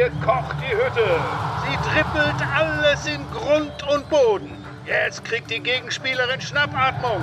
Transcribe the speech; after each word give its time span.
Hier 0.00 0.10
kocht 0.24 0.56
die 0.62 0.74
Hütte. 0.74 1.20
Sie 1.68 1.76
trippelt 1.90 2.40
alles 2.56 3.06
in 3.06 3.20
Grund 3.32 3.86
und 3.92 4.08
Boden. 4.08 4.50
Jetzt 4.86 5.22
kriegt 5.26 5.50
die 5.50 5.60
Gegenspielerin 5.60 6.40
Schnappatmung. 6.40 7.22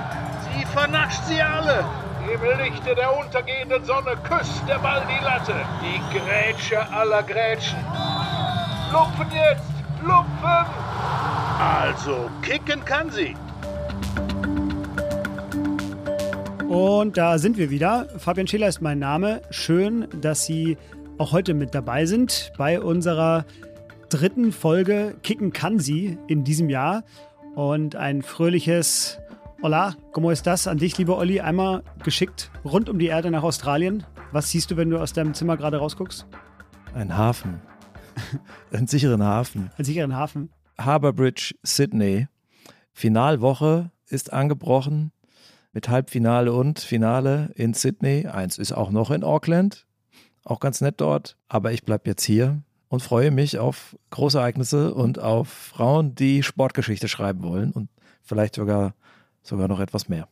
Sie 0.54 0.64
vernascht 0.64 1.24
sie 1.26 1.42
alle. 1.42 1.84
Im 2.32 2.40
Lichte 2.62 2.94
der 2.94 3.18
untergehenden 3.18 3.84
Sonne 3.84 4.16
küsst 4.30 4.62
der 4.70 4.78
Ball 4.78 5.02
die 5.10 5.24
Latte. 5.24 5.56
Die 5.82 6.20
Grätsche 6.20 6.88
aller 6.92 7.24
Grätschen. 7.24 7.80
Lupfen 8.92 9.26
jetzt! 9.34 9.64
Lupfen! 10.04 10.68
Also, 11.60 12.30
kicken 12.44 12.86
kann 12.86 13.10
sie. 13.10 13.36
Und 16.68 17.18
da 17.18 17.40
sind 17.40 17.58
wir 17.58 17.72
wieder. 17.72 18.06
Fabian 18.20 18.46
Schiller 18.46 18.68
ist 18.68 18.82
mein 18.82 19.00
Name. 19.00 19.42
Schön, 19.50 20.08
dass 20.22 20.46
Sie 20.46 20.78
auch 21.18 21.32
heute 21.32 21.54
mit 21.54 21.74
dabei 21.74 22.06
sind 22.06 22.52
bei 22.58 22.80
unserer 22.80 23.46
dritten 24.10 24.52
Folge 24.52 25.16
Kicken 25.24 25.52
kann 25.52 25.80
sie 25.80 26.18
in 26.28 26.44
diesem 26.44 26.70
Jahr. 26.70 27.04
Und 27.56 27.96
ein 27.96 28.22
fröhliches 28.22 29.20
Hola, 29.64 29.96
¿cómo 30.12 30.32
estás? 30.32 30.68
An 30.68 30.78
dich, 30.78 31.00
lieber 31.00 31.18
Olli, 31.18 31.40
einmal 31.40 31.82
geschickt 32.04 32.52
rund 32.64 32.90
um 32.90 33.00
die 33.00 33.08
Erde 33.08 33.32
nach 33.32 33.42
Australien. 33.42 34.04
Was 34.32 34.52
siehst 34.52 34.70
du, 34.70 34.78
wenn 34.78 34.92
du 34.92 35.00
aus 35.00 35.14
deinem 35.14 35.34
Zimmer 35.34 35.58
gerade 35.58 35.78
rausguckst? 35.78 36.28
Ein 36.94 37.18
Hafen. 37.18 37.62
Einen 38.72 38.86
sicheren 38.86 39.24
Hafen. 39.24 39.72
Einen 39.76 39.86
sicheren 39.86 40.16
Hafen. 40.16 40.52
Harbour 40.78 41.14
Bridge, 41.14 41.56
Sydney. 41.64 42.28
Finalwoche 42.94 43.92
ist 44.08 44.32
angebrochen 44.32 45.12
mit 45.74 45.90
Halbfinale 45.90 46.54
und 46.54 46.80
Finale 46.80 47.52
in 47.56 47.74
Sydney. 47.74 48.28
Eins 48.28 48.60
ist 48.60 48.74
auch 48.74 48.92
noch 48.92 49.10
in 49.10 49.24
Auckland. 49.24 49.87
Auch 50.48 50.62
ganz 50.62 50.80
nett 50.80 50.96
dort. 51.02 51.36
Aber 51.50 51.74
ich 51.74 51.84
bleibe 51.84 52.10
jetzt 52.10 52.24
hier 52.24 52.62
und 52.88 53.02
freue 53.02 53.32
mich 53.32 53.60
auf 53.60 53.98
große 54.12 54.38
Ereignisse 54.38 54.94
und 54.94 55.20
auf 55.20 55.50
Frauen, 55.50 56.16
die 56.16 56.42
Sportgeschichte 56.42 57.10
schreiben 57.10 57.44
wollen 57.44 57.72
und 57.72 57.90
vielleicht 58.24 58.56
sogar 58.56 58.96
sogar 59.44 59.68
noch 59.68 59.82
etwas 59.82 60.08
mehr. 60.08 60.30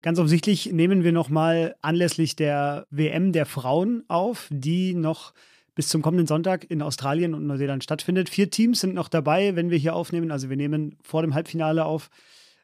Ganz 0.00 0.20
offensichtlich 0.20 0.72
nehmen 0.72 1.02
wir 1.02 1.10
nochmal 1.10 1.74
anlässlich 1.82 2.36
der 2.36 2.86
WM 2.90 3.32
der 3.32 3.46
Frauen 3.46 4.04
auf, 4.06 4.46
die 4.50 4.94
noch 4.94 5.34
bis 5.74 5.88
zum 5.88 6.02
kommenden 6.02 6.28
Sonntag 6.28 6.70
in 6.70 6.80
Australien 6.80 7.34
und 7.34 7.44
Neuseeland 7.44 7.82
stattfindet. 7.82 8.28
Vier 8.28 8.50
Teams 8.50 8.80
sind 8.80 8.94
noch 8.94 9.08
dabei, 9.08 9.56
wenn 9.56 9.70
wir 9.70 9.78
hier 9.78 9.96
aufnehmen. 9.96 10.30
Also 10.30 10.50
wir 10.50 10.56
nehmen 10.56 10.98
vor 11.02 11.22
dem 11.22 11.34
Halbfinale 11.34 11.84
auf 11.84 12.10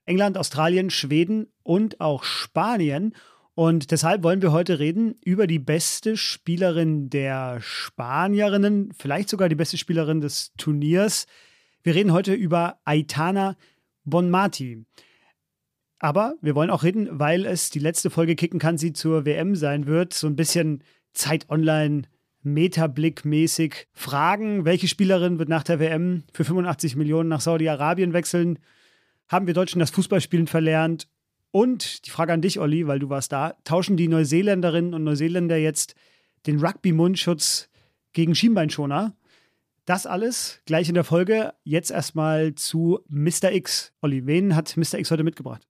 England, 0.04 0.38
Australien, 0.38 0.90
Schweden 0.90 1.48
und 1.64 2.00
auch 2.00 2.22
Spanien. 2.22 3.14
Und 3.54 3.92
deshalb 3.92 4.24
wollen 4.24 4.42
wir 4.42 4.50
heute 4.50 4.80
reden 4.80 5.14
über 5.24 5.46
die 5.46 5.60
beste 5.60 6.16
Spielerin 6.16 7.08
der 7.08 7.60
Spanierinnen, 7.60 8.92
vielleicht 8.92 9.28
sogar 9.28 9.48
die 9.48 9.54
beste 9.54 9.78
Spielerin 9.78 10.20
des 10.20 10.52
Turniers. 10.56 11.26
Wir 11.84 11.94
reden 11.94 12.12
heute 12.12 12.34
über 12.34 12.80
Aitana 12.84 13.56
Bonmati. 14.04 14.84
Aber 16.00 16.34
wir 16.42 16.56
wollen 16.56 16.70
auch 16.70 16.82
reden, 16.82 17.08
weil 17.12 17.46
es 17.46 17.70
die 17.70 17.78
letzte 17.78 18.10
Folge 18.10 18.34
Kicken 18.34 18.58
kann 18.58 18.76
sie 18.76 18.92
zur 18.92 19.24
WM 19.24 19.54
sein 19.54 19.86
wird. 19.86 20.12
So 20.14 20.26
ein 20.26 20.36
bisschen 20.36 20.82
Zeit 21.12 21.48
Online 21.48 22.02
Metablick-mäßig 22.42 23.86
fragen, 23.92 24.64
welche 24.64 24.88
Spielerin 24.88 25.38
wird 25.38 25.48
nach 25.48 25.62
der 25.62 25.78
WM 25.78 26.24
für 26.32 26.44
85 26.44 26.96
Millionen 26.96 27.28
nach 27.28 27.40
Saudi-Arabien 27.40 28.12
wechseln? 28.12 28.58
Haben 29.28 29.46
wir 29.46 29.54
Deutschen 29.54 29.78
das 29.78 29.90
Fußballspielen 29.90 30.46
verlernt? 30.46 31.08
Und 31.54 32.04
die 32.04 32.10
Frage 32.10 32.32
an 32.32 32.42
dich, 32.42 32.58
Olli, 32.58 32.88
weil 32.88 32.98
du 32.98 33.10
warst 33.10 33.30
da, 33.30 33.54
tauschen 33.62 33.96
die 33.96 34.08
Neuseeländerinnen 34.08 34.92
und 34.92 35.04
Neuseeländer 35.04 35.56
jetzt 35.56 35.94
den 36.48 36.58
Rugby-Mundschutz 36.58 37.68
gegen 38.12 38.34
Schienbeinschoner? 38.34 39.14
Das 39.84 40.04
alles 40.04 40.60
gleich 40.66 40.88
in 40.88 40.96
der 40.96 41.04
Folge. 41.04 41.54
Jetzt 41.62 41.92
erstmal 41.92 42.56
zu 42.56 43.04
Mr. 43.06 43.52
X. 43.52 43.92
Olli, 44.02 44.26
wen 44.26 44.56
hat 44.56 44.76
Mr. 44.76 44.98
X 44.98 45.12
heute 45.12 45.22
mitgebracht? 45.22 45.64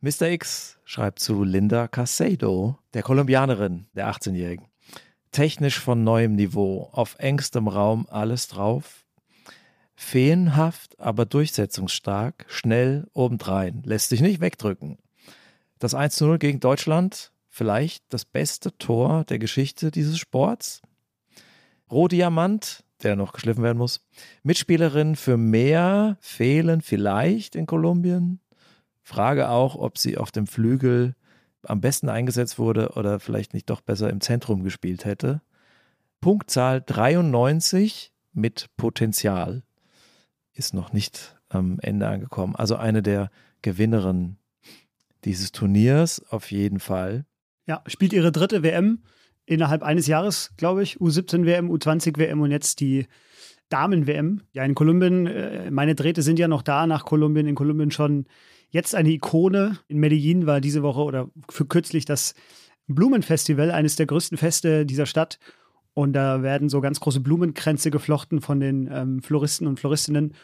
Mr. 0.00 0.30
X 0.30 0.78
schreibt 0.84 1.18
zu 1.18 1.42
Linda 1.42 1.88
Casado, 1.88 2.78
der 2.94 3.02
Kolumbianerin, 3.02 3.88
der 3.94 4.08
18-Jährigen. 4.08 4.68
Technisch 5.32 5.80
von 5.80 6.04
neuem 6.04 6.36
Niveau, 6.36 6.88
auf 6.92 7.16
engstem 7.18 7.66
Raum 7.66 8.06
alles 8.10 8.46
drauf. 8.46 9.05
Feenhaft, 9.96 11.00
aber 11.00 11.24
durchsetzungsstark, 11.24 12.44
schnell 12.48 13.08
obendrein, 13.14 13.82
lässt 13.84 14.10
sich 14.10 14.20
nicht 14.20 14.40
wegdrücken. 14.40 14.98
Das 15.78 15.94
1 15.94 16.20
0 16.20 16.38
gegen 16.38 16.60
Deutschland, 16.60 17.32
vielleicht 17.48 18.04
das 18.10 18.26
beste 18.26 18.76
Tor 18.76 19.24
der 19.24 19.38
Geschichte 19.38 19.90
dieses 19.90 20.18
Sports. 20.18 20.82
Rohdiamant, 21.90 22.84
der 23.02 23.16
noch 23.16 23.32
geschliffen 23.32 23.62
werden 23.62 23.78
muss. 23.78 24.06
Mitspielerin 24.42 25.16
für 25.16 25.38
mehr 25.38 26.18
fehlen 26.20 26.82
vielleicht 26.82 27.56
in 27.56 27.66
Kolumbien. 27.66 28.40
Frage 29.02 29.48
auch, 29.48 29.76
ob 29.76 29.98
sie 29.98 30.18
auf 30.18 30.30
dem 30.30 30.46
Flügel 30.46 31.14
am 31.62 31.80
besten 31.80 32.08
eingesetzt 32.08 32.58
wurde 32.58 32.90
oder 32.90 33.18
vielleicht 33.18 33.54
nicht 33.54 33.70
doch 33.70 33.80
besser 33.80 34.10
im 34.10 34.20
Zentrum 34.20 34.62
gespielt 34.62 35.04
hätte. 35.04 35.40
Punktzahl 36.20 36.82
93 36.84 38.12
mit 38.32 38.68
Potenzial 38.76 39.62
ist 40.56 40.74
noch 40.74 40.92
nicht 40.92 41.36
am 41.48 41.78
Ende 41.80 42.08
angekommen. 42.08 42.56
Also 42.56 42.76
eine 42.76 43.02
der 43.02 43.30
Gewinnerinnen 43.62 44.38
dieses 45.24 45.52
Turniers 45.52 46.22
auf 46.30 46.50
jeden 46.50 46.80
Fall. 46.80 47.26
Ja, 47.66 47.82
spielt 47.86 48.12
ihre 48.12 48.32
dritte 48.32 48.62
WM 48.62 49.02
innerhalb 49.44 49.82
eines 49.82 50.06
Jahres, 50.06 50.52
glaube 50.56 50.82
ich. 50.82 50.98
U17 50.98 51.44
WM, 51.44 51.70
U20 51.70 52.18
WM 52.18 52.40
und 52.40 52.50
jetzt 52.50 52.80
die 52.80 53.06
Damen-WM. 53.68 54.42
Ja, 54.52 54.64
in 54.64 54.74
Kolumbien, 54.74 55.26
äh, 55.26 55.70
meine 55.70 55.94
Drähte 55.94 56.22
sind 56.22 56.38
ja 56.38 56.48
noch 56.48 56.62
da 56.62 56.86
nach 56.86 57.04
Kolumbien. 57.04 57.46
In 57.46 57.54
Kolumbien 57.54 57.90
schon 57.90 58.26
jetzt 58.70 58.94
eine 58.94 59.10
Ikone. 59.10 59.78
In 59.88 59.98
Medellin 59.98 60.46
war 60.46 60.60
diese 60.60 60.82
Woche 60.82 61.00
oder 61.00 61.30
für 61.50 61.66
kürzlich 61.66 62.04
das 62.04 62.34
Blumenfestival, 62.86 63.72
eines 63.72 63.96
der 63.96 64.06
größten 64.06 64.38
Feste 64.38 64.86
dieser 64.86 65.06
Stadt. 65.06 65.38
Und 65.96 66.12
da 66.12 66.42
werden 66.42 66.68
so 66.68 66.82
ganz 66.82 67.00
große 67.00 67.20
Blumenkränze 67.20 67.90
geflochten 67.90 68.42
von 68.42 68.60
den 68.60 68.86
ähm, 68.92 69.22
Floristen 69.22 69.66
und 69.66 69.80
Floristinnen. 69.80 70.34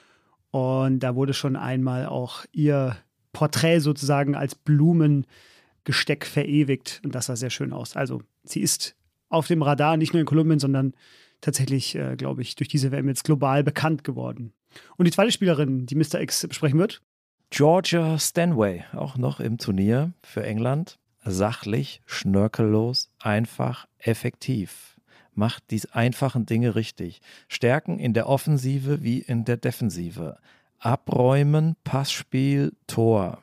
Und 0.50 1.00
da 1.00 1.14
wurde 1.14 1.34
schon 1.34 1.56
einmal 1.56 2.06
auch 2.06 2.46
ihr 2.52 2.96
Porträt 3.34 3.80
sozusagen 3.80 4.34
als 4.34 4.54
Blumengesteck 4.54 6.24
verewigt. 6.24 7.02
Und 7.04 7.14
das 7.14 7.26
sah 7.26 7.36
sehr 7.36 7.50
schön 7.50 7.74
aus. 7.74 7.96
Also 7.96 8.22
sie 8.44 8.60
ist 8.60 8.96
auf 9.28 9.46
dem 9.46 9.60
Radar, 9.60 9.98
nicht 9.98 10.14
nur 10.14 10.20
in 10.20 10.26
Kolumbien, 10.26 10.58
sondern 10.58 10.94
tatsächlich, 11.42 11.96
äh, 11.96 12.16
glaube 12.16 12.40
ich, 12.40 12.56
durch 12.56 12.68
diese 12.68 12.90
WM 12.90 13.08
jetzt 13.08 13.24
global 13.24 13.62
bekannt 13.62 14.04
geworden. 14.04 14.54
Und 14.96 15.04
die 15.04 15.12
zweite 15.12 15.32
Spielerin, 15.32 15.84
die 15.84 15.96
Mr. 15.96 16.22
X 16.22 16.46
besprechen 16.48 16.78
wird, 16.78 17.02
Georgia 17.50 18.18
Stanway, 18.18 18.84
auch 18.94 19.18
noch 19.18 19.38
im 19.38 19.58
Turnier 19.58 20.14
für 20.22 20.44
England. 20.44 20.98
Sachlich, 21.22 22.00
schnörkellos, 22.06 23.10
einfach, 23.18 23.86
effektiv. 23.98 24.91
Macht 25.34 25.70
die 25.70 25.80
einfachen 25.92 26.46
Dinge 26.46 26.74
richtig. 26.74 27.20
Stärken 27.48 27.98
in 27.98 28.14
der 28.14 28.28
Offensive 28.28 29.02
wie 29.02 29.18
in 29.18 29.44
der 29.44 29.56
Defensive. 29.56 30.38
Abräumen, 30.78 31.76
Passspiel, 31.84 32.72
Tor. 32.86 33.40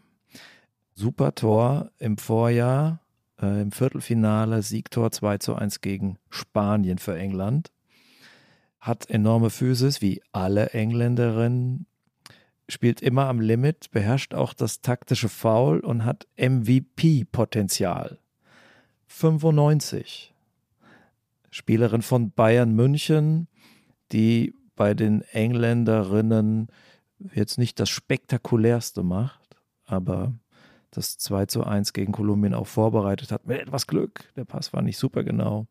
Super 0.93 1.33
Tor 1.33 1.91
im 1.97 2.17
Vorjahr, 2.17 2.99
äh, 3.41 3.61
im 3.61 3.71
Viertelfinale, 3.71 4.61
Siegtor 4.61 5.11
2 5.11 5.37
zu 5.37 5.55
1 5.55 5.81
gegen 5.81 6.17
Spanien 6.29 6.97
für 6.97 7.17
England. 7.17 7.71
Hat 8.79 9.09
enorme 9.09 9.49
Physis, 9.49 10.01
wie 10.01 10.21
alle 10.31 10.69
Engländerinnen 10.71 11.85
spielt 12.71 13.01
immer 13.01 13.25
am 13.25 13.39
Limit, 13.39 13.91
beherrscht 13.91 14.33
auch 14.33 14.53
das 14.53 14.81
taktische 14.81 15.29
Foul 15.29 15.79
und 15.79 16.05
hat 16.05 16.27
MVP-Potenzial. 16.37 18.19
95. 19.07 20.33
Spielerin 21.51 22.01
von 22.01 22.31
Bayern 22.31 22.73
München, 22.73 23.47
die 24.11 24.53
bei 24.75 24.93
den 24.93 25.21
Engländerinnen 25.21 26.67
jetzt 27.33 27.57
nicht 27.57 27.79
das 27.79 27.89
spektakulärste 27.89 29.03
macht, 29.03 29.57
aber 29.85 30.33
das 30.91 31.17
2 31.17 31.45
zu 31.45 31.63
1 31.63 31.93
gegen 31.93 32.11
Kolumbien 32.11 32.53
auch 32.53 32.67
vorbereitet 32.67 33.31
hat, 33.31 33.45
mit 33.45 33.59
etwas 33.59 33.87
Glück. 33.87 34.31
Der 34.35 34.45
Pass 34.45 34.73
war 34.73 34.81
nicht 34.81 34.97
super 34.97 35.23
genau, 35.23 35.67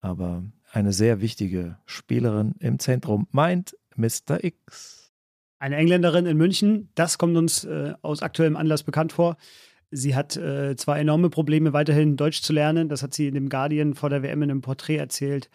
aber 0.00 0.44
eine 0.72 0.92
sehr 0.92 1.20
wichtige 1.20 1.78
Spielerin 1.86 2.54
im 2.60 2.78
Zentrum, 2.78 3.26
meint 3.32 3.76
Mr. 3.96 4.42
X. 4.42 5.12
Eine 5.58 5.76
Engländerin 5.76 6.26
in 6.26 6.36
München, 6.36 6.90
das 6.94 7.18
kommt 7.18 7.36
uns 7.36 7.64
äh, 7.64 7.94
aus 8.02 8.22
aktuellem 8.22 8.56
Anlass 8.56 8.82
bekannt 8.82 9.12
vor. 9.12 9.36
Sie 9.90 10.14
hat 10.14 10.36
äh, 10.36 10.76
zwar 10.76 10.98
enorme 10.98 11.30
Probleme, 11.30 11.72
weiterhin 11.72 12.16
Deutsch 12.16 12.42
zu 12.42 12.52
lernen, 12.52 12.88
das 12.88 13.02
hat 13.02 13.14
sie 13.14 13.28
in 13.28 13.34
dem 13.34 13.48
Guardian 13.48 13.94
vor 13.94 14.10
der 14.10 14.22
WM 14.22 14.42
in 14.42 14.50
einem 14.50 14.60
Porträt 14.60 14.96
erzählt. 14.96 15.48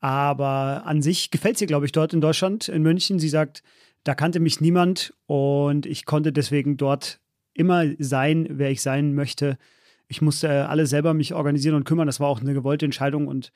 Aber 0.00 0.86
an 0.86 1.02
sich 1.02 1.30
gefällt 1.30 1.58
sie, 1.58 1.66
glaube 1.66 1.86
ich, 1.86 1.92
dort 1.92 2.14
in 2.14 2.20
Deutschland, 2.20 2.68
in 2.68 2.82
München. 2.82 3.18
Sie 3.18 3.28
sagt, 3.28 3.62
da 4.04 4.14
kannte 4.14 4.40
mich 4.40 4.60
niemand 4.60 5.12
und 5.26 5.86
ich 5.86 6.06
konnte 6.06 6.32
deswegen 6.32 6.76
dort 6.76 7.20
immer 7.52 7.84
sein, 7.98 8.46
wer 8.50 8.70
ich 8.70 8.80
sein 8.80 9.14
möchte. 9.14 9.58
Ich 10.06 10.22
musste 10.22 10.68
alle 10.68 10.86
selber 10.86 11.14
mich 11.14 11.34
organisieren 11.34 11.74
und 11.74 11.84
kümmern. 11.84 12.06
Das 12.06 12.20
war 12.20 12.28
auch 12.28 12.40
eine 12.40 12.54
gewollte 12.54 12.84
Entscheidung 12.84 13.26
und 13.26 13.52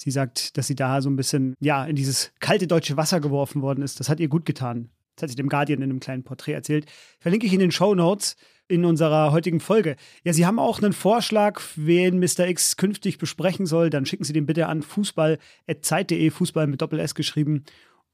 Sie 0.00 0.12
sagt, 0.12 0.56
dass 0.56 0.68
sie 0.68 0.76
da 0.76 1.02
so 1.02 1.10
ein 1.10 1.16
bisschen, 1.16 1.56
ja, 1.58 1.84
in 1.84 1.96
dieses 1.96 2.32
kalte 2.38 2.68
deutsche 2.68 2.96
Wasser 2.96 3.18
geworfen 3.18 3.62
worden 3.62 3.82
ist. 3.82 3.98
Das 3.98 4.08
hat 4.08 4.20
ihr 4.20 4.28
gut 4.28 4.46
getan. 4.46 4.90
Das 5.16 5.24
hat 5.24 5.30
sie 5.30 5.36
dem 5.36 5.48
Guardian 5.48 5.82
in 5.82 5.90
einem 5.90 5.98
kleinen 5.98 6.22
Porträt 6.22 6.52
erzählt. 6.52 6.86
Verlinke 7.18 7.46
ich 7.46 7.52
in 7.52 7.58
den 7.58 7.72
Show 7.72 7.96
Notes 7.96 8.36
in 8.68 8.84
unserer 8.84 9.32
heutigen 9.32 9.60
Folge. 9.60 9.96
Ja, 10.24 10.32
Sie 10.32 10.46
haben 10.46 10.58
auch 10.58 10.80
einen 10.80 10.92
Vorschlag, 10.92 11.60
wen 11.74 12.18
Mr. 12.18 12.46
X 12.46 12.76
künftig 12.76 13.18
besprechen 13.18 13.66
soll. 13.66 13.90
Dann 13.90 14.06
schicken 14.06 14.24
Sie 14.24 14.32
den 14.32 14.46
bitte 14.46 14.66
an 14.66 14.82
fußball.zeit.de, 14.82 16.30
Fußball 16.30 16.66
mit 16.66 16.82
Doppel 16.82 17.00
S 17.00 17.14
geschrieben. 17.14 17.64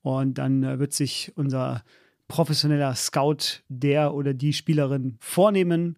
Und 0.03 0.39
dann 0.39 0.63
äh, 0.63 0.79
wird 0.79 0.93
sich 0.93 1.33
unser 1.35 1.83
professioneller 2.29 2.95
Scout 2.95 3.63
der 3.69 4.15
oder 4.15 4.33
die 4.33 4.53
Spielerin 4.53 5.17
vornehmen 5.21 5.97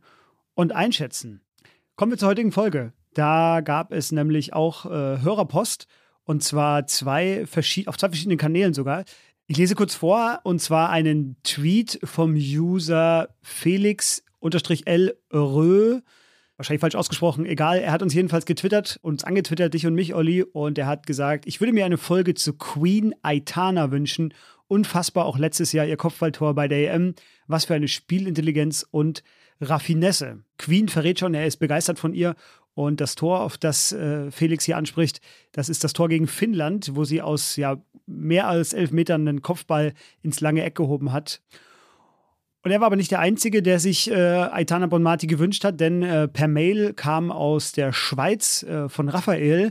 und 0.54 0.72
einschätzen. 0.72 1.42
Kommen 1.94 2.12
wir 2.12 2.18
zur 2.18 2.28
heutigen 2.28 2.52
Folge. 2.52 2.92
Da 3.14 3.60
gab 3.62 3.92
es 3.92 4.12
nämlich 4.12 4.52
auch 4.52 4.86
äh, 4.86 4.88
Hörerpost 5.22 5.86
und 6.24 6.42
zwar 6.42 6.86
zwei 6.86 7.44
auf 7.44 7.96
zwei 7.96 8.08
verschiedenen 8.08 8.38
Kanälen 8.38 8.74
sogar. 8.74 9.04
Ich 9.46 9.56
lese 9.56 9.76
kurz 9.76 9.94
vor 9.94 10.40
und 10.42 10.60
zwar 10.60 10.90
einen 10.90 11.36
Tweet 11.44 12.00
vom 12.02 12.34
User 12.34 13.28
Felix-L 14.40 15.16
Rö. 15.32 16.00
Wahrscheinlich 16.56 16.80
falsch 16.80 16.94
ausgesprochen, 16.94 17.44
egal. 17.44 17.78
Er 17.78 17.92
hat 17.92 18.02
uns 18.02 18.14
jedenfalls 18.14 18.46
getwittert, 18.46 18.98
uns 19.02 19.24
angetwittert, 19.24 19.74
dich 19.74 19.86
und 19.86 19.94
mich, 19.94 20.14
Olli, 20.14 20.42
und 20.42 20.78
er 20.78 20.86
hat 20.86 21.06
gesagt, 21.06 21.46
ich 21.46 21.60
würde 21.60 21.74
mir 21.74 21.84
eine 21.84 21.98
Folge 21.98 22.32
zu 22.32 22.54
Queen 22.54 23.14
Aitana 23.22 23.90
wünschen. 23.90 24.32
Unfassbar 24.66 25.26
auch 25.26 25.38
letztes 25.38 25.72
Jahr 25.72 25.86
ihr 25.86 25.98
Kopfballtor 25.98 26.54
bei 26.54 26.66
der 26.66 26.94
EM. 26.94 27.14
Was 27.46 27.66
für 27.66 27.74
eine 27.74 27.88
Spielintelligenz 27.88 28.86
und 28.90 29.22
Raffinesse. 29.60 30.42
Queen 30.58 30.88
verrät 30.88 31.20
schon, 31.20 31.34
er 31.34 31.46
ist 31.46 31.58
begeistert 31.58 31.98
von 31.98 32.14
ihr 32.14 32.34
und 32.76 33.00
das 33.00 33.14
Tor, 33.14 33.40
auf 33.40 33.56
das 33.56 33.92
äh, 33.92 34.30
Felix 34.30 34.64
hier 34.64 34.76
anspricht, 34.76 35.22
das 35.52 35.70
ist 35.70 35.82
das 35.82 35.94
Tor 35.94 36.10
gegen 36.10 36.26
Finnland, 36.26 36.90
wo 36.94 37.04
sie 37.04 37.22
aus 37.22 37.56
ja, 37.56 37.80
mehr 38.06 38.48
als 38.48 38.74
elf 38.74 38.90
Metern 38.90 39.26
einen 39.26 39.40
Kopfball 39.40 39.94
ins 40.22 40.40
lange 40.40 40.62
Eck 40.62 40.74
gehoben 40.74 41.10
hat. 41.10 41.40
Und 42.66 42.72
er 42.72 42.80
war 42.80 42.86
aber 42.86 42.96
nicht 42.96 43.12
der 43.12 43.20
Einzige, 43.20 43.62
der 43.62 43.78
sich 43.78 44.10
äh, 44.10 44.14
Aitana 44.16 44.88
Bonmati 44.88 45.28
gewünscht 45.28 45.62
hat, 45.62 45.78
denn 45.78 46.02
äh, 46.02 46.26
per 46.26 46.48
Mail 46.48 46.94
kam 46.94 47.30
aus 47.30 47.70
der 47.70 47.92
Schweiz 47.92 48.64
äh, 48.64 48.88
von 48.88 49.08
Raphael 49.08 49.70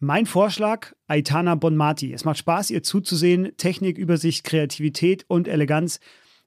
mein 0.00 0.26
Vorschlag: 0.26 0.94
Aitana 1.06 1.54
Bonmati. 1.54 2.12
Es 2.12 2.24
macht 2.24 2.38
Spaß, 2.38 2.72
ihr 2.72 2.82
zuzusehen. 2.82 3.52
Technik, 3.56 3.98
Übersicht, 3.98 4.42
Kreativität 4.42 5.26
und 5.28 5.46
Eleganz. 5.46 6.00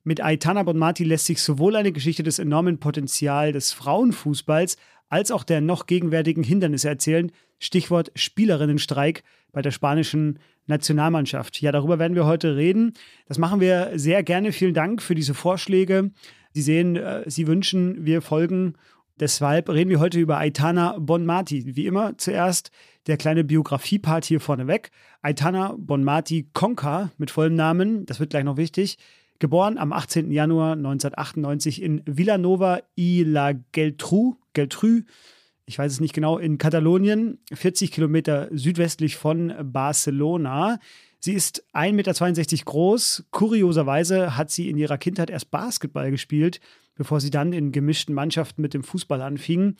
Mit 0.04 0.22
Aitana 0.22 0.64
Bonmati 0.64 1.06
lässt 1.06 1.28
sich 1.28 1.42
sowohl 1.42 1.78
eine 1.78 1.94
Geschichte 1.94 2.24
des 2.24 2.38
enormen 2.38 2.82
Potenzials 2.82 3.54
des 3.54 3.72
Frauenfußballs 3.72 4.76
als 5.08 5.32
auch 5.32 5.46
der 5.46 5.62
noch 5.62 5.86
gegenwärtigen 5.86 6.44
Hindernisse 6.44 6.90
erzählen. 6.90 7.32
Stichwort 7.60 8.12
Spielerinnenstreik 8.16 9.24
bei 9.52 9.62
der 9.62 9.72
spanischen 9.72 10.40
Nationalmannschaft. 10.68 11.62
Ja, 11.62 11.72
darüber 11.72 12.00
werden 12.00 12.16
wir 12.16 12.26
heute 12.26 12.56
reden. 12.56 12.94
Das 13.28 13.38
machen 13.38 13.60
wir 13.60 13.92
sehr 13.96 14.24
gerne. 14.24 14.52
Vielen 14.52 14.74
Dank 14.74 15.02
für 15.02 15.16
diese 15.16 15.34
Vorschläge. 15.34 16.12
Sie 16.54 16.62
sehen, 16.62 16.96
äh, 16.96 17.24
Sie 17.30 17.48
wünschen, 17.48 18.06
wir 18.06 18.22
folgen. 18.22 18.76
Deshalb 19.20 19.70
reden 19.70 19.90
wir 19.90 20.00
heute 20.00 20.20
über 20.20 20.38
Aitana 20.38 20.98
Bonmati. 20.98 21.76
Wie 21.76 21.86
immer 21.86 22.18
zuerst 22.18 22.72
der 23.08 23.18
kleine 23.18 23.44
Biografiepart 23.44 24.26
hier 24.26 24.40
vorneweg. 24.40 24.92
Aitana 25.22 25.76
Bonmati 25.78 26.50
Conca 26.54 27.12
mit 27.18 27.32
vollem 27.32 27.56
Namen, 27.56 28.06
das 28.06 28.20
wird 28.20 28.32
gleich 28.32 28.44
noch 28.44 28.58
wichtig, 28.58 28.98
Geboren 29.42 29.80
am 29.80 29.92
18. 29.92 30.32
Januar 30.32 30.74
1998 30.74 31.82
in 31.82 32.04
Villanova 32.06 32.82
y 32.96 33.24
la 33.24 33.54
Geltrú, 33.72 34.38
Geltrú, 34.54 35.02
ich 35.66 35.78
weiß 35.78 35.92
es 35.92 36.00
nicht 36.00 36.14
genau, 36.14 36.38
in 36.38 36.58
Katalonien, 36.58 37.40
40 37.54 37.92
Kilometer 37.92 38.50
südwestlich 38.52 39.16
von 39.16 39.54
Barcelona. 39.64 40.80
Sie 41.20 41.34
ist 41.34 41.64
1,62 41.74 41.92
Meter 41.94 42.66
groß. 42.66 43.26
Kurioserweise 43.32 44.36
hat 44.38 44.50
sie 44.50 44.70
in 44.70 44.78
ihrer 44.78 44.98
Kindheit 44.98 45.30
erst 45.30 45.52
Basketball 45.52 46.10
gespielt, 46.12 46.60
bevor 46.96 47.20
sie 47.22 47.30
dann 47.30 47.54
in 47.54 47.72
gemischten 47.72 48.16
Mannschaften 48.16 48.62
mit 48.62 48.74
dem 48.74 48.84
Fußball 48.84 49.22
anfing. 49.22 49.76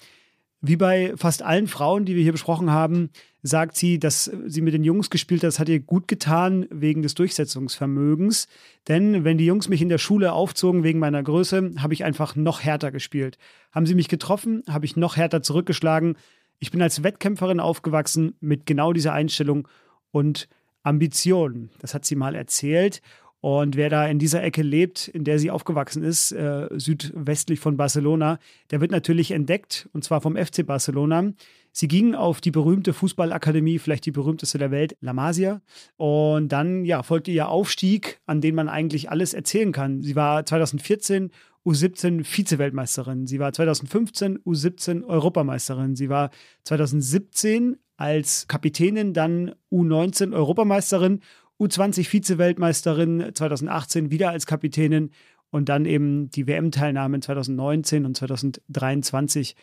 Wie 0.64 0.76
bei 0.76 1.14
fast 1.18 1.42
allen 1.42 1.68
Frauen, 1.68 2.06
die 2.06 2.16
wir 2.16 2.22
hier 2.22 2.32
besprochen 2.32 2.70
haben, 2.70 3.10
sagt 3.42 3.76
sie, 3.76 3.98
dass 3.98 4.26
sie 4.46 4.62
mit 4.62 4.76
den 4.76 4.84
Jungs 4.84 5.10
gespielt 5.10 5.42
hat. 5.42 5.48
Das 5.48 5.58
hat 5.58 5.70
ihr 5.70 5.80
gut 5.80 6.08
getan 6.08 6.68
wegen 6.70 7.02
des 7.02 7.16
Durchsetzungsvermögens. 7.16 8.48
Denn 8.88 9.24
wenn 9.24 9.40
die 9.40 9.46
Jungs 9.48 9.70
mich 9.70 9.82
in 9.82 9.90
der 9.90 9.98
Schule 9.98 10.34
aufzogen 10.34 10.84
wegen 10.84 11.00
meiner 11.00 11.24
Größe, 11.24 11.72
habe 11.80 11.96
ich 11.96 12.04
einfach 12.04 12.36
noch 12.36 12.62
härter 12.62 12.92
gespielt. 12.92 13.40
Haben 13.72 13.88
sie 13.88 13.96
mich 13.96 14.08
getroffen, 14.08 14.62
habe 14.70 14.86
ich 14.86 14.96
noch 14.96 15.18
härter 15.18 15.42
zurückgeschlagen. 15.42 16.16
Ich 16.60 16.70
bin 16.70 16.82
als 16.84 17.02
Wettkämpferin 17.02 17.60
aufgewachsen 17.60 18.36
mit 18.40 18.68
genau 18.68 18.94
dieser 18.94 19.14
Einstellung 19.14 19.68
und 20.12 20.48
Ambition. 20.84 21.72
Das 21.80 21.96
hat 21.96 22.06
sie 22.06 22.16
mal 22.16 22.36
erzählt. 22.36 23.02
Und 23.42 23.76
wer 23.76 23.90
da 23.90 24.06
in 24.06 24.20
dieser 24.20 24.44
Ecke 24.44 24.62
lebt, 24.62 25.08
in 25.08 25.24
der 25.24 25.40
sie 25.40 25.50
aufgewachsen 25.50 26.04
ist, 26.04 26.32
äh, 26.32 26.68
südwestlich 26.72 27.60
von 27.60 27.76
Barcelona, 27.76 28.38
der 28.70 28.82
wird 28.82 28.92
natürlich 28.92 29.32
entdeckt, 29.32 29.90
und 29.94 30.04
zwar 30.04 30.22
vom 30.22 30.38
FC 30.38 30.64
Barcelona. 30.64 31.34
Sie 31.72 31.88
ging 31.88 32.14
auf 32.14 32.40
die 32.40 32.52
berühmte 32.52 32.94
Fußballakademie, 32.94 33.80
vielleicht 33.80 34.06
die 34.06 34.12
berühmteste 34.12 34.60
der 34.60 34.70
Welt, 34.70 34.96
La 35.02 35.14
Masia. 35.14 35.62
Und 35.98 36.50
dann 36.50 36.86
ja, 36.86 37.02
folgte 37.02 37.32
ihr 37.32 37.50
Aufstieg, 37.50 38.20
an 38.28 38.42
dem 38.42 38.56
man 38.56 38.70
eigentlich 38.70 39.10
alles 39.10 39.34
erzählen 39.34 39.72
kann. 39.72 40.02
Sie 40.02 40.16
war 40.16 40.46
2014 40.46 41.32
U17 41.66 42.24
Vize-Weltmeisterin. 42.24 43.26
Sie 43.26 43.40
war 43.40 43.54
2015 43.54 44.40
U17 44.40 45.04
Europameisterin. 45.04 45.96
Sie 45.96 46.10
war 46.10 46.30
2017 46.66 47.78
als 47.98 48.48
Kapitänin 48.48 49.14
dann 49.14 49.54
U19 49.72 50.34
Europameisterin 50.34 51.22
U20-Vize-Weltmeisterin 51.62 53.32
2018 53.34 54.10
wieder 54.10 54.32
als 54.32 54.48
Kapitänin 54.48 55.12
und 55.52 55.70
dann 55.70 55.86
eben 55.86 56.32
die 56.32 56.48
WM-Teilnahme 56.48 57.20
2019 57.20 58.06
und 58.06 58.18
2023 58.18 59.56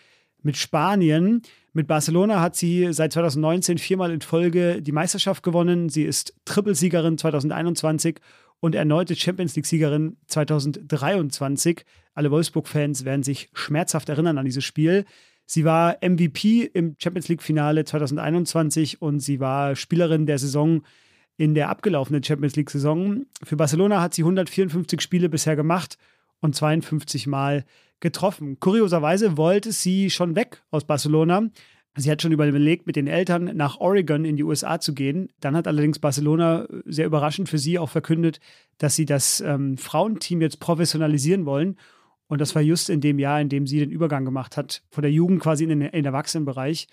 mit 0.42 0.56
Spanien. 0.56 1.42
Mit 1.72 1.88
Barcelona 1.88 2.40
hat 2.40 2.54
sie 2.54 2.92
seit 2.92 3.12
2019 3.12 3.78
viermal 3.78 4.12
in 4.12 4.20
Folge 4.20 4.80
die 4.80 4.92
Meisterschaft 4.92 5.42
gewonnen. 5.42 5.88
Sie 5.88 6.04
ist 6.04 6.34
Trippelsiegerin 6.44 7.18
2021 7.18 8.20
und 8.60 8.76
erneute 8.76 9.16
Champions 9.16 9.56
League-Siegerin 9.56 10.16
2023. 10.28 11.84
Alle 12.14 12.30
Wolfsburg-Fans 12.30 13.04
werden 13.04 13.24
sich 13.24 13.50
schmerzhaft 13.54 14.08
erinnern 14.08 14.38
an 14.38 14.44
dieses 14.44 14.64
Spiel. 14.64 15.05
Sie 15.46 15.64
war 15.64 15.96
MVP 16.02 16.70
im 16.74 16.94
Champions 16.98 17.28
League-Finale 17.28 17.84
2021 17.84 19.02
und 19.02 19.20
sie 19.20 19.40
war 19.40 19.74
Spielerin 19.74 20.26
der 20.26 20.38
Saison 20.38 20.82
in 21.38 21.54
der 21.54 21.70
abgelaufenen 21.70 22.22
Champions 22.22 22.56
League-Saison. 22.56 23.24
Für 23.42 23.56
Barcelona 23.56 24.02
hat 24.02 24.12
sie 24.12 24.22
154 24.22 25.00
Spiele 25.00 25.28
bisher 25.28 25.56
gemacht 25.56 25.96
und 26.40 26.54
52 26.54 27.28
Mal 27.28 27.64
getroffen. 28.00 28.58
Kurioserweise 28.60 29.36
wollte 29.36 29.72
sie 29.72 30.10
schon 30.10 30.36
weg 30.36 30.62
aus 30.70 30.84
Barcelona. 30.84 31.48
Sie 31.96 32.10
hat 32.10 32.22
schon 32.22 32.32
überlegt, 32.32 32.86
mit 32.86 32.96
den 32.96 33.06
Eltern 33.06 33.56
nach 33.56 33.78
Oregon 33.78 34.24
in 34.24 34.36
die 34.36 34.44
USA 34.44 34.80
zu 34.80 34.94
gehen. 34.94 35.30
Dann 35.40 35.56
hat 35.56 35.66
allerdings 35.66 36.00
Barcelona 36.00 36.66
sehr 36.84 37.06
überraschend 37.06 37.48
für 37.48 37.58
sie 37.58 37.78
auch 37.78 37.88
verkündet, 37.88 38.40
dass 38.78 38.96
sie 38.96 39.06
das 39.06 39.40
ähm, 39.40 39.78
Frauenteam 39.78 40.40
jetzt 40.40 40.60
professionalisieren 40.60 41.46
wollen. 41.46 41.76
Und 42.26 42.40
das 42.40 42.54
war 42.54 42.62
just 42.62 42.90
in 42.90 43.00
dem 43.00 43.18
Jahr, 43.18 43.40
in 43.40 43.48
dem 43.48 43.66
sie 43.66 43.78
den 43.78 43.90
Übergang 43.90 44.24
gemacht 44.24 44.56
hat, 44.56 44.82
von 44.90 45.02
der 45.02 45.10
Jugend 45.10 45.40
quasi 45.40 45.64
in 45.64 45.70
den, 45.70 45.82
in 45.82 45.90
den 45.90 46.04
Erwachsenenbereich. 46.04 46.88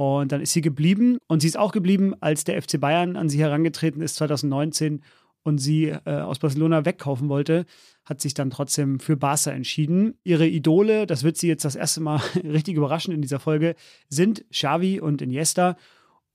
Und 0.00 0.32
dann 0.32 0.40
ist 0.40 0.54
sie 0.54 0.62
geblieben 0.62 1.18
und 1.26 1.40
sie 1.40 1.48
ist 1.48 1.58
auch 1.58 1.72
geblieben, 1.72 2.14
als 2.20 2.44
der 2.44 2.62
FC 2.62 2.80
Bayern 2.80 3.16
an 3.16 3.28
sie 3.28 3.38
herangetreten 3.38 4.00
ist 4.00 4.16
2019 4.16 5.02
und 5.42 5.58
sie 5.58 5.88
äh, 5.88 6.20
aus 6.22 6.38
Barcelona 6.38 6.86
wegkaufen 6.86 7.28
wollte, 7.28 7.66
hat 8.06 8.22
sich 8.22 8.32
dann 8.32 8.48
trotzdem 8.48 8.98
für 8.98 9.18
Barca 9.18 9.50
entschieden. 9.50 10.14
Ihre 10.24 10.46
Idole, 10.46 11.06
das 11.06 11.22
wird 11.22 11.36
sie 11.36 11.48
jetzt 11.48 11.66
das 11.66 11.76
erste 11.76 12.00
Mal 12.00 12.16
richtig 12.44 12.76
überraschen 12.76 13.12
in 13.12 13.20
dieser 13.20 13.40
Folge, 13.40 13.74
sind 14.08 14.42
Xavi 14.50 15.00
und 15.00 15.20
Iniesta. 15.20 15.76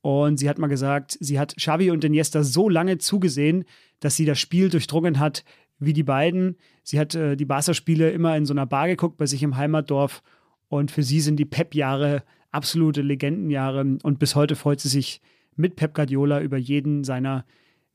Und 0.02 0.38
sie 0.38 0.48
hat 0.48 0.60
mal 0.60 0.68
gesagt, 0.68 1.18
sie 1.20 1.40
hat 1.40 1.56
Xavi 1.56 1.90
und 1.90 2.04
Iniesta 2.04 2.44
so 2.44 2.70
lange 2.70 3.00
zugesehen, 3.00 3.66
dass 4.00 4.16
sie 4.16 4.26
das 4.26 4.40
Spiel 4.40 4.70
durchdrungen 4.70 5.18
hat 5.18 5.44
wie 5.80 5.94
die 5.94 6.04
beiden. 6.04 6.58
Sie 6.84 7.00
hat 7.00 7.16
äh, 7.16 7.36
die 7.36 7.46
Barca-Spiele 7.46 8.12
immer 8.12 8.38
in 8.38 8.46
so 8.46 8.54
einer 8.54 8.68
Bar 8.68 8.90
geguckt 8.90 9.18
bei 9.18 9.26
sich 9.26 9.42
im 9.42 9.58
Heimatdorf. 9.58 10.22
Und 10.68 10.92
für 10.92 11.02
sie 11.02 11.20
sind 11.20 11.38
die 11.38 11.46
Pep-Jahre 11.46 12.22
absolute 12.56 13.02
Legendenjahre 13.02 13.98
und 14.02 14.20
bis 14.20 14.36
heute 14.36 14.56
freut 14.56 14.80
sie 14.80 14.90
sich 14.90 15.22
mit 15.56 15.76
Pep 15.76 15.94
Guardiola 15.94 16.42
über 16.42 16.58
jeden 16.58 17.04
seiner 17.04 17.46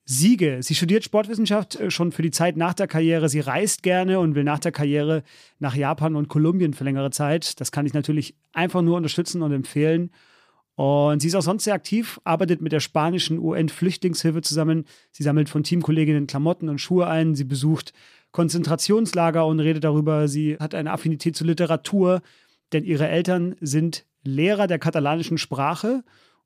Siege. 0.04 0.58
Sie 0.62 0.74
studiert 0.74 1.04
Sportwissenschaft 1.04 1.76
äh, 1.76 1.90
schon 1.90 2.10
für 2.12 2.22
die 2.22 2.30
Zeit 2.30 2.56
nach 2.56 2.74
der 2.74 2.88
Karriere. 2.88 3.28
Sie 3.28 3.40
reist 3.40 3.82
gerne 3.82 4.18
und 4.18 4.34
will 4.34 4.44
nach 4.44 4.58
der 4.58 4.72
Karriere 4.72 5.22
nach 5.58 5.76
Japan 5.76 6.16
und 6.16 6.28
Kolumbien 6.28 6.74
für 6.74 6.84
längere 6.84 7.10
Zeit. 7.10 7.60
Das 7.60 7.70
kann 7.70 7.86
ich 7.86 7.94
natürlich 7.94 8.34
einfach 8.52 8.82
nur 8.82 8.96
unterstützen 8.96 9.42
und 9.42 9.52
empfehlen. 9.52 10.10
Und 10.74 11.20
sie 11.20 11.28
ist 11.28 11.34
auch 11.34 11.42
sonst 11.42 11.64
sehr 11.64 11.74
aktiv, 11.74 12.20
arbeitet 12.24 12.62
mit 12.62 12.72
der 12.72 12.80
spanischen 12.80 13.38
UN-Flüchtlingshilfe 13.38 14.40
zusammen. 14.40 14.84
Sie 15.12 15.22
sammelt 15.22 15.48
von 15.48 15.62
Teamkolleginnen 15.62 16.26
Klamotten 16.26 16.68
und 16.68 16.80
Schuhe 16.80 17.06
ein. 17.06 17.34
Sie 17.34 17.44
besucht 17.44 17.92
Konzentrationslager 18.32 19.46
und 19.46 19.60
redet 19.60 19.84
darüber. 19.84 20.26
Sie 20.26 20.56
hat 20.58 20.74
eine 20.74 20.90
Affinität 20.90 21.36
zur 21.36 21.48
Literatur, 21.48 22.22
denn 22.72 22.84
ihre 22.84 23.08
Eltern 23.08 23.56
sind 23.60 24.06
Lehrer 24.22 24.66
der 24.66 24.78
katalanischen 24.78 25.38
Sprache 25.38 26.04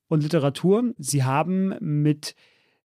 und 0.09 0.23
Literatur. 0.23 0.95
Sie 0.99 1.25
haben 1.25 1.75
mit, 1.81 2.35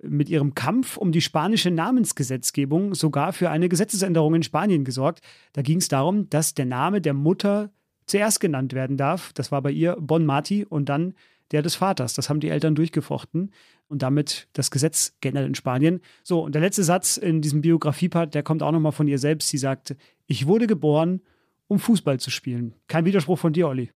mit 0.01 0.29
ihrem 0.29 0.55
Kampf 0.55 0.97
um 0.97 1.11
die 1.11 1.21
spanische 1.21 1.71
Namensgesetzgebung 1.71 2.95
sogar 2.95 3.33
für 3.33 3.49
eine 3.49 3.69
Gesetzesänderung 3.69 4.35
in 4.35 4.43
Spanien 4.43 4.83
gesorgt. 4.83 5.21
Da 5.53 5.61
ging 5.61 5.77
es 5.77 5.87
darum, 5.87 6.29
dass 6.29 6.53
der 6.53 6.65
Name 6.65 7.01
der 7.01 7.13
Mutter 7.13 7.71
zuerst 8.05 8.39
genannt 8.39 8.73
werden 8.73 8.97
darf. 8.97 9.33
Das 9.33 9.51
war 9.51 9.61
bei 9.61 9.71
ihr 9.71 9.95
Bon 9.99 10.25
Mati 10.25 10.65
und 10.65 10.89
dann 10.89 11.13
der 11.51 11.61
des 11.61 11.75
Vaters. 11.75 12.13
Das 12.13 12.29
haben 12.29 12.39
die 12.39 12.49
Eltern 12.49 12.75
durchgefochten 12.75 13.51
und 13.87 14.01
damit 14.01 14.47
das 14.53 14.71
Gesetz 14.71 15.15
geändert 15.21 15.47
in 15.47 15.55
Spanien. 15.55 16.01
So, 16.23 16.43
und 16.43 16.53
der 16.53 16.61
letzte 16.61 16.83
Satz 16.83 17.17
in 17.17 17.41
diesem 17.41 17.61
Biografiepart, 17.61 18.35
der 18.35 18.43
kommt 18.43 18.63
auch 18.63 18.71
nochmal 18.71 18.91
von 18.91 19.07
ihr 19.07 19.19
selbst. 19.19 19.49
Sie 19.49 19.57
sagt, 19.57 19.95
ich 20.27 20.45
wurde 20.45 20.67
geboren, 20.67 21.21
um 21.67 21.79
Fußball 21.79 22.19
zu 22.19 22.29
spielen. 22.29 22.75
Kein 22.87 23.05
Widerspruch 23.05 23.39
von 23.39 23.53
dir, 23.53 23.67
Olli. 23.67 23.91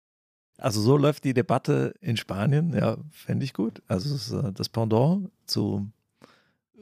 Also 0.61 0.81
so 0.81 0.97
läuft 0.97 1.25
die 1.25 1.35
Debatte 1.35 1.95
in 2.00 2.17
Spanien, 2.17 2.75
ja, 2.75 2.99
fände 3.11 3.45
ich 3.45 3.55
gut. 3.55 3.83
Also 3.88 4.38
äh, 4.38 4.52
das 4.52 4.69
Pendant 4.69 5.31
zu, 5.47 5.90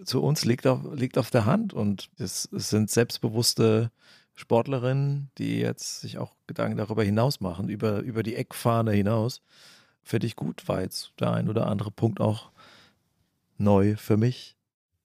zu 0.04 0.23
uns 0.23 0.44
liegt 0.44 0.66
auf, 0.66 0.80
liegt 0.94 1.16
auf 1.16 1.30
der 1.30 1.47
Hand 1.47 1.73
und 1.73 2.11
es, 2.18 2.49
es 2.52 2.70
sind 2.70 2.90
selbstbewusste 2.90 3.90
Sportlerinnen, 4.35 5.30
die 5.38 5.58
jetzt 5.58 6.00
sich 6.00 6.18
auch 6.18 6.35
Gedanken 6.47 6.76
darüber 6.76 7.04
hinaus 7.04 7.40
machen, 7.40 7.68
über, 7.68 8.00
über 8.00 8.23
die 8.23 8.37
Eckfahne 8.37 8.92
hinaus. 8.92 9.42
Finde 10.02 10.26
ich 10.26 10.37
gut, 10.37 10.66
war 10.68 10.80
jetzt 10.80 11.12
der 11.20 11.32
ein 11.32 11.49
oder 11.49 11.66
andere 11.66 11.90
Punkt 11.90 12.20
auch 12.20 12.50
neu 13.58 13.97
für 13.97 14.16
mich. 14.16 14.56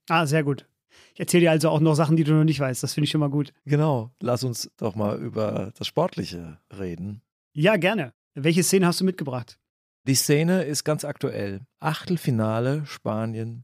Ah, 0.10 0.26
sehr 0.26 0.44
gut. 0.44 0.68
Ich 1.14 1.20
erzähle 1.20 1.42
dir 1.42 1.52
also 1.52 1.70
auch 1.70 1.80
noch 1.80 1.96
Sachen, 1.96 2.18
die 2.18 2.24
du 2.24 2.34
noch 2.34 2.44
nicht 2.44 2.60
weißt. 2.60 2.82
Das 2.82 2.94
finde 2.94 3.06
ich 3.06 3.12
schon 3.12 3.22
mal 3.22 3.30
gut. 3.30 3.54
Genau. 3.66 4.12
Lass 4.20 4.44
uns 4.44 4.72
doch 4.78 4.96
mal 4.96 5.20
über 5.20 5.72
das 5.78 5.88
Sportliche 5.88 6.60
reden. 6.76 7.22
Ja, 7.54 7.78
gerne. 7.78 8.14
Welche 8.36 8.64
Szene 8.64 8.88
hast 8.88 9.00
du 9.00 9.06
mitgebracht? 9.06 9.60
Die 10.08 10.16
Szene 10.16 10.64
ist 10.64 10.84
ganz 10.84 11.06
aktuell. 11.06 11.62
Achtelfinale 11.80 12.84
Spanien 12.88 13.64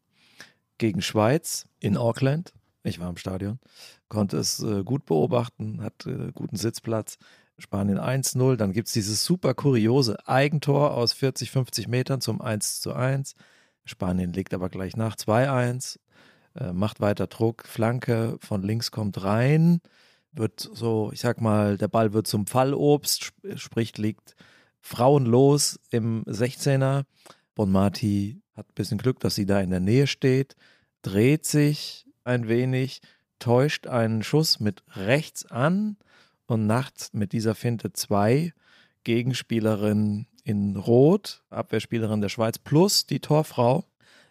gegen 0.78 1.02
Schweiz 1.02 1.66
in 1.80 1.98
Auckland. 1.98 2.54
Ich 2.84 3.00
war 3.00 3.10
im 3.10 3.18
Stadion, 3.18 3.60
konnte 4.10 4.38
es 4.38 4.62
äh, 4.62 4.84
gut 4.84 5.06
beobachten, 5.06 5.82
hatte 5.82 6.12
äh, 6.12 6.32
guten 6.34 6.56
Sitzplatz. 6.56 7.18
Spanien 7.58 8.00
1-0, 8.00 8.56
dann 8.58 8.72
gibt 8.72 8.88
es 8.88 8.94
dieses 8.94 9.26
super 9.26 9.56
kuriose 9.56 10.28
Eigentor 10.28 10.94
aus 10.94 11.14
40, 11.14 11.50
50 11.50 11.88
Metern 11.88 12.22
zum 12.22 12.40
1 12.40 12.80
zu 12.80 12.94
1. 12.94 13.34
Spanien 13.86 14.32
legt 14.32 14.54
aber 14.54 14.70
gleich 14.70 14.96
nach 14.96 15.16
2-1, 15.16 15.98
äh, 16.56 16.72
macht 16.74 17.02
weiter 17.02 17.26
Druck, 17.26 17.66
Flanke 17.66 18.38
von 18.40 18.62
links 18.62 18.92
kommt 18.92 19.24
rein, 19.24 19.82
wird 20.32 20.60
so, 20.60 21.10
ich 21.12 21.22
sag 21.22 21.42
mal, 21.42 21.78
der 21.78 21.88
Ball 21.88 22.14
wird 22.14 22.28
zum 22.28 22.46
Fallobst, 22.46 23.34
sprich 23.56 23.98
liegt 23.98 24.36
frauenlos 24.82 25.80
im 25.90 26.24
16er. 26.26 27.04
Bonmati 27.56 28.42
hat 28.56 28.68
ein 28.68 28.76
bisschen 28.76 28.98
Glück, 28.98 29.20
dass 29.20 29.36
sie 29.36 29.46
da 29.46 29.60
in 29.62 29.70
der 29.70 29.80
Nähe 29.80 30.08
steht, 30.08 30.56
dreht 31.02 31.46
sich 31.46 32.06
ein 32.24 32.48
wenig, 32.48 33.02
täuscht 33.40 33.88
einen 33.88 34.24
Schuss 34.24 34.60
mit 34.60 34.84
rechts 34.96 35.46
an 35.46 35.98
und 36.46 36.68
nachts 36.68 37.14
mit 37.14 37.32
dieser 37.32 37.56
Finte 37.56 37.94
zwei 37.94 38.54
Gegenspielerinnen 39.04 40.28
in 40.44 40.76
Rot, 40.76 41.44
Abwehrspielerin 41.50 42.22
der 42.22 42.30
Schweiz, 42.30 42.58
plus 42.58 43.06
die 43.06 43.20
Torfrau, 43.20 43.86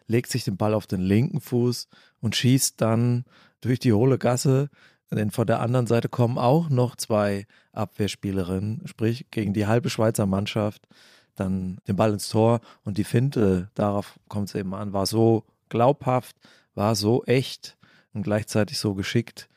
legt 0.07 0.31
sich 0.31 0.45
den 0.45 0.57
Ball 0.57 0.75
auf 0.75 0.87
den 0.87 1.01
linken 1.01 1.41
Fuß 1.41 1.89
und 2.21 2.37
schießt 2.37 2.81
dann 2.81 3.25
durch 3.61 3.79
die 3.79 3.93
hohle 3.93 4.19
Gasse. 4.19 4.71
Denn 5.11 5.31
von 5.31 5.47
der 5.47 5.61
anderen 5.61 5.87
Seite 5.87 6.09
kommen 6.09 6.39
auch 6.39 6.69
noch 6.69 6.97
zwei 6.97 7.47
Abwehrspielerinnen, 7.73 8.83
sprich 8.87 9.27
gegen 9.31 9.55
die 9.55 9.67
halbe 9.67 9.89
Schweizer 9.89 10.27
Mannschaft, 10.27 10.87
dann 11.35 11.79
den 11.89 11.97
Ball 11.97 12.13
ins 12.13 12.29
Tor 12.29 12.61
und 12.85 12.99
die 12.99 13.05
Finte, 13.05 13.71
darauf 13.75 14.19
kommt 14.29 14.49
es 14.49 14.55
eben 14.55 14.75
an, 14.75 14.93
war 14.93 15.07
so 15.07 15.45
glaubhaft, 15.69 16.37
war 16.75 16.95
so 16.95 17.25
echt 17.25 17.77
und 18.13 18.23
gleichzeitig 18.23 18.79
so 18.79 18.95
geschickt, 18.95 19.49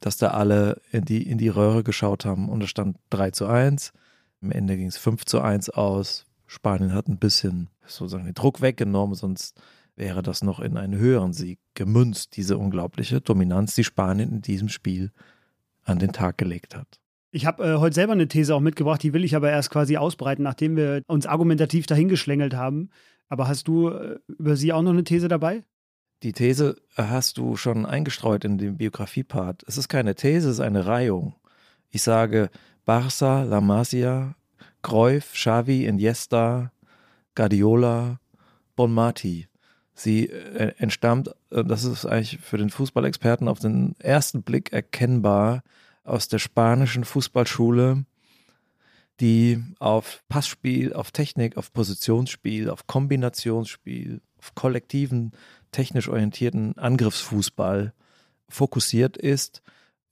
dass 0.00 0.16
da 0.16 0.28
alle 0.28 0.80
in 0.92 1.04
die, 1.04 1.22
in 1.22 1.38
die 1.38 1.48
Röhre 1.48 1.82
geschaut 1.82 2.24
haben 2.24 2.48
und 2.48 2.62
es 2.62 2.70
stand 2.70 2.96
3 3.10 3.30
zu 3.30 3.46
1. 3.46 3.92
Am 4.42 4.50
Ende 4.50 4.76
ging 4.76 4.86
es 4.86 4.96
5 4.96 5.24
zu 5.24 5.40
1 5.40 5.70
aus. 5.70 6.26
Spanien 6.46 6.94
hat 6.94 7.08
ein 7.08 7.18
bisschen 7.18 7.68
sozusagen 7.86 8.24
den 8.24 8.34
Druck 8.34 8.60
weggenommen, 8.60 9.14
sonst 9.14 9.60
wäre 10.00 10.22
das 10.22 10.42
noch 10.42 10.58
in 10.58 10.76
einen 10.76 10.98
höheren 10.98 11.32
Sieg 11.32 11.60
gemünzt, 11.74 12.36
diese 12.36 12.58
unglaubliche 12.58 13.20
Dominanz, 13.20 13.74
die 13.74 13.84
Spanien 13.84 14.32
in 14.32 14.40
diesem 14.40 14.68
Spiel 14.68 15.12
an 15.84 15.98
den 15.98 16.12
Tag 16.12 16.38
gelegt 16.38 16.74
hat. 16.74 16.98
Ich 17.32 17.46
habe 17.46 17.64
äh, 17.64 17.76
heute 17.76 17.94
selber 17.94 18.14
eine 18.14 18.26
These 18.26 18.54
auch 18.54 18.60
mitgebracht, 18.60 19.02
die 19.02 19.12
will 19.12 19.24
ich 19.24 19.36
aber 19.36 19.50
erst 19.50 19.70
quasi 19.70 19.98
ausbreiten, 19.98 20.42
nachdem 20.42 20.76
wir 20.76 21.02
uns 21.06 21.26
argumentativ 21.26 21.86
dahingeschlängelt 21.86 22.54
haben. 22.54 22.88
Aber 23.28 23.46
hast 23.46 23.68
du 23.68 23.90
äh, 23.90 24.18
über 24.26 24.56
sie 24.56 24.72
auch 24.72 24.82
noch 24.82 24.90
eine 24.90 25.04
These 25.04 25.28
dabei? 25.28 25.62
Die 26.22 26.32
These 26.32 26.76
hast 26.96 27.36
du 27.36 27.56
schon 27.56 27.86
eingestreut 27.86 28.44
in 28.44 28.58
dem 28.58 28.78
Biografiepart. 28.78 29.62
Es 29.66 29.76
ist 29.76 29.88
keine 29.88 30.14
These, 30.14 30.48
es 30.48 30.54
ist 30.54 30.60
eine 30.60 30.86
Reihung. 30.86 31.34
Ich 31.90 32.02
sage 32.02 32.50
Barça, 32.86 33.44
La 33.44 33.60
Masia, 33.60 34.34
Cruyff, 34.82 35.34
Xavi, 35.34 35.84
Iniesta, 35.84 36.72
Guardiola, 37.34 38.18
Bonmati. 38.76 39.49
Sie 40.02 40.30
äh, 40.30 40.72
entstammt, 40.78 41.28
äh, 41.50 41.62
das 41.62 41.84
ist 41.84 42.06
eigentlich 42.06 42.38
für 42.38 42.56
den 42.56 42.70
Fußballexperten 42.70 43.48
auf 43.48 43.58
den 43.58 43.94
ersten 43.98 44.42
Blick 44.42 44.72
erkennbar, 44.72 45.62
aus 46.04 46.28
der 46.28 46.38
spanischen 46.38 47.04
Fußballschule, 47.04 48.06
die 49.20 49.62
auf 49.78 50.24
Passspiel, 50.30 50.94
auf 50.94 51.10
Technik, 51.10 51.58
auf 51.58 51.74
Positionsspiel, 51.74 52.70
auf 52.70 52.86
Kombinationsspiel, 52.86 54.22
auf 54.38 54.54
kollektiven 54.54 55.32
technisch 55.70 56.08
orientierten 56.08 56.78
Angriffsfußball 56.78 57.92
fokussiert 58.48 59.18
ist. 59.18 59.60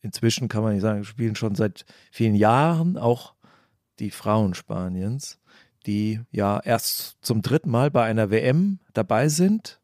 Inzwischen 0.02 0.49
kann 0.49 0.62
man 0.62 0.75
nicht 0.75 0.83
sagen, 0.83 1.04
spielen 1.04 1.35
schon 1.35 1.54
seit 1.54 1.87
vielen 2.12 2.35
Jahren 2.35 2.99
auch 2.99 3.33
die 4.00 4.11
Frauen 4.11 4.52
Spaniens, 4.52 5.40
die 5.87 6.21
ja 6.30 6.61
erst 6.61 7.16
zum 7.23 7.40
dritten 7.40 7.71
Mal 7.71 7.90
bei 7.90 8.04
einer 8.04 8.30
WM 8.30 8.80
dabei 8.92 9.28
sind, 9.28 9.78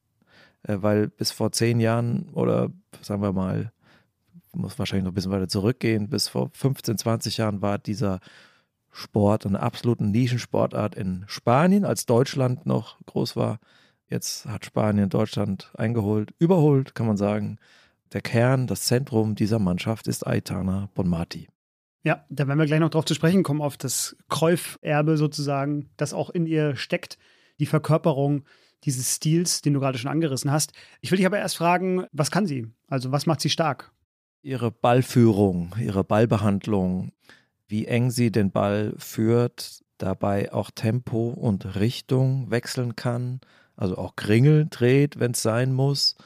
weil 0.66 1.08
bis 1.08 1.30
vor 1.30 1.52
zehn 1.52 1.80
Jahren 1.80 2.30
oder 2.30 2.70
sagen 3.02 3.22
wir 3.22 3.32
mal, 3.32 3.72
muss 4.52 4.78
wahrscheinlich 4.78 5.04
noch 5.04 5.12
ein 5.12 5.14
bisschen 5.14 5.32
weiter 5.32 5.48
zurückgehen, 5.48 6.08
bis 6.08 6.28
vor 6.28 6.50
15, 6.52 6.98
20 6.98 7.38
Jahren 7.38 7.62
war 7.62 7.78
dieser 7.78 8.20
Sport 8.92 9.46
eine 9.46 9.60
absolute 9.60 10.04
Nischensportart 10.04 10.94
in 10.94 11.24
Spanien, 11.26 11.84
als 11.84 12.06
Deutschland 12.06 12.64
noch 12.64 12.98
groß 13.06 13.34
war. 13.34 13.58
Jetzt 14.08 14.46
hat 14.46 14.64
Spanien 14.64 15.08
Deutschland 15.08 15.72
eingeholt, 15.76 16.32
überholt, 16.38 16.94
kann 16.94 17.06
man 17.06 17.16
sagen. 17.16 17.58
Der 18.12 18.20
Kern, 18.20 18.68
das 18.68 18.82
Zentrum 18.82 19.34
dieser 19.34 19.58
Mannschaft 19.58 20.06
ist 20.06 20.24
Aitana 20.24 20.88
Bonmati. 20.94 21.48
Ja, 22.04 22.24
da 22.28 22.46
werden 22.46 22.58
wir 22.58 22.66
gleich 22.66 22.80
noch 22.80 22.90
drauf 22.90 23.06
zu 23.06 23.14
sprechen 23.14 23.42
kommen, 23.42 23.62
auf 23.62 23.76
das 23.76 24.16
Kräuferbe 24.28 25.16
sozusagen, 25.16 25.90
das 25.96 26.12
auch 26.12 26.30
in 26.30 26.46
ihr 26.46 26.76
steckt, 26.76 27.18
die 27.58 27.66
Verkörperung 27.66 28.44
dieses 28.84 29.16
Stils, 29.16 29.62
den 29.62 29.74
du 29.74 29.80
gerade 29.80 29.98
schon 29.98 30.10
angerissen 30.10 30.50
hast. 30.50 30.72
Ich 31.00 31.10
will 31.10 31.16
dich 31.16 31.26
aber 31.26 31.38
erst 31.38 31.56
fragen, 31.56 32.06
was 32.12 32.30
kann 32.30 32.46
sie? 32.46 32.66
Also 32.88 33.12
was 33.12 33.26
macht 33.26 33.40
sie 33.40 33.50
stark? 33.50 33.92
Ihre 34.42 34.70
Ballführung, 34.70 35.74
ihre 35.80 36.04
Ballbehandlung, 36.04 37.12
wie 37.66 37.86
eng 37.86 38.10
sie 38.10 38.30
den 38.30 38.50
Ball 38.50 38.94
führt, 38.98 39.80
dabei 39.98 40.52
auch 40.52 40.70
Tempo 40.70 41.30
und 41.30 41.76
Richtung 41.76 42.50
wechseln 42.50 42.94
kann, 42.96 43.40
also 43.76 43.96
auch 43.96 44.16
Kringel 44.16 44.66
dreht, 44.68 45.18
wenn 45.18 45.30
es 45.32 45.40
sein 45.42 45.72
muss. 45.72 46.16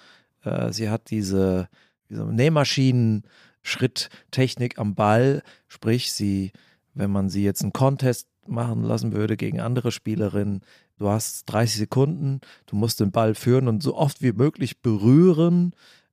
Äh, 0.43 0.73
sie 0.73 0.91
hat 0.91 1.11
diese, 1.11 1.69
diese 2.11 2.25
Nähmaschinen-Schritttechnik 2.25 4.79
am 4.79 4.95
Ball, 4.95 5.43
sprich, 5.69 6.13
sie, 6.13 6.53
wenn 6.95 7.11
man 7.11 7.31
sie 7.31 7.45
jetzt 7.45 7.63
einen 7.63 7.73
Contest 7.73 8.29
machen 8.47 8.83
lassen 8.83 9.13
würde 9.13 9.37
gegen 9.37 9.61
andere 9.61 9.93
Spielerinnen, 9.93 10.63
du 10.99 11.09
hast 11.09 11.45
30 11.47 11.77
Sekunden, 11.77 12.41
du 12.67 12.77
musst 12.77 13.01
den 13.01 13.11
Ball 13.11 13.35
führen 13.35 13.69
und 13.69 13.83
so 13.83 13.97
oft 13.97 14.23
wie 14.23 14.33
möglich 14.33 14.81
berühren. 14.81 15.73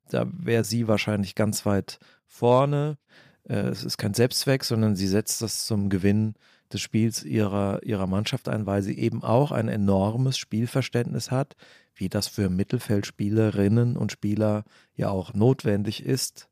Da 0.09 0.27
wäre 0.31 0.63
sie 0.63 0.87
wahrscheinlich 0.87 1.35
ganz 1.35 1.65
weit 1.65 1.99
vorne. 2.27 2.97
Äh, 3.43 3.67
es 3.67 3.83
ist 3.83 3.97
kein 3.97 4.13
Selbstzweck, 4.13 4.63
sondern 4.63 4.95
sie 4.95 5.07
setzt 5.07 5.41
das 5.41 5.65
zum 5.65 5.89
Gewinn 5.89 6.35
des 6.71 6.81
Spiels 6.81 7.23
ihrer, 7.23 7.83
ihrer 7.83 8.07
Mannschaft 8.07 8.49
ein, 8.49 8.65
weil 8.65 8.81
sie 8.81 8.97
eben 8.97 9.23
auch 9.23 9.51
ein 9.51 9.67
enormes 9.67 10.37
Spielverständnis 10.37 11.31
hat, 11.31 11.55
wie 11.93 12.09
das 12.09 12.27
für 12.27 12.49
Mittelfeldspielerinnen 12.49 13.97
und 13.97 14.11
Spieler 14.11 14.63
ja 14.95 15.09
auch 15.09 15.33
notwendig 15.33 16.03
ist, 16.03 16.49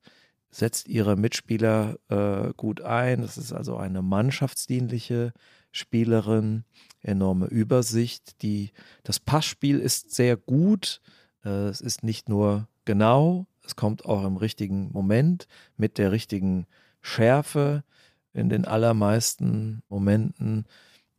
setzt 0.51 0.87
ihre 0.87 1.15
Mitspieler 1.15 1.97
äh, 2.09 2.53
gut 2.55 2.81
ein. 2.81 3.21
Das 3.21 3.37
ist 3.37 3.51
also 3.51 3.75
eine 3.75 4.01
mannschaftsdienliche 4.01 5.33
Spielerin, 5.71 6.63
enorme 7.03 7.45
Übersicht. 7.47 8.41
Die, 8.41 8.71
das 9.03 9.19
Passspiel 9.19 9.79
ist 9.79 10.13
sehr 10.15 10.37
gut. 10.37 11.01
Äh, 11.45 11.67
es 11.67 11.81
ist 11.81 12.03
nicht 12.03 12.29
nur 12.29 12.67
genau, 12.85 13.47
es 13.65 13.75
kommt 13.75 14.05
auch 14.05 14.25
im 14.25 14.37
richtigen 14.37 14.91
Moment 14.91 15.47
mit 15.77 15.97
der 15.97 16.11
richtigen 16.11 16.65
Schärfe 17.01 17.83
in 18.33 18.49
den 18.49 18.65
allermeisten 18.65 19.83
Momenten 19.89 20.65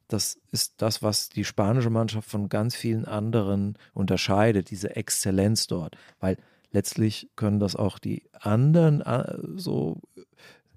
das 0.09 0.39
ist 0.53 0.75
das, 0.79 1.03
was 1.03 1.29
die 1.29 1.45
spanische 1.45 1.91
Mannschaft 1.91 2.29
von 2.29 2.49
ganz 2.49 2.75
vielen 2.75 3.05
anderen 3.05 3.77
unterscheidet, 3.95 4.71
diese 4.71 4.95
Exzellenz 4.97 5.67
dort. 5.67 5.97
Weil 6.21 6.37
letztlich 6.73 7.31
können 7.37 7.59
das 7.59 7.77
auch 7.77 7.99
die 7.99 8.23
anderen 8.39 9.01
äh, 9.01 9.37
so, 9.57 10.01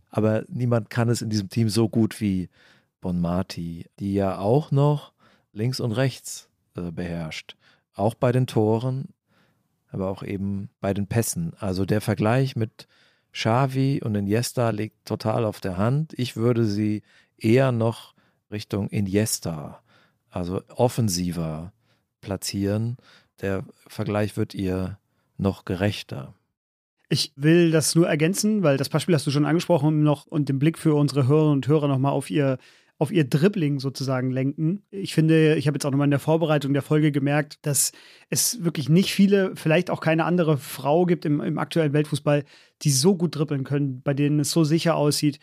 aber 0.10 0.44
niemand 0.48 0.90
kann 0.90 1.10
es 1.10 1.22
in 1.22 1.30
diesem 1.30 1.50
Team 1.50 1.70
so 1.70 1.90
gut 1.90 2.22
wie 2.22 2.50
Bonmati, 3.01 3.86
die 4.00 4.13
ja 4.13 4.39
auch 4.39 4.72
noch 4.72 5.13
links 5.51 5.80
und 5.80 5.92
rechts 5.92 6.50
äh, 6.75 6.92
beherrscht. 6.92 7.56
Auch 7.94 8.13
bei 8.13 8.32
den 8.32 8.48
Toren, 8.48 9.10
aber 9.89 10.10
auch 10.10 10.24
eben 10.24 10.70
bei 10.80 10.94
den 10.94 11.08
Pässen. 11.08 11.54
Also 11.60 11.86
der 11.86 12.01
Vergleich 12.01 12.56
mit 12.56 12.88
Xavi 13.32 14.01
und 14.04 14.16
Iniesta 14.16 14.70
liegt 14.70 15.06
total 15.06 15.46
auf 15.46 15.60
der 15.60 15.77
Hand. 15.77 16.13
Ich 16.18 16.36
würde 16.36 16.66
sie 16.66 17.04
eher 17.38 17.72
noch 17.72 18.13
Richtung 18.51 18.89
Iniesta, 18.89 19.82
also 20.30 20.62
offensiver 20.70 21.74
platzieren. 22.22 22.98
Der 23.42 23.63
Vergleich 23.88 24.38
wird 24.38 24.54
ihr 24.54 24.98
noch 25.38 25.66
gerechter. 25.66 26.34
Ich 27.10 27.32
will 27.36 27.72
das 27.72 27.96
nur 27.96 28.08
ergänzen, 28.08 28.63
weil 28.63 28.77
das 28.77 28.89
Beispiel 28.89 29.16
hast 29.16 29.25
du 29.25 29.32
schon 29.32 29.46
angesprochen 29.46 30.04
noch 30.04 30.25
und 30.25 30.50
den 30.50 30.60
Blick 30.60 30.77
für 30.77 30.94
unsere 30.96 31.27
Hörerinnen 31.27 31.54
und 31.54 31.68
Hörer 31.68 31.88
nochmal 31.88 32.12
auf 32.12 32.30
ihr 32.30 32.58
auf 33.00 33.12
ihr 33.12 33.25
Dribbling 33.25 33.80
sozusagen 33.80 34.32
lenken. 34.32 34.84
Ich 34.89 35.13
finde, 35.13 35.56
ich 35.56 35.68
habe 35.68 35.75
jetzt 35.75 35.86
auch 35.86 35.92
nochmal 35.92 36.08
in 36.08 36.12
der 36.12 36.20
Vorbereitung 36.20 36.74
der 36.74 36.82
Folge 36.82 37.12
gemerkt, 37.12 37.60
dass 37.62 37.92
es 38.30 38.63
wirklich 38.63 38.89
nicht 38.89 39.13
viele, 39.13 39.56
vielleicht 39.56 39.92
auch 39.92 40.01
keine 40.01 40.25
andere 40.25 40.58
Frau 40.58 41.06
gibt 41.06 41.25
im, 41.25 41.39
im 41.42 41.60
aktuellen 41.60 41.94
Weltfußball, 41.94 42.44
die 42.82 42.89
so 42.89 43.16
gut 43.16 43.36
dribbeln 43.36 43.63
können, 43.63 44.01
bei 44.01 44.13
denen 44.13 44.39
es 44.39 44.51
so 44.51 44.63
sicher 44.63 44.96
aussieht. 44.96 45.39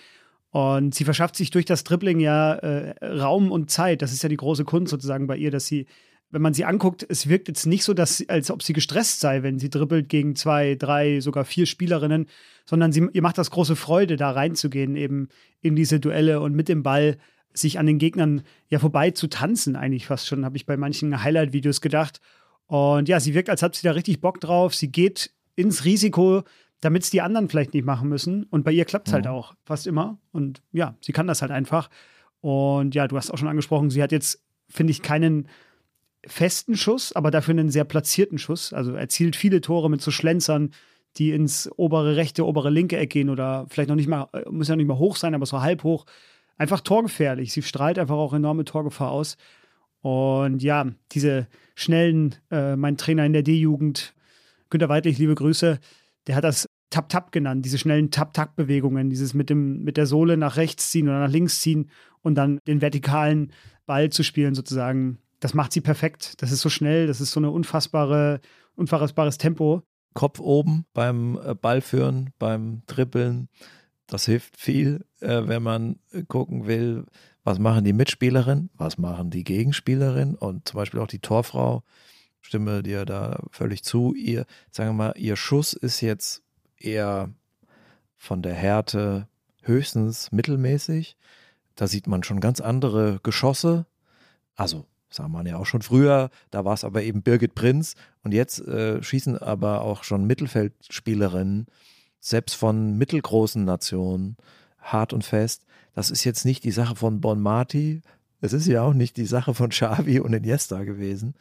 Und 0.50 0.94
sie 0.94 1.04
verschafft 1.04 1.36
sich 1.36 1.50
durch 1.50 1.64
das 1.64 1.84
Dribbling 1.84 2.20
ja 2.20 2.54
äh, 2.54 3.04
Raum 3.04 3.52
und 3.52 3.70
Zeit. 3.70 4.02
Das 4.02 4.12
ist 4.12 4.22
ja 4.22 4.28
die 4.28 4.36
große 4.36 4.64
Kunst 4.64 4.90
sozusagen 4.90 5.26
bei 5.26 5.36
ihr, 5.36 5.50
dass 5.50 5.66
sie, 5.66 5.86
wenn 6.30 6.42
man 6.42 6.54
sie 6.54 6.64
anguckt, 6.64 7.06
es 7.08 7.28
wirkt 7.28 7.46
jetzt 7.48 7.66
nicht 7.66 7.84
so, 7.84 7.94
dass, 7.94 8.24
als 8.28 8.50
ob 8.50 8.64
sie 8.64 8.72
gestresst 8.72 9.20
sei, 9.20 9.44
wenn 9.44 9.60
sie 9.60 9.70
dribbelt 9.70 10.08
gegen 10.08 10.34
zwei, 10.34 10.74
drei, 10.74 11.20
sogar 11.20 11.44
vier 11.44 11.66
Spielerinnen, 11.66 12.26
sondern 12.66 12.92
sie, 12.92 13.08
ihr 13.12 13.22
macht 13.22 13.38
das 13.38 13.50
große 13.50 13.76
Freude, 13.76 14.16
da 14.16 14.30
reinzugehen, 14.30 14.96
eben 14.96 15.28
in 15.60 15.76
diese 15.76 16.00
Duelle 16.00 16.40
und 16.40 16.54
mit 16.54 16.68
dem 16.68 16.82
Ball 16.82 17.18
sich 17.54 17.78
an 17.78 17.86
den 17.86 17.98
Gegnern 17.98 18.42
ja 18.68 18.78
vorbei 18.78 19.12
zu 19.12 19.28
tanzen, 19.28 19.76
eigentlich 19.76 20.06
fast 20.06 20.26
schon, 20.26 20.44
habe 20.44 20.56
ich 20.56 20.66
bei 20.66 20.76
manchen 20.76 21.22
Highlight-Videos 21.22 21.80
gedacht. 21.80 22.20
Und 22.66 23.08
ja, 23.08 23.20
sie 23.20 23.34
wirkt, 23.34 23.50
als 23.50 23.62
hat 23.62 23.74
sie 23.76 23.86
da 23.86 23.92
richtig 23.92 24.20
Bock 24.20 24.40
drauf. 24.40 24.74
Sie 24.74 24.90
geht 24.90 25.30
ins 25.54 25.84
Risiko, 25.84 26.42
damit 26.80 27.04
es 27.04 27.10
die 27.10 27.20
anderen 27.20 27.48
vielleicht 27.48 27.74
nicht 27.74 27.84
machen 27.84 28.08
müssen. 28.08 28.44
Und 28.44 28.64
bei 28.64 28.72
ihr 28.72 28.84
klappt 28.84 29.08
es 29.08 29.14
halt 29.14 29.24
mhm. 29.24 29.28
halt 29.28 29.38
auch 29.38 29.54
fast 29.64 29.86
immer. 29.86 30.18
Und 30.32 30.62
ja, 30.72 30.96
sie 31.00 31.12
kann 31.12 31.26
das 31.26 31.42
halt 31.42 31.52
einfach. 31.52 31.88
Und 32.40 32.94
ja, 32.94 33.06
du 33.06 33.16
hast 33.16 33.30
auch 33.30 33.38
schon 33.38 33.48
angesprochen, 33.48 33.90
sie 33.90 34.02
hat 34.02 34.12
jetzt, 34.12 34.42
finde 34.68 34.90
ich, 34.90 35.00
keinen 35.00 35.48
festen 36.26 36.76
Schuss, 36.76 37.12
aber 37.12 37.30
dafür 37.30 37.52
einen 37.52 37.70
sehr 37.70 37.84
platzierten 37.84 38.38
Schuss. 38.38 38.72
Also 38.72 38.94
erzielt 38.94 39.36
viele 39.36 39.60
Tore 39.60 39.88
mit 39.88 40.00
so 40.00 40.10
Schlenzern, 40.10 40.72
die 41.16 41.30
ins 41.30 41.70
obere 41.76 42.16
rechte, 42.16 42.46
obere 42.46 42.70
linke 42.70 42.96
Eck 42.96 43.10
gehen 43.10 43.30
oder 43.30 43.66
vielleicht 43.68 43.88
noch 43.88 43.96
nicht 43.96 44.08
mal, 44.08 44.28
muss 44.50 44.68
ja 44.68 44.76
nicht 44.76 44.86
mal 44.86 44.98
hoch 44.98 45.16
sein, 45.16 45.34
aber 45.34 45.46
so 45.46 45.60
halb 45.62 45.84
hoch 45.84 46.06
einfach 46.56 46.80
torgefährlich. 46.80 47.52
Sie 47.52 47.62
strahlt 47.62 47.98
einfach 47.98 48.16
auch 48.16 48.32
enorme 48.32 48.64
Torgefahr 48.64 49.10
aus. 49.10 49.36
Und 50.00 50.62
ja, 50.62 50.86
diese 51.12 51.48
schnellen, 51.74 52.34
äh, 52.50 52.76
mein 52.76 52.96
Trainer 52.96 53.24
in 53.24 53.32
der 53.32 53.42
D-Jugend, 53.42 54.14
Günter 54.70 54.88
Weidlich, 54.88 55.18
liebe 55.18 55.34
Grüße, 55.34 55.78
der 56.26 56.36
hat 56.36 56.44
das 56.44 56.66
Tap-Tap 56.90 57.32
genannt, 57.32 57.64
diese 57.64 57.78
schnellen 57.78 58.10
Tap-Tap-Bewegungen, 58.10 59.10
dieses 59.10 59.34
mit, 59.34 59.50
dem, 59.50 59.82
mit 59.82 59.96
der 59.96 60.06
Sohle 60.06 60.36
nach 60.36 60.56
rechts 60.56 60.90
ziehen 60.90 61.08
oder 61.08 61.20
nach 61.20 61.30
links 61.30 61.60
ziehen 61.60 61.90
und 62.22 62.34
dann 62.34 62.58
den 62.66 62.80
vertikalen 62.80 63.52
Ball 63.86 64.10
zu 64.10 64.22
spielen 64.22 64.54
sozusagen. 64.54 65.18
Das 65.40 65.54
macht 65.54 65.72
sie 65.72 65.80
perfekt. 65.80 66.40
Das 66.42 66.52
ist 66.52 66.60
so 66.60 66.68
schnell, 66.68 67.06
das 67.06 67.20
ist 67.20 67.32
so 67.32 67.40
eine 67.40 67.50
unfassbare, 67.50 68.40
unfassbares 68.76 69.38
Tempo. 69.38 69.82
Kopf 70.14 70.38
oben 70.38 70.86
beim 70.94 71.38
äh, 71.44 71.54
Ballführen, 71.54 72.30
beim 72.38 72.82
Trippeln. 72.86 73.48
Das 74.06 74.26
hilft 74.26 74.56
viel, 74.58 75.04
äh, 75.20 75.42
wenn 75.46 75.62
man 75.62 75.98
gucken 76.28 76.66
will, 76.66 77.06
was 77.42 77.58
machen 77.58 77.84
die 77.84 77.92
Mitspielerinnen, 77.92 78.70
was 78.74 78.98
machen 78.98 79.30
die 79.30 79.44
Gegenspielerinnen 79.44 80.34
und 80.34 80.68
zum 80.68 80.78
Beispiel 80.78 81.00
auch 81.00 81.06
die 81.06 81.20
Torfrau. 81.20 81.82
Stimme 82.40 82.82
dir 82.82 83.04
da 83.04 83.42
völlig 83.50 83.84
zu. 83.84 84.14
Ihr, 84.14 84.46
sagen 84.70 84.90
wir 84.90 84.94
mal, 84.94 85.14
ihr 85.16 85.36
Schuss 85.36 85.72
ist 85.72 86.00
jetzt 86.00 86.42
eher 86.78 87.30
von 88.16 88.42
der 88.42 88.54
Härte 88.54 89.28
höchstens 89.62 90.32
mittelmäßig. 90.32 91.16
Da 91.74 91.86
sieht 91.86 92.06
man 92.06 92.22
schon 92.22 92.40
ganz 92.40 92.60
andere 92.60 93.20
Geschosse. 93.22 93.86
Also, 94.56 94.86
sah 95.10 95.28
man 95.28 95.46
ja 95.46 95.56
auch 95.56 95.66
schon 95.66 95.82
früher, 95.82 96.30
da 96.50 96.64
war 96.64 96.74
es 96.74 96.84
aber 96.84 97.02
eben 97.02 97.22
Birgit 97.22 97.54
Prinz 97.54 97.94
und 98.22 98.32
jetzt 98.32 98.60
äh, 98.60 99.02
schießen 99.02 99.38
aber 99.38 99.82
auch 99.82 100.04
schon 100.04 100.26
Mittelfeldspielerinnen 100.26 101.66
selbst 102.24 102.54
von 102.54 102.96
mittelgroßen 102.96 103.64
Nationen, 103.64 104.36
hart 104.78 105.12
und 105.12 105.24
fest. 105.24 105.66
Das 105.94 106.10
ist 106.10 106.24
jetzt 106.24 106.44
nicht 106.44 106.64
die 106.64 106.70
Sache 106.70 106.96
von 106.96 107.20
Bon 107.20 107.40
Marti, 107.40 108.02
es 108.40 108.52
ist 108.52 108.66
ja 108.66 108.82
auch 108.82 108.92
nicht 108.92 109.16
die 109.16 109.24
Sache 109.24 109.54
von 109.54 109.70
Xavi 109.70 110.20
und 110.20 110.34
Iniesta 110.34 110.84
gewesen. 110.84 111.34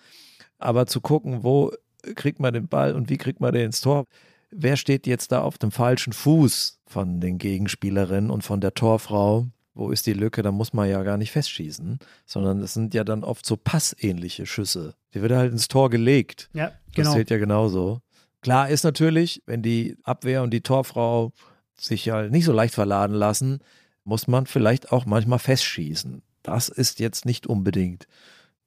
Aber 0.57 0.85
zu 0.85 1.01
gucken, 1.01 1.43
wo 1.43 1.73
kriegt 2.15 2.39
man 2.39 2.53
den 2.53 2.67
Ball 2.69 2.95
und 2.95 3.09
wie 3.09 3.17
kriegt 3.17 3.41
man 3.41 3.53
den 3.53 3.65
ins 3.65 3.81
Tor? 3.81 4.05
Wer 4.51 4.77
steht 4.77 5.05
jetzt 5.05 5.31
da 5.31 5.41
auf 5.41 5.57
dem 5.57 5.71
falschen 5.71 6.13
Fuß 6.13 6.79
von 6.85 7.19
den 7.19 7.39
Gegenspielerinnen 7.39 8.29
und 8.29 8.43
von 8.43 8.61
der 8.61 8.73
Torfrau? 8.73 9.47
Wo 9.73 9.89
ist 9.89 10.05
die 10.05 10.13
Lücke? 10.13 10.43
Da 10.43 10.51
muss 10.51 10.71
man 10.71 10.89
ja 10.89 11.03
gar 11.03 11.17
nicht 11.17 11.31
festschießen, 11.31 11.99
sondern 12.25 12.61
es 12.61 12.73
sind 12.73 12.93
ja 12.93 13.03
dann 13.03 13.23
oft 13.23 13.45
so 13.45 13.57
passähnliche 13.57 14.45
Schüsse. 14.45 14.95
Die 15.13 15.21
wird 15.21 15.33
halt 15.33 15.51
ins 15.51 15.67
Tor 15.67 15.89
gelegt. 15.89 16.49
Ja, 16.53 16.71
genau. 16.93 17.09
Das 17.09 17.13
zählt 17.15 17.31
ja 17.31 17.37
genauso. 17.37 18.01
Klar 18.43 18.67
ist 18.67 18.83
natürlich, 18.83 19.41
wenn 19.45 19.61
die 19.61 19.97
Abwehr 20.03 20.43
und 20.43 20.51
die 20.51 20.59
Torfrau 20.59 21.31
sich 21.75 22.03
ja 22.03 22.23
nicht 22.23 22.43
so 22.43 22.51
leicht 22.51 22.73
verladen 22.73 23.15
lassen, 23.15 23.59
muss 24.03 24.27
man 24.27 24.47
vielleicht 24.47 24.91
auch 24.91 25.05
manchmal 25.05 25.39
festschießen. 25.39 26.21
Das 26.43 26.67
ist 26.67 26.99
jetzt 26.99 27.25
nicht 27.25 27.47
unbedingt 27.47 28.05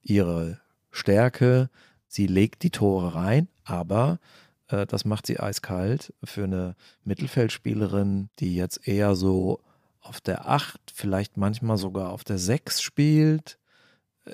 ihre 0.01 0.59
Stärke. 0.89 1.69
Sie 2.07 2.25
legt 2.25 2.63
die 2.63 2.71
Tore 2.71 3.13
rein, 3.13 3.49
aber 3.65 4.19
äh, 4.67 4.87
das 4.87 5.05
macht 5.05 5.27
sie 5.27 5.39
eiskalt 5.39 6.11
für 6.23 6.45
eine 6.45 6.75
Mittelfeldspielerin, 7.03 8.29
die 8.39 8.55
jetzt 8.55 8.87
eher 8.87 9.15
so 9.15 9.61
auf 10.01 10.21
der 10.21 10.49
8, 10.49 10.91
vielleicht 10.91 11.37
manchmal 11.37 11.77
sogar 11.77 12.13
auf 12.13 12.23
der 12.23 12.39
6 12.39 12.81
spielt, 12.81 13.59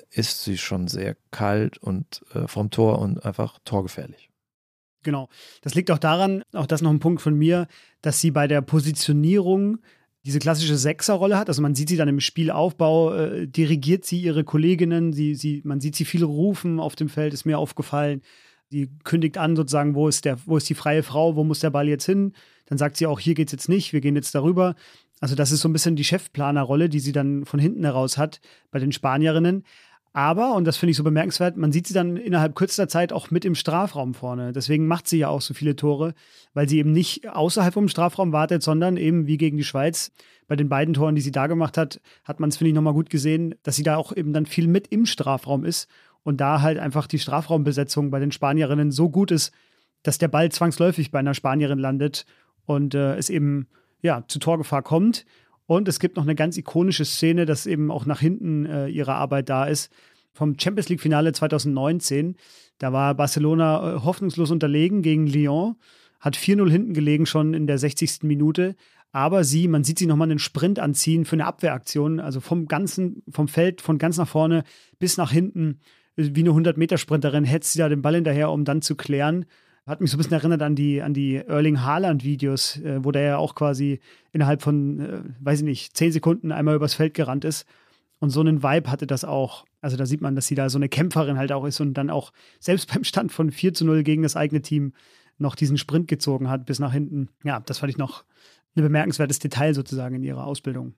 ist 0.08 0.42
sie 0.42 0.56
schon 0.56 0.88
sehr 0.88 1.18
kalt 1.30 1.76
und 1.76 2.22
äh, 2.32 2.48
vom 2.48 2.70
Tor 2.70 2.98
und 2.98 3.26
einfach 3.26 3.58
torgefährlich. 3.66 4.30
Genau. 5.04 5.28
Das 5.62 5.74
liegt 5.74 5.90
auch 5.90 5.98
daran, 5.98 6.42
auch 6.52 6.66
das 6.66 6.82
noch 6.82 6.90
ein 6.90 6.98
Punkt 6.98 7.22
von 7.22 7.36
mir, 7.36 7.68
dass 8.02 8.20
sie 8.20 8.32
bei 8.32 8.48
der 8.48 8.60
Positionierung 8.62 9.78
diese 10.24 10.38
klassische 10.38 10.76
Sechserrolle 10.76 11.38
hat. 11.38 11.48
Also 11.48 11.62
man 11.62 11.74
sieht 11.74 11.90
sie 11.90 11.96
dann 11.96 12.08
im 12.08 12.20
Spielaufbau, 12.20 13.14
äh, 13.14 13.46
dirigiert 13.46 14.04
sie 14.04 14.20
ihre 14.20 14.42
Kolleginnen, 14.42 15.12
sie, 15.12 15.34
sie, 15.34 15.60
man 15.64 15.80
sieht 15.80 15.94
sie 15.94 16.06
viel 16.06 16.24
rufen 16.24 16.80
auf 16.80 16.96
dem 16.96 17.08
Feld, 17.08 17.34
ist 17.34 17.44
mir 17.44 17.58
aufgefallen. 17.58 18.22
Sie 18.70 18.90
kündigt 19.04 19.36
an, 19.38 19.54
sozusagen, 19.54 19.94
wo 19.94 20.08
ist, 20.08 20.24
der, 20.24 20.38
wo 20.46 20.56
ist 20.56 20.68
die 20.68 20.74
freie 20.74 21.02
Frau, 21.02 21.36
wo 21.36 21.44
muss 21.44 21.60
der 21.60 21.70
Ball 21.70 21.86
jetzt 21.86 22.06
hin? 22.06 22.32
Dann 22.66 22.78
sagt 22.78 22.96
sie 22.96 23.06
auch, 23.06 23.20
hier 23.20 23.34
geht 23.34 23.48
es 23.48 23.52
jetzt 23.52 23.68
nicht, 23.68 23.92
wir 23.92 24.00
gehen 24.00 24.16
jetzt 24.16 24.34
darüber. 24.34 24.74
Also 25.20 25.34
das 25.34 25.52
ist 25.52 25.60
so 25.60 25.68
ein 25.68 25.72
bisschen 25.72 25.96
die 25.96 26.04
Chefplanerrolle, 26.04 26.88
die 26.88 27.00
sie 27.00 27.12
dann 27.12 27.44
von 27.44 27.60
hinten 27.60 27.84
heraus 27.84 28.16
hat 28.16 28.40
bei 28.70 28.78
den 28.78 28.92
Spanierinnen. 28.92 29.64
Aber, 30.16 30.54
und 30.54 30.64
das 30.64 30.76
finde 30.76 30.92
ich 30.92 30.96
so 30.96 31.02
bemerkenswert, 31.02 31.56
man 31.56 31.72
sieht 31.72 31.88
sie 31.88 31.92
dann 31.92 32.16
innerhalb 32.16 32.54
kürzester 32.54 32.86
Zeit 32.86 33.12
auch 33.12 33.32
mit 33.32 33.44
im 33.44 33.56
Strafraum 33.56 34.14
vorne. 34.14 34.52
Deswegen 34.52 34.86
macht 34.86 35.08
sie 35.08 35.18
ja 35.18 35.28
auch 35.28 35.40
so 35.40 35.54
viele 35.54 35.74
Tore, 35.74 36.14
weil 36.54 36.68
sie 36.68 36.78
eben 36.78 36.92
nicht 36.92 37.28
außerhalb 37.28 37.74
vom 37.74 37.88
Strafraum 37.88 38.30
wartet, 38.30 38.62
sondern 38.62 38.96
eben 38.96 39.26
wie 39.26 39.38
gegen 39.38 39.56
die 39.56 39.64
Schweiz. 39.64 40.12
Bei 40.46 40.54
den 40.54 40.68
beiden 40.68 40.94
Toren, 40.94 41.16
die 41.16 41.20
sie 41.20 41.32
da 41.32 41.48
gemacht 41.48 41.76
hat, 41.76 42.00
hat 42.22 42.38
man 42.38 42.50
es, 42.50 42.58
finde 42.58 42.68
ich, 42.68 42.74
nochmal 42.76 42.92
gut 42.92 43.10
gesehen, 43.10 43.56
dass 43.64 43.74
sie 43.74 43.82
da 43.82 43.96
auch 43.96 44.16
eben 44.16 44.32
dann 44.32 44.46
viel 44.46 44.68
mit 44.68 44.86
im 44.86 45.04
Strafraum 45.04 45.64
ist 45.64 45.88
und 46.22 46.40
da 46.40 46.62
halt 46.62 46.78
einfach 46.78 47.08
die 47.08 47.18
Strafraumbesetzung 47.18 48.12
bei 48.12 48.20
den 48.20 48.30
Spanierinnen 48.30 48.92
so 48.92 49.10
gut 49.10 49.32
ist, 49.32 49.52
dass 50.04 50.18
der 50.18 50.28
Ball 50.28 50.52
zwangsläufig 50.52 51.10
bei 51.10 51.18
einer 51.18 51.34
Spanierin 51.34 51.80
landet 51.80 52.24
und 52.66 52.94
äh, 52.94 53.16
es 53.16 53.30
eben 53.30 53.66
ja 54.00 54.22
zu 54.28 54.38
Torgefahr 54.38 54.82
kommt. 54.82 55.26
Und 55.66 55.88
es 55.88 55.98
gibt 55.98 56.16
noch 56.16 56.24
eine 56.24 56.34
ganz 56.34 56.56
ikonische 56.56 57.04
Szene, 57.04 57.46
dass 57.46 57.66
eben 57.66 57.90
auch 57.90 58.06
nach 58.06 58.20
hinten 58.20 58.66
äh, 58.66 58.88
ihre 58.88 59.14
Arbeit 59.14 59.48
da 59.48 59.64
ist. 59.64 59.90
Vom 60.32 60.58
Champions 60.58 60.88
League-Finale 60.88 61.32
2019. 61.32 62.36
Da 62.78 62.92
war 62.92 63.14
Barcelona 63.14 63.96
äh, 63.96 64.00
hoffnungslos 64.00 64.50
unterlegen 64.50 65.02
gegen 65.02 65.26
Lyon, 65.26 65.76
hat 66.20 66.36
4-0 66.36 66.70
hinten 66.70 66.94
gelegen 66.94 67.26
schon 67.26 67.54
in 67.54 67.66
der 67.66 67.78
60. 67.78 68.22
Minute. 68.22 68.74
Aber 69.12 69.44
sie, 69.44 69.68
man 69.68 69.84
sieht 69.84 69.98
sie 70.00 70.06
nochmal 70.06 70.28
einen 70.28 70.40
Sprint 70.40 70.80
anziehen 70.80 71.24
für 71.24 71.36
eine 71.36 71.46
Abwehraktion, 71.46 72.18
also 72.18 72.40
vom 72.40 72.66
ganzen, 72.66 73.22
vom 73.30 73.46
Feld 73.46 73.80
von 73.80 73.96
ganz 73.96 74.16
nach 74.18 74.26
vorne 74.26 74.64
bis 74.98 75.16
nach 75.16 75.30
hinten, 75.30 75.78
wie 76.16 76.40
eine 76.40 76.50
100-Meter-Sprinterin, 76.50 77.44
hetzt 77.44 77.72
sie 77.72 77.78
da 77.78 77.88
den 77.88 78.02
Ball 78.02 78.16
hinterher, 78.16 78.50
um 78.50 78.64
dann 78.64 78.82
zu 78.82 78.96
klären. 78.96 79.46
Hat 79.86 80.00
mich 80.00 80.10
so 80.10 80.16
ein 80.16 80.18
bisschen 80.18 80.32
erinnert 80.32 80.62
an 80.62 80.74
die, 80.74 81.02
an 81.02 81.12
die 81.12 81.36
Erling 81.36 81.82
Haaland-Videos, 81.82 82.78
äh, 82.78 83.04
wo 83.04 83.12
der 83.12 83.22
ja 83.22 83.36
auch 83.36 83.54
quasi 83.54 84.00
innerhalb 84.32 84.62
von, 84.62 85.00
äh, 85.00 85.20
weiß 85.40 85.58
ich 85.58 85.64
nicht, 85.64 85.96
zehn 85.96 86.10
Sekunden 86.10 86.52
einmal 86.52 86.76
übers 86.76 86.94
Feld 86.94 87.12
gerannt 87.12 87.44
ist. 87.44 87.66
Und 88.18 88.30
so 88.30 88.40
einen 88.40 88.62
Vibe 88.62 88.90
hatte 88.90 89.06
das 89.06 89.24
auch. 89.24 89.66
Also 89.82 89.98
da 89.98 90.06
sieht 90.06 90.22
man, 90.22 90.34
dass 90.34 90.46
sie 90.46 90.54
da 90.54 90.70
so 90.70 90.78
eine 90.78 90.88
Kämpferin 90.88 91.36
halt 91.36 91.52
auch 91.52 91.66
ist 91.66 91.80
und 91.80 91.94
dann 91.94 92.08
auch 92.08 92.32
selbst 92.60 92.90
beim 92.94 93.04
Stand 93.04 93.32
von 93.32 93.50
4 93.50 93.74
zu 93.74 93.84
0 93.84 94.02
gegen 94.02 94.22
das 94.22 94.36
eigene 94.36 94.62
Team 94.62 94.94
noch 95.36 95.54
diesen 95.54 95.76
Sprint 95.76 96.08
gezogen 96.08 96.48
hat 96.48 96.64
bis 96.64 96.78
nach 96.78 96.92
hinten. 96.92 97.28
Ja, 97.42 97.60
das 97.60 97.78
fand 97.78 97.90
ich 97.90 97.98
noch 97.98 98.24
ein 98.76 98.82
bemerkenswertes 98.82 99.38
Detail 99.38 99.74
sozusagen 99.74 100.14
in 100.16 100.24
ihrer 100.24 100.46
Ausbildung. 100.46 100.94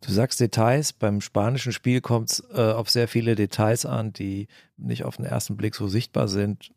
Du 0.00 0.12
sagst 0.12 0.38
Details, 0.38 0.92
beim 0.92 1.20
spanischen 1.20 1.72
Spiel 1.72 2.00
kommt 2.00 2.30
es 2.30 2.44
äh, 2.52 2.60
auf 2.60 2.90
sehr 2.90 3.08
viele 3.08 3.34
Details 3.34 3.86
an, 3.86 4.12
die 4.12 4.48
nicht 4.76 5.04
auf 5.04 5.16
den 5.16 5.24
ersten 5.24 5.56
Blick 5.56 5.74
so 5.74 5.88
sichtbar 5.88 6.28
sind, 6.28 6.70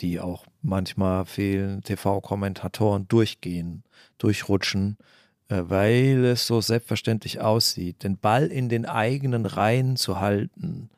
die 0.00 0.20
auch 0.20 0.46
manchmal 0.62 1.24
fehlen 1.24 1.82
TV-Kommentatoren 1.82 3.06
durchgehen, 3.08 3.84
durchrutschen, 4.18 4.96
äh, 5.48 5.62
weil 5.66 6.24
es 6.24 6.46
so 6.46 6.60
selbstverständlich 6.60 7.40
aussieht. 7.40 8.02
Den 8.02 8.16
Ball 8.16 8.46
in 8.46 8.68
den 8.68 8.86
eigenen 8.86 9.46
Reihen 9.46 9.96
zu 9.96 10.20
halten, 10.20 10.90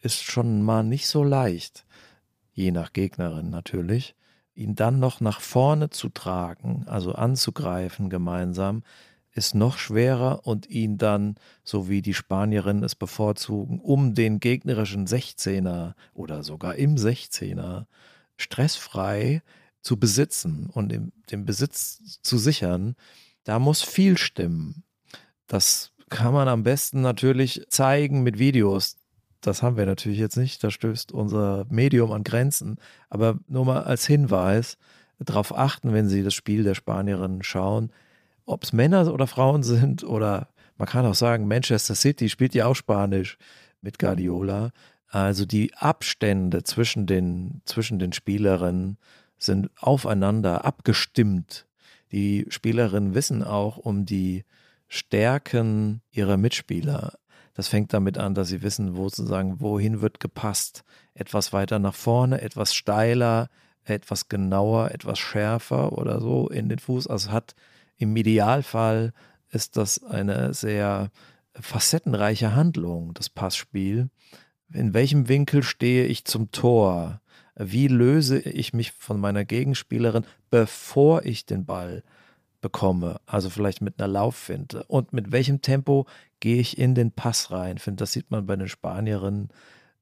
ist 0.00 0.22
schon 0.22 0.62
mal 0.62 0.84
nicht 0.84 1.08
so 1.08 1.24
leicht, 1.24 1.84
je 2.52 2.70
nach 2.70 2.92
Gegnerin 2.92 3.50
natürlich. 3.50 4.14
Ihn 4.54 4.74
dann 4.74 5.00
noch 5.00 5.20
nach 5.20 5.40
vorne 5.40 5.90
zu 5.90 6.08
tragen, 6.08 6.84
also 6.86 7.12
anzugreifen 7.12 8.08
gemeinsam, 8.08 8.84
ist 9.32 9.54
noch 9.54 9.76
schwerer 9.76 10.46
und 10.46 10.70
ihn 10.70 10.96
dann, 10.96 11.34
so 11.62 11.90
wie 11.90 12.00
die 12.00 12.14
Spanierinnen 12.14 12.84
es 12.84 12.94
bevorzugen, 12.94 13.80
um 13.80 14.14
den 14.14 14.40
gegnerischen 14.40 15.06
16er 15.06 15.94
oder 16.14 16.42
sogar 16.42 16.76
im 16.76 16.94
16er 16.94 17.84
stressfrei 18.36 19.42
zu 19.80 19.98
besitzen 19.98 20.68
und 20.72 20.92
den 21.30 21.44
Besitz 21.44 22.20
zu 22.22 22.38
sichern, 22.38 22.96
da 23.44 23.58
muss 23.58 23.82
viel 23.82 24.18
stimmen. 24.18 24.82
Das 25.46 25.92
kann 26.08 26.32
man 26.32 26.48
am 26.48 26.62
besten 26.62 27.00
natürlich 27.00 27.64
zeigen 27.68 28.22
mit 28.22 28.38
Videos. 28.38 28.96
Das 29.40 29.62
haben 29.62 29.76
wir 29.76 29.86
natürlich 29.86 30.18
jetzt 30.18 30.36
nicht, 30.36 30.62
da 30.64 30.70
stößt 30.70 31.12
unser 31.12 31.66
Medium 31.68 32.10
an 32.12 32.24
Grenzen. 32.24 32.78
Aber 33.08 33.38
nur 33.46 33.64
mal 33.64 33.84
als 33.84 34.06
Hinweis, 34.06 34.76
darauf 35.18 35.56
achten, 35.56 35.92
wenn 35.92 36.08
Sie 36.08 36.22
das 36.22 36.34
Spiel 36.34 36.64
der 36.64 36.74
Spanierinnen 36.74 37.42
schauen, 37.42 37.92
ob 38.44 38.64
es 38.64 38.72
Männer 38.72 39.12
oder 39.12 39.26
Frauen 39.26 39.62
sind 39.62 40.04
oder 40.04 40.48
man 40.76 40.88
kann 40.88 41.06
auch 41.06 41.14
sagen, 41.14 41.48
Manchester 41.48 41.94
City 41.94 42.28
spielt 42.28 42.54
ja 42.54 42.66
auch 42.66 42.76
Spanisch 42.76 43.38
mit 43.80 43.98
Guardiola. 43.98 44.72
Also 45.16 45.46
die 45.46 45.72
Abstände 45.72 46.62
zwischen 46.62 47.06
den, 47.06 47.62
zwischen 47.64 47.98
den 47.98 48.12
Spielerinnen 48.12 48.98
sind 49.38 49.70
aufeinander 49.80 50.66
abgestimmt. 50.66 51.66
Die 52.12 52.44
Spielerinnen 52.50 53.14
wissen 53.14 53.42
auch 53.42 53.78
um 53.78 54.04
die 54.04 54.44
Stärken 54.88 56.02
ihrer 56.10 56.36
Mitspieler. 56.36 57.14
Das 57.54 57.68
fängt 57.68 57.94
damit 57.94 58.18
an, 58.18 58.34
dass 58.34 58.48
sie 58.48 58.60
wissen, 58.60 58.94
wo 58.94 59.08
zu 59.08 59.24
sagen, 59.24 59.58
wohin 59.62 60.02
wird 60.02 60.20
gepasst. 60.20 60.84
Etwas 61.14 61.54
weiter 61.54 61.78
nach 61.78 61.94
vorne, 61.94 62.42
etwas 62.42 62.74
steiler, 62.74 63.48
etwas 63.84 64.28
genauer, 64.28 64.90
etwas 64.90 65.18
schärfer 65.18 65.96
oder 65.96 66.20
so 66.20 66.50
in 66.50 66.68
den 66.68 66.78
Fuß. 66.78 67.06
Also 67.06 67.30
hat 67.30 67.54
im 67.96 68.14
Idealfall 68.14 69.14
ist 69.50 69.78
das 69.78 70.04
eine 70.04 70.52
sehr 70.52 71.10
facettenreiche 71.58 72.54
Handlung, 72.54 73.14
das 73.14 73.30
Passspiel. 73.30 74.10
In 74.72 74.94
welchem 74.94 75.28
Winkel 75.28 75.62
stehe 75.62 76.06
ich 76.06 76.24
zum 76.24 76.50
Tor? 76.50 77.20
Wie 77.54 77.88
löse 77.88 78.38
ich 78.38 78.74
mich 78.74 78.92
von 78.92 79.20
meiner 79.20 79.44
Gegenspielerin, 79.44 80.24
bevor 80.50 81.24
ich 81.24 81.46
den 81.46 81.64
Ball 81.64 82.02
bekomme? 82.60 83.20
Also 83.26 83.48
vielleicht 83.48 83.80
mit 83.80 83.98
einer 83.98 84.08
Lauffinte. 84.08 84.84
Und 84.84 85.12
mit 85.12 85.32
welchem 85.32 85.62
Tempo 85.62 86.06
gehe 86.40 86.60
ich 86.60 86.78
in 86.78 86.94
den 86.94 87.12
Pass 87.12 87.50
rein? 87.50 87.78
Finde, 87.78 88.02
das 88.02 88.12
sieht 88.12 88.30
man 88.30 88.46
bei 88.46 88.56
den 88.56 88.68
Spanierinnen, 88.68 89.48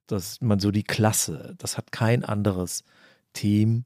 dass 0.07 0.41
man 0.41 0.59
so 0.59 0.71
die 0.71 0.83
Klasse. 0.83 1.55
Das 1.59 1.77
hat 1.77 1.93
kein 1.93 2.25
anderes 2.25 2.85
Team 3.33 3.85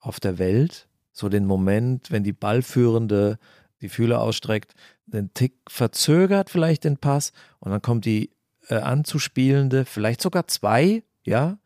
auf 0.00 0.20
der 0.20 0.38
Welt 0.38 0.88
so 1.16 1.30
den 1.30 1.46
Moment, 1.46 2.10
wenn 2.10 2.24
die 2.24 2.34
Ballführende 2.34 3.38
die 3.80 3.88
Fühler 3.88 4.20
ausstreckt, 4.20 4.74
den 5.06 5.32
Tick 5.32 5.54
verzögert 5.66 6.50
vielleicht 6.50 6.84
den 6.84 6.98
Pass 6.98 7.32
und 7.58 7.70
dann 7.70 7.80
kommt 7.80 8.04
die 8.04 8.30
äh, 8.68 8.76
anzuspielende, 8.76 9.84
vielleicht 9.84 10.20
sogar 10.20 10.46
zwei, 10.48 11.02
ja, 11.24 11.58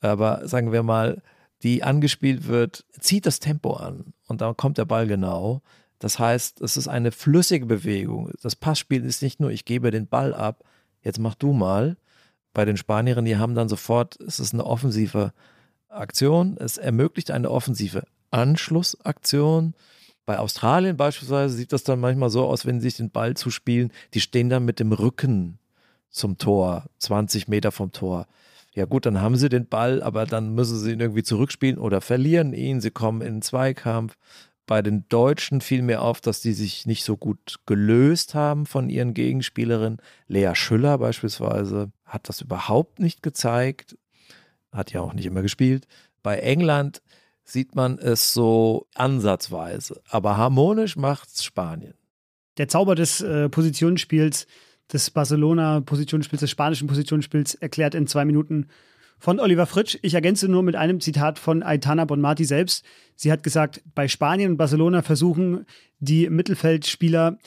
aber 0.00 0.46
sagen 0.46 0.72
wir 0.72 0.82
mal, 0.82 1.22
die 1.62 1.82
angespielt 1.82 2.48
wird, 2.48 2.84
zieht 3.00 3.26
das 3.26 3.40
Tempo 3.40 3.74
an 3.74 4.12
und 4.26 4.40
dann 4.40 4.56
kommt 4.56 4.78
der 4.78 4.84
Ball 4.84 5.06
genau. 5.06 5.62
Das 5.98 6.18
heißt, 6.18 6.60
es 6.60 6.76
ist 6.76 6.88
eine 6.88 7.10
flüssige 7.10 7.66
Bewegung. 7.66 8.30
Das 8.42 8.54
Passspiel 8.54 9.04
ist 9.04 9.22
nicht 9.22 9.40
nur, 9.40 9.50
ich 9.50 9.64
gebe 9.64 9.90
den 9.90 10.06
Ball 10.06 10.34
ab, 10.34 10.64
jetzt 11.02 11.18
mach 11.18 11.34
du 11.34 11.52
mal. 11.52 11.96
Bei 12.52 12.64
den 12.64 12.76
Spanierinnen, 12.76 13.24
die 13.24 13.36
haben 13.36 13.54
dann 13.54 13.68
sofort, 13.68 14.20
es 14.20 14.38
ist 14.40 14.52
eine 14.52 14.64
offensive 14.64 15.32
Aktion, 15.88 16.56
es 16.58 16.76
ermöglicht 16.76 17.30
eine 17.30 17.50
offensive 17.50 18.04
Anschlussaktion. 18.30 19.74
Bei 20.26 20.38
Australien 20.38 20.96
beispielsweise 20.96 21.54
sieht 21.54 21.72
das 21.72 21.84
dann 21.84 22.00
manchmal 22.00 22.30
so 22.30 22.46
aus, 22.46 22.66
wenn 22.66 22.80
sie 22.80 22.88
sich 22.88 22.96
den 22.98 23.10
Ball 23.10 23.34
zuspielen, 23.34 23.92
die 24.12 24.20
stehen 24.20 24.50
dann 24.50 24.64
mit 24.64 24.80
dem 24.80 24.92
Rücken 24.92 25.58
zum 26.10 26.38
Tor, 26.38 26.86
20 26.98 27.48
Meter 27.48 27.72
vom 27.72 27.92
Tor. 27.92 28.26
Ja 28.74 28.84
gut, 28.84 29.06
dann 29.06 29.20
haben 29.20 29.36
sie 29.36 29.48
den 29.48 29.66
Ball, 29.68 30.02
aber 30.02 30.26
dann 30.26 30.54
müssen 30.54 30.78
sie 30.78 30.92
ihn 30.92 31.00
irgendwie 31.00 31.22
zurückspielen 31.22 31.78
oder 31.78 32.00
verlieren 32.00 32.52
ihn. 32.52 32.80
Sie 32.80 32.90
kommen 32.90 33.22
in 33.22 33.36
den 33.36 33.42
Zweikampf. 33.42 34.16
Bei 34.66 34.82
den 34.82 35.08
Deutschen 35.08 35.60
fiel 35.60 35.80
mir 35.80 36.02
auf, 36.02 36.20
dass 36.20 36.40
die 36.40 36.52
sich 36.52 36.86
nicht 36.86 37.04
so 37.04 37.16
gut 37.16 37.60
gelöst 37.66 38.34
haben 38.34 38.66
von 38.66 38.90
ihren 38.90 39.14
Gegenspielerinnen. 39.14 39.98
Lea 40.26 40.50
Schüller 40.54 40.98
beispielsweise 40.98 41.90
hat 42.04 42.28
das 42.28 42.40
überhaupt 42.40 42.98
nicht 42.98 43.22
gezeigt, 43.22 43.96
hat 44.72 44.92
ja 44.92 45.00
auch 45.00 45.14
nicht 45.14 45.26
immer 45.26 45.42
gespielt. 45.42 45.86
Bei 46.22 46.38
England 46.38 47.00
sieht 47.44 47.76
man 47.76 47.98
es 47.98 48.32
so 48.32 48.88
ansatzweise. 48.94 50.02
Aber 50.10 50.36
harmonisch 50.36 50.96
macht 50.96 51.28
es 51.28 51.44
Spanien. 51.44 51.94
Der 52.58 52.68
Zauber 52.68 52.94
des 52.94 53.20
äh, 53.20 53.48
Positionsspiels, 53.48 54.46
des 54.92 55.10
Barcelona-Positionsspiels, 55.10 56.40
des 56.40 56.50
spanischen 56.50 56.86
Positionsspiels 56.88 57.54
erklärt 57.54 57.94
in 57.94 58.06
zwei 58.06 58.24
Minuten 58.24 58.66
von 59.18 59.40
Oliver 59.40 59.66
Fritsch. 59.66 59.98
Ich 60.02 60.14
ergänze 60.14 60.48
nur 60.48 60.62
mit 60.62 60.76
einem 60.76 61.00
Zitat 61.00 61.38
von 61.38 61.62
Aitana 61.62 62.04
Bonmati 62.04 62.44
selbst. 62.44 62.84
Sie 63.14 63.32
hat 63.32 63.42
gesagt, 63.42 63.82
bei 63.94 64.08
Spanien 64.08 64.52
und 64.52 64.56
Barcelona 64.56 65.02
versuchen 65.02 65.64
die 65.98 66.28
Mittelfeldspieler 66.28 67.38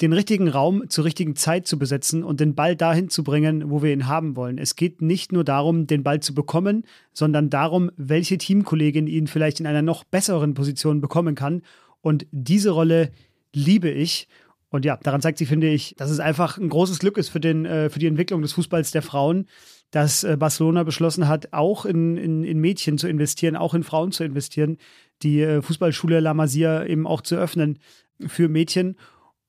den 0.00 0.12
richtigen 0.12 0.48
Raum 0.48 0.88
zur 0.88 1.04
richtigen 1.04 1.34
Zeit 1.34 1.66
zu 1.66 1.78
besetzen 1.78 2.22
und 2.22 2.38
den 2.38 2.54
Ball 2.54 2.76
dahin 2.76 3.08
zu 3.08 3.24
bringen, 3.24 3.68
wo 3.68 3.82
wir 3.82 3.92
ihn 3.92 4.06
haben 4.06 4.36
wollen. 4.36 4.58
Es 4.58 4.76
geht 4.76 5.02
nicht 5.02 5.32
nur 5.32 5.42
darum, 5.42 5.88
den 5.88 6.04
Ball 6.04 6.20
zu 6.20 6.34
bekommen, 6.34 6.84
sondern 7.12 7.50
darum, 7.50 7.90
welche 7.96 8.38
Teamkollegin 8.38 9.08
ihn 9.08 9.26
vielleicht 9.26 9.58
in 9.58 9.66
einer 9.66 9.82
noch 9.82 10.04
besseren 10.04 10.54
Position 10.54 11.00
bekommen 11.00 11.34
kann. 11.34 11.62
Und 12.00 12.26
diese 12.30 12.70
Rolle 12.70 13.10
liebe 13.52 13.90
ich. 13.90 14.28
Und 14.70 14.84
ja, 14.84 14.98
daran 15.02 15.22
zeigt 15.22 15.38
sie, 15.38 15.46
finde 15.46 15.68
ich, 15.68 15.94
dass 15.96 16.10
es 16.10 16.20
einfach 16.20 16.58
ein 16.58 16.68
großes 16.68 16.98
Glück 16.98 17.16
ist 17.16 17.30
für, 17.30 17.40
den, 17.40 17.64
äh, 17.64 17.88
für 17.88 17.98
die 17.98 18.06
Entwicklung 18.06 18.42
des 18.42 18.52
Fußballs 18.52 18.90
der 18.90 19.02
Frauen, 19.02 19.46
dass 19.90 20.24
äh, 20.24 20.36
Barcelona 20.38 20.82
beschlossen 20.82 21.28
hat, 21.28 21.52
auch 21.52 21.86
in, 21.86 22.16
in, 22.16 22.44
in, 22.44 22.58
Mädchen 22.58 22.98
zu 22.98 23.08
investieren, 23.08 23.56
auch 23.56 23.74
in 23.74 23.82
Frauen 23.82 24.12
zu 24.12 24.24
investieren, 24.24 24.76
die 25.22 25.40
äh, 25.40 25.62
Fußballschule 25.62 26.20
La 26.20 26.34
Masia 26.34 26.84
eben 26.84 27.06
auch 27.06 27.22
zu 27.22 27.36
öffnen 27.36 27.78
für 28.26 28.48
Mädchen. 28.48 28.96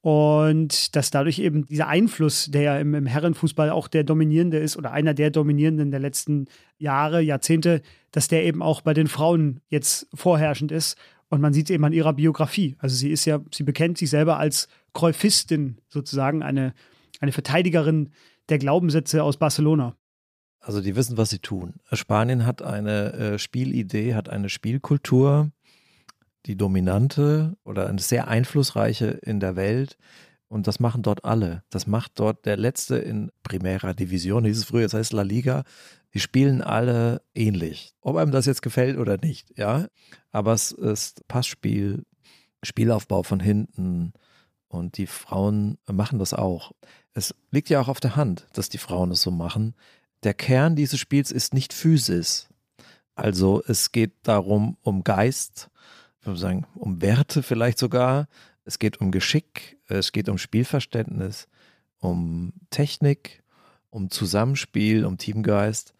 Und 0.01 0.95
dass 0.95 1.11
dadurch 1.11 1.39
eben 1.39 1.65
dieser 1.65 1.89
Einfluss, 1.89 2.45
der 2.49 2.61
ja 2.61 2.79
im, 2.79 2.93
im, 2.93 3.05
Herrenfußball 3.05 3.69
auch 3.69 3.89
der 3.89 4.05
dominierende 4.05 4.57
ist 4.57 4.77
oder 4.77 4.93
einer 4.93 5.13
der 5.13 5.29
dominierenden 5.29 5.91
der 5.91 5.99
letzten 5.99 6.45
Jahre, 6.77 7.19
Jahrzehnte, 7.19 7.81
dass 8.11 8.29
der 8.29 8.45
eben 8.45 8.61
auch 8.61 8.79
bei 8.79 8.93
den 8.93 9.07
Frauen 9.07 9.59
jetzt 9.67 10.07
vorherrschend 10.13 10.71
ist. 10.71 10.97
Und 11.27 11.41
man 11.41 11.51
sieht 11.51 11.69
es 11.69 11.73
eben 11.73 11.83
an 11.83 11.91
ihrer 11.91 12.13
Biografie. 12.13 12.77
Also 12.79 12.95
sie 12.95 13.11
ist 13.11 13.25
ja, 13.25 13.41
sie 13.53 13.63
bekennt 13.63 13.97
sich 13.97 14.09
selber 14.09 14.37
als 14.37 14.69
Kräufistin 14.99 15.79
sozusagen, 15.87 16.43
eine, 16.43 16.73
eine 17.21 17.31
Verteidigerin 17.31 18.09
der 18.49 18.59
Glaubenssätze 18.59 19.23
aus 19.23 19.37
Barcelona. 19.37 19.95
Also 20.59 20.81
die 20.81 20.97
wissen, 20.97 21.17
was 21.17 21.29
sie 21.29 21.39
tun. 21.39 21.75
Spanien 21.93 22.45
hat 22.45 22.61
eine 22.61 23.13
äh, 23.13 23.39
Spielidee, 23.39 24.13
hat 24.13 24.27
eine 24.27 24.49
Spielkultur, 24.49 25.51
die 26.45 26.57
dominante 26.57 27.55
oder 27.63 27.87
eine 27.87 28.01
sehr 28.01 28.27
einflussreiche 28.27 29.07
in 29.07 29.39
der 29.39 29.55
Welt. 29.55 29.97
Und 30.49 30.67
das 30.67 30.81
machen 30.81 31.01
dort 31.01 31.23
alle. 31.23 31.63
Das 31.69 31.87
macht 31.87 32.13
dort 32.19 32.45
der 32.45 32.57
letzte 32.57 32.97
in 32.97 33.31
Primera 33.43 33.93
Division, 33.93 34.43
hieß 34.43 34.57
es 34.57 34.63
früher, 34.65 34.83
das 34.83 34.95
heißt 34.95 35.13
La 35.13 35.21
Liga. 35.21 35.63
Die 36.13 36.19
spielen 36.19 36.61
alle 36.61 37.21
ähnlich. 37.35 37.93
Ob 38.01 38.17
einem 38.17 38.31
das 38.31 38.47
jetzt 38.47 38.63
gefällt 38.63 38.97
oder 38.97 39.17
nicht, 39.17 39.57
ja. 39.57 39.87
Aber 40.31 40.53
es 40.53 40.71
ist 40.71 41.25
Passspiel, 41.27 42.03
Spielaufbau 42.63 43.23
von 43.23 43.39
hinten. 43.39 44.11
Und 44.69 44.97
die 44.97 45.07
Frauen 45.07 45.77
machen 45.85 46.19
das 46.19 46.33
auch. 46.33 46.71
Es 47.13 47.35
liegt 47.51 47.69
ja 47.69 47.81
auch 47.81 47.89
auf 47.89 47.99
der 47.99 48.15
Hand, 48.15 48.47
dass 48.53 48.69
die 48.69 48.77
Frauen 48.77 49.11
es 49.11 49.21
so 49.21 49.31
machen. 49.31 49.75
Der 50.23 50.33
Kern 50.33 50.75
dieses 50.75 50.99
Spiels 50.99 51.31
ist 51.31 51.53
nicht 51.53 51.73
Physis. 51.73 52.47
Also 53.15 53.61
es 53.67 53.91
geht 53.91 54.13
darum, 54.23 54.77
um 54.81 55.03
Geist, 55.03 55.69
sagen, 56.21 56.65
um 56.75 57.01
Werte 57.01 57.43
vielleicht 57.43 57.79
sogar. 57.79 58.27
Es 58.63 58.79
geht 58.79 59.01
um 59.01 59.11
Geschick, 59.11 59.77
es 59.87 60.11
geht 60.11 60.29
um 60.29 60.37
Spielverständnis, 60.37 61.47
um 61.99 62.53
Technik 62.69 63.43
um 63.89 64.09
Zusammenspiel, 64.09 65.05
um 65.05 65.17
Teamgeist, 65.17 65.93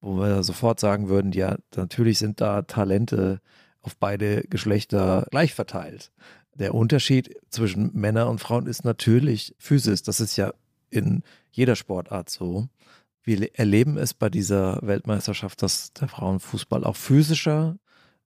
wo 0.00 0.18
wir 0.18 0.42
sofort 0.42 0.80
sagen 0.80 1.08
würden, 1.08 1.32
ja, 1.32 1.56
natürlich 1.76 2.18
sind 2.18 2.40
da 2.40 2.62
Talente 2.62 3.40
auf 3.80 3.96
beide 3.96 4.42
Geschlechter 4.42 5.26
gleich 5.30 5.54
verteilt. 5.54 6.10
Der 6.54 6.74
Unterschied 6.74 7.36
zwischen 7.50 7.90
Männern 7.94 8.28
und 8.28 8.40
Frauen 8.40 8.66
ist 8.66 8.84
natürlich 8.84 9.54
Physis. 9.58 10.02
Das 10.02 10.20
ist 10.20 10.36
ja 10.36 10.52
in 10.90 11.22
jeder 11.50 11.76
Sportart 11.76 12.30
so. 12.30 12.68
Wir 13.22 13.58
erleben 13.58 13.96
es 13.96 14.14
bei 14.14 14.28
dieser 14.28 14.78
Weltmeisterschaft, 14.82 15.62
dass 15.62 15.92
der 15.94 16.08
Frauenfußball 16.08 16.84
auch 16.84 16.96
physischer 16.96 17.76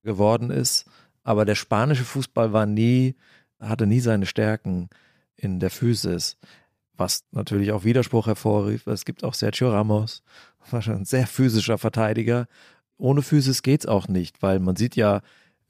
geworden 0.02 0.50
ist. 0.50 0.86
Aber 1.22 1.44
der 1.44 1.54
spanische 1.54 2.04
Fußball 2.04 2.52
war 2.52 2.66
nie, 2.66 3.14
hatte 3.60 3.86
nie 3.86 4.00
seine 4.00 4.26
Stärken 4.26 4.88
in 5.36 5.60
der 5.60 5.70
Physis. 5.70 6.36
Was 6.94 7.24
natürlich 7.30 7.70
auch 7.72 7.84
Widerspruch 7.84 8.26
hervorrief. 8.26 8.86
Es 8.86 9.04
gibt 9.04 9.24
auch 9.24 9.34
Sergio 9.34 9.70
Ramos, 9.70 10.22
war 10.70 10.82
schon 10.82 10.96
ein 10.96 11.04
sehr 11.04 11.26
physischer 11.26 11.78
Verteidiger. 11.78 12.46
Ohne 12.96 13.22
Physis 13.22 13.62
geht 13.62 13.82
es 13.82 13.86
auch 13.86 14.08
nicht, 14.08 14.42
weil 14.42 14.58
man 14.58 14.74
sieht 14.76 14.96
ja, 14.96 15.22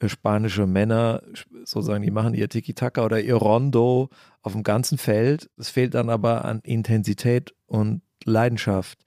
spanische 0.06 0.66
Männer, 0.66 1.22
sozusagen, 1.64 2.02
die 2.02 2.10
machen 2.10 2.34
ihr 2.34 2.48
Tiki-Taka 2.48 3.04
oder 3.04 3.20
ihr 3.20 3.34
Rondo 3.34 4.10
auf 4.42 4.52
dem 4.52 4.62
ganzen 4.62 4.96
Feld. 4.96 5.50
Es 5.56 5.70
fehlt 5.70 5.94
dann 5.94 6.08
aber 6.08 6.44
an 6.44 6.60
Intensität 6.60 7.54
und 7.66 8.02
Leidenschaft, 8.24 9.04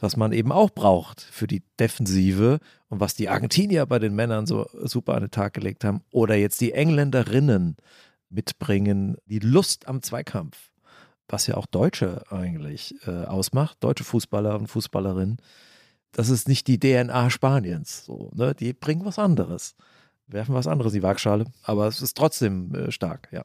was 0.00 0.16
man 0.16 0.32
eben 0.32 0.50
auch 0.50 0.70
braucht 0.70 1.20
für 1.20 1.46
die 1.46 1.62
Defensive 1.78 2.58
und 2.88 2.98
was 2.98 3.14
die 3.14 3.28
Argentinier 3.28 3.86
bei 3.86 4.00
den 4.00 4.14
Männern 4.14 4.46
so 4.46 4.66
super 4.82 5.14
an 5.14 5.22
den 5.22 5.30
Tag 5.30 5.54
gelegt 5.54 5.84
haben 5.84 6.02
oder 6.10 6.34
jetzt 6.34 6.60
die 6.60 6.72
Engländerinnen 6.72 7.76
mitbringen, 8.28 9.16
die 9.26 9.38
Lust 9.38 9.86
am 9.86 10.02
Zweikampf, 10.02 10.72
was 11.28 11.46
ja 11.46 11.56
auch 11.56 11.66
Deutsche 11.66 12.24
eigentlich 12.30 12.96
äh, 13.06 13.24
ausmacht, 13.24 13.76
deutsche 13.84 14.04
Fußballer 14.04 14.56
und 14.58 14.66
Fußballerinnen. 14.66 15.36
Das 16.10 16.28
ist 16.28 16.48
nicht 16.48 16.66
die 16.66 16.78
DNA 16.78 17.30
Spaniens. 17.30 18.04
So, 18.04 18.30
ne? 18.34 18.54
Die 18.54 18.72
bringen 18.72 19.04
was 19.04 19.18
anderes 19.18 19.76
werfen 20.26 20.54
was 20.54 20.66
anderes 20.66 20.92
die 20.92 21.02
Waagschale, 21.02 21.46
aber 21.62 21.86
es 21.86 22.02
ist 22.02 22.16
trotzdem 22.16 22.74
äh, 22.74 22.90
stark, 22.90 23.28
ja. 23.32 23.44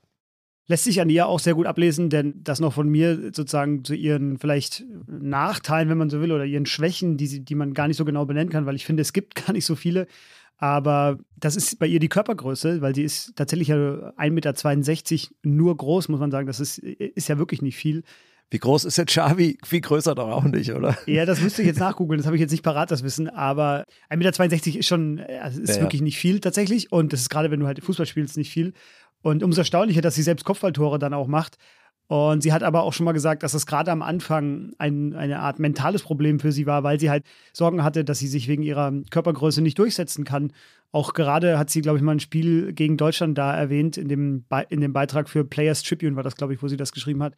Lässt 0.67 0.83
sich 0.83 1.01
an 1.01 1.09
ihr 1.09 1.25
auch 1.25 1.39
sehr 1.39 1.55
gut 1.55 1.65
ablesen, 1.65 2.11
denn 2.11 2.43
das 2.43 2.59
noch 2.59 2.73
von 2.73 2.87
mir 2.87 3.33
sozusagen 3.33 3.83
zu 3.83 3.95
ihren 3.95 4.37
vielleicht 4.37 4.85
Nachteilen, 5.07 5.89
wenn 5.89 5.97
man 5.97 6.11
so 6.11 6.21
will, 6.21 6.31
oder 6.31 6.45
ihren 6.45 6.67
Schwächen, 6.67 7.17
die, 7.17 7.25
sie, 7.25 7.43
die 7.43 7.55
man 7.55 7.73
gar 7.73 7.87
nicht 7.87 7.97
so 7.97 8.05
genau 8.05 8.25
benennen 8.25 8.51
kann, 8.51 8.67
weil 8.67 8.75
ich 8.75 8.85
finde, 8.85 9.01
es 9.01 9.11
gibt 9.11 9.33
gar 9.47 9.53
nicht 9.53 9.65
so 9.65 9.75
viele. 9.75 10.05
Aber 10.57 11.17
das 11.37 11.55
ist 11.55 11.79
bei 11.79 11.87
ihr 11.87 11.99
die 11.99 12.09
Körpergröße, 12.09 12.81
weil 12.81 12.93
sie 12.93 13.03
ist 13.03 13.35
tatsächlich 13.35 13.69
ja 13.69 13.77
1,62 13.77 14.31
Meter 14.31 15.35
nur 15.41 15.75
groß, 15.75 16.09
muss 16.09 16.19
man 16.19 16.31
sagen. 16.31 16.47
Das 16.47 16.59
ist, 16.59 16.77
ist 16.77 17.29
ja 17.29 17.39
wirklich 17.39 17.61
nicht 17.61 17.77
viel. 17.77 18.03
Wie 18.51 18.57
groß 18.57 18.85
ist 18.85 18.97
jetzt 18.97 19.12
Xavi? 19.12 19.59
Viel 19.63 19.81
größer 19.81 20.15
doch 20.15 20.29
auch 20.29 20.43
nicht, 20.43 20.73
oder? 20.73 20.97
Ja, 21.05 21.25
das 21.25 21.39
müsste 21.39 21.62
ich 21.62 21.67
jetzt 21.67 21.79
nachgoogeln. 21.79 22.17
Das 22.17 22.25
habe 22.25 22.35
ich 22.35 22.41
jetzt 22.41 22.51
nicht 22.51 22.63
parat, 22.63 22.89
das 22.89 23.03
Wissen. 23.03 23.29
Aber 23.29 23.85
1,62 24.09 24.39
Meter 24.39 24.79
ist 24.79 24.88
schon, 24.88 25.19
also 25.41 25.62
ist 25.62 25.75
ja, 25.75 25.81
wirklich 25.81 26.01
nicht 26.01 26.17
viel 26.17 26.39
tatsächlich. 26.39 26.91
Und 26.91 27.13
das 27.13 27.21
ist 27.21 27.29
gerade, 27.29 27.51
wenn 27.51 27.59
du 27.59 27.67
halt 27.67 27.83
Fußball 27.83 28.07
spielst, 28.07 28.38
nicht 28.38 28.51
viel. 28.51 28.73
Und 29.21 29.43
umso 29.43 29.62
erstaunlicher, 29.62 30.01
dass 30.01 30.15
sie 30.15 30.23
selbst 30.23 30.45
Kopfballtore 30.45 30.97
dann 30.97 31.13
auch 31.13 31.27
macht. 31.27 31.57
Und 32.07 32.41
sie 32.41 32.51
hat 32.51 32.63
aber 32.63 32.81
auch 32.81 32.93
schon 32.93 33.03
mal 33.03 33.12
gesagt, 33.12 33.43
dass 33.43 33.51
das 33.51 33.67
gerade 33.67 33.91
am 33.91 34.01
Anfang 34.01 34.71
ein, 34.79 35.13
eine 35.13 35.41
Art 35.41 35.59
mentales 35.59 36.01
Problem 36.01 36.39
für 36.39 36.51
sie 36.51 36.65
war, 36.65 36.81
weil 36.81 36.99
sie 36.99 37.12
halt 37.12 37.23
Sorgen 37.53 37.83
hatte, 37.83 38.03
dass 38.03 38.17
sie 38.17 38.27
sich 38.27 38.47
wegen 38.47 38.63
ihrer 38.63 38.91
Körpergröße 39.12 39.62
nicht 39.62 39.77
durchsetzen 39.77 40.23
kann. 40.23 40.53
Auch 40.91 41.13
gerade 41.13 41.59
hat 41.59 41.69
sie, 41.69 41.81
glaube 41.81 41.99
ich, 41.99 42.03
mal 42.03 42.13
ein 42.13 42.19
Spiel 42.19 42.73
gegen 42.73 42.97
Deutschland 42.97 43.38
da 43.38 43.55
erwähnt, 43.55 43.95
in 43.95 44.07
dem, 44.07 44.43
Be 44.49 44.65
in 44.69 44.81
dem 44.81 44.91
Beitrag 44.91 45.29
für 45.29 45.45
Players 45.45 45.83
Tribune 45.83 46.15
war 46.15 46.23
das, 46.23 46.35
glaube 46.35 46.55
ich, 46.55 46.63
wo 46.63 46.67
sie 46.67 46.77
das 46.77 46.93
geschrieben 46.93 47.21
hat 47.21 47.35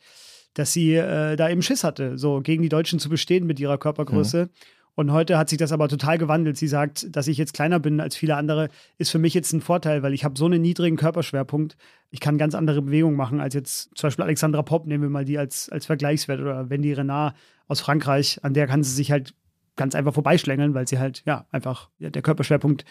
dass 0.53 0.73
sie 0.73 0.95
äh, 0.95 1.35
da 1.35 1.49
eben 1.49 1.61
Schiss 1.61 1.83
hatte, 1.83 2.17
so 2.17 2.41
gegen 2.41 2.61
die 2.61 2.69
Deutschen 2.69 2.99
zu 2.99 3.09
bestehen 3.09 3.45
mit 3.45 3.59
ihrer 3.59 3.77
Körpergröße. 3.77 4.45
Mhm. 4.45 4.49
Und 4.93 5.11
heute 5.13 5.37
hat 5.37 5.49
sich 5.49 5.57
das 5.57 5.71
aber 5.71 5.87
total 5.87 6.17
gewandelt. 6.17 6.57
Sie 6.57 6.67
sagt, 6.67 7.15
dass 7.15 7.27
ich 7.27 7.37
jetzt 7.37 7.53
kleiner 7.53 7.79
bin 7.79 8.01
als 8.01 8.15
viele 8.15 8.35
andere, 8.35 8.67
ist 8.97 9.09
für 9.09 9.19
mich 9.19 9.33
jetzt 9.33 9.53
ein 9.53 9.61
Vorteil, 9.61 10.03
weil 10.03 10.13
ich 10.13 10.25
habe 10.25 10.37
so 10.37 10.45
einen 10.45 10.61
niedrigen 10.61 10.97
Körperschwerpunkt. 10.97 11.77
Ich 12.09 12.19
kann 12.19 12.37
ganz 12.37 12.55
andere 12.55 12.81
Bewegungen 12.81 13.15
machen 13.15 13.39
als 13.39 13.53
jetzt 13.53 13.91
zum 13.95 14.07
Beispiel 14.07 14.23
Alexandra 14.25 14.61
Popp, 14.63 14.85
nehmen 14.85 15.03
wir 15.03 15.09
mal 15.09 15.23
die 15.23 15.37
als, 15.37 15.69
als 15.69 15.85
Vergleichswert 15.85 16.41
oder 16.41 16.69
Wendy 16.69 16.91
Renard 16.91 17.35
aus 17.67 17.79
Frankreich. 17.79 18.39
An 18.43 18.53
der 18.53 18.67
kann 18.67 18.83
sie 18.83 18.93
sich 18.93 19.11
halt 19.11 19.33
ganz 19.77 19.95
einfach 19.95 20.13
vorbeischlängeln, 20.13 20.73
weil 20.73 20.87
sie 20.87 20.99
halt, 20.99 21.23
ja, 21.25 21.47
einfach 21.51 21.89
ja, 21.97 22.09
der 22.09 22.21
Körperschwerpunkt 22.21 22.83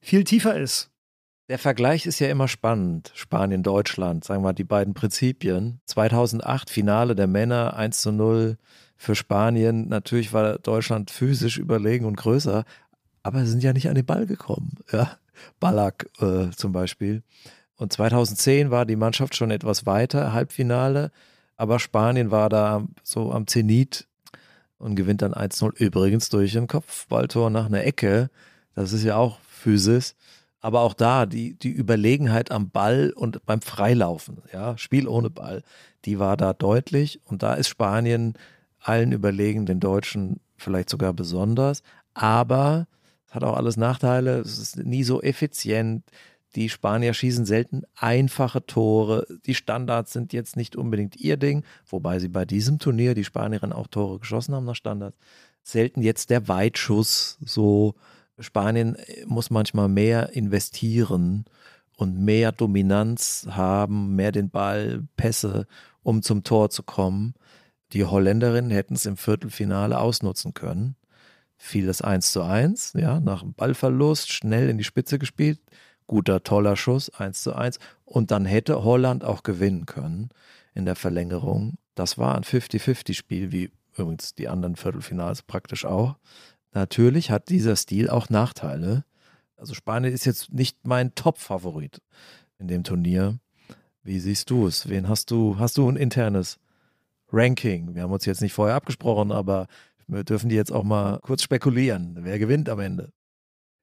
viel 0.00 0.22
tiefer 0.22 0.58
ist. 0.58 0.92
Der 1.48 1.58
Vergleich 1.58 2.04
ist 2.04 2.18
ja 2.18 2.28
immer 2.28 2.46
spannend. 2.46 3.10
Spanien, 3.14 3.62
Deutschland, 3.62 4.22
sagen 4.22 4.42
wir 4.42 4.48
mal, 4.48 4.52
die 4.52 4.64
beiden 4.64 4.92
Prinzipien. 4.92 5.80
2008 5.86 6.68
Finale 6.68 7.14
der 7.14 7.26
Männer 7.26 7.74
1 7.74 8.02
zu 8.02 8.12
0 8.12 8.58
für 8.98 9.14
Spanien. 9.14 9.88
Natürlich 9.88 10.34
war 10.34 10.58
Deutschland 10.58 11.10
physisch 11.10 11.56
überlegen 11.56 12.04
und 12.04 12.16
größer, 12.16 12.64
aber 13.22 13.40
sie 13.40 13.52
sind 13.52 13.62
ja 13.62 13.72
nicht 13.72 13.88
an 13.88 13.94
den 13.94 14.04
Ball 14.04 14.26
gekommen. 14.26 14.74
Ja? 14.92 15.16
Ballack 15.58 16.10
äh, 16.20 16.50
zum 16.50 16.72
Beispiel. 16.72 17.22
Und 17.76 17.94
2010 17.94 18.70
war 18.70 18.84
die 18.84 18.96
Mannschaft 18.96 19.34
schon 19.34 19.50
etwas 19.50 19.86
weiter, 19.86 20.34
Halbfinale, 20.34 21.12
aber 21.56 21.78
Spanien 21.78 22.30
war 22.30 22.50
da 22.50 22.84
so 23.02 23.32
am 23.32 23.46
Zenit 23.46 24.06
und 24.76 24.96
gewinnt 24.96 25.22
dann 25.22 25.32
1-0. 25.32 25.78
Übrigens 25.78 26.28
durch 26.28 26.58
ein 26.58 26.66
Kopfballtor 26.66 27.48
nach 27.48 27.66
einer 27.66 27.84
Ecke. 27.84 28.28
Das 28.74 28.92
ist 28.92 29.04
ja 29.04 29.16
auch 29.16 29.38
Physis. 29.48 30.14
Aber 30.60 30.80
auch 30.80 30.94
da, 30.94 31.26
die, 31.26 31.54
die 31.54 31.70
Überlegenheit 31.70 32.50
am 32.50 32.70
Ball 32.70 33.12
und 33.14 33.44
beim 33.46 33.60
Freilaufen, 33.60 34.42
ja, 34.52 34.76
Spiel 34.76 35.06
ohne 35.06 35.30
Ball, 35.30 35.62
die 36.04 36.18
war 36.18 36.36
da 36.36 36.52
deutlich. 36.52 37.20
Und 37.24 37.42
da 37.42 37.54
ist 37.54 37.68
Spanien 37.68 38.34
allen 38.80 39.12
überlegen, 39.12 39.66
den 39.66 39.80
Deutschen 39.80 40.40
vielleicht 40.56 40.90
sogar 40.90 41.12
besonders. 41.12 41.82
Aber 42.14 42.88
es 43.26 43.34
hat 43.34 43.44
auch 43.44 43.56
alles 43.56 43.76
Nachteile. 43.76 44.38
Es 44.38 44.58
ist 44.58 44.76
nie 44.78 45.04
so 45.04 45.22
effizient. 45.22 46.04
Die 46.56 46.68
Spanier 46.68 47.14
schießen 47.14 47.44
selten 47.44 47.82
einfache 47.94 48.64
Tore. 48.64 49.26
Die 49.46 49.54
Standards 49.54 50.12
sind 50.12 50.32
jetzt 50.32 50.56
nicht 50.56 50.76
unbedingt 50.76 51.16
ihr 51.16 51.36
Ding, 51.36 51.62
wobei 51.86 52.18
sie 52.18 52.28
bei 52.28 52.44
diesem 52.44 52.78
Turnier, 52.78 53.14
die 53.14 53.24
Spanierinnen 53.24 53.76
auch 53.76 53.86
Tore 53.86 54.18
geschossen 54.18 54.54
haben 54.54 54.64
nach 54.64 54.74
Standards, 54.74 55.18
selten 55.62 56.02
jetzt 56.02 56.30
der 56.30 56.48
Weitschuss 56.48 57.38
so 57.44 57.94
Spanien 58.40 58.96
äh, 58.96 59.24
muss 59.26 59.50
manchmal 59.50 59.88
mehr 59.88 60.30
investieren 60.30 61.44
und 61.96 62.18
mehr 62.18 62.52
Dominanz 62.52 63.46
haben, 63.50 64.14
mehr 64.14 64.32
den 64.32 64.50
Ball, 64.50 65.04
Pässe, 65.16 65.66
um 66.02 66.22
zum 66.22 66.44
Tor 66.44 66.70
zu 66.70 66.82
kommen. 66.82 67.34
Die 67.92 68.04
Holländerinnen 68.04 68.70
hätten 68.70 68.94
es 68.94 69.06
im 69.06 69.16
Viertelfinale 69.16 69.98
ausnutzen 69.98 70.54
können. 70.54 70.96
Fiel 71.56 71.86
das 71.86 72.02
1 72.02 72.30
zu 72.30 72.42
1, 72.42 72.92
ja, 72.94 73.18
nach 73.18 73.40
dem 73.42 73.54
Ballverlust, 73.54 74.30
schnell 74.30 74.68
in 74.68 74.78
die 74.78 74.84
Spitze 74.84 75.18
gespielt, 75.18 75.60
guter, 76.06 76.44
toller 76.44 76.76
Schuss, 76.76 77.10
1 77.10 77.42
zu 77.42 77.54
1. 77.54 77.78
Und 78.04 78.30
dann 78.30 78.44
hätte 78.44 78.84
Holland 78.84 79.24
auch 79.24 79.42
gewinnen 79.42 79.84
können 79.86 80.28
in 80.74 80.84
der 80.84 80.94
Verlängerung. 80.94 81.78
Das 81.96 82.16
war 82.16 82.36
ein 82.36 82.44
50-50-Spiel, 82.44 83.50
wie 83.50 83.72
übrigens 83.96 84.34
die 84.34 84.46
anderen 84.48 84.76
Viertelfinals 84.76 85.42
praktisch 85.42 85.84
auch. 85.84 86.16
Natürlich 86.72 87.30
hat 87.30 87.48
dieser 87.48 87.76
Stil 87.76 88.10
auch 88.10 88.28
Nachteile. 88.28 89.04
Also 89.56 89.74
Spanien 89.74 90.12
ist 90.12 90.24
jetzt 90.24 90.52
nicht 90.52 90.86
mein 90.86 91.14
Top-Favorit 91.14 92.00
in 92.58 92.68
dem 92.68 92.84
Turnier. 92.84 93.38
Wie 94.02 94.20
siehst 94.20 94.50
du 94.50 94.66
es? 94.66 94.88
Wen 94.88 95.08
hast 95.08 95.30
du? 95.30 95.58
Hast 95.58 95.78
du 95.78 95.88
ein 95.88 95.96
internes 95.96 96.58
Ranking? 97.32 97.94
Wir 97.94 98.02
haben 98.02 98.12
uns 98.12 98.24
jetzt 98.24 98.40
nicht 98.40 98.52
vorher 98.52 98.76
abgesprochen, 98.76 99.32
aber 99.32 99.66
wir 100.06 100.24
dürfen 100.24 100.48
die 100.48 100.56
jetzt 100.56 100.72
auch 100.72 100.84
mal 100.84 101.18
kurz 101.20 101.42
spekulieren. 101.42 102.16
Wer 102.20 102.38
gewinnt 102.38 102.68
am 102.68 102.80
Ende? 102.80 103.12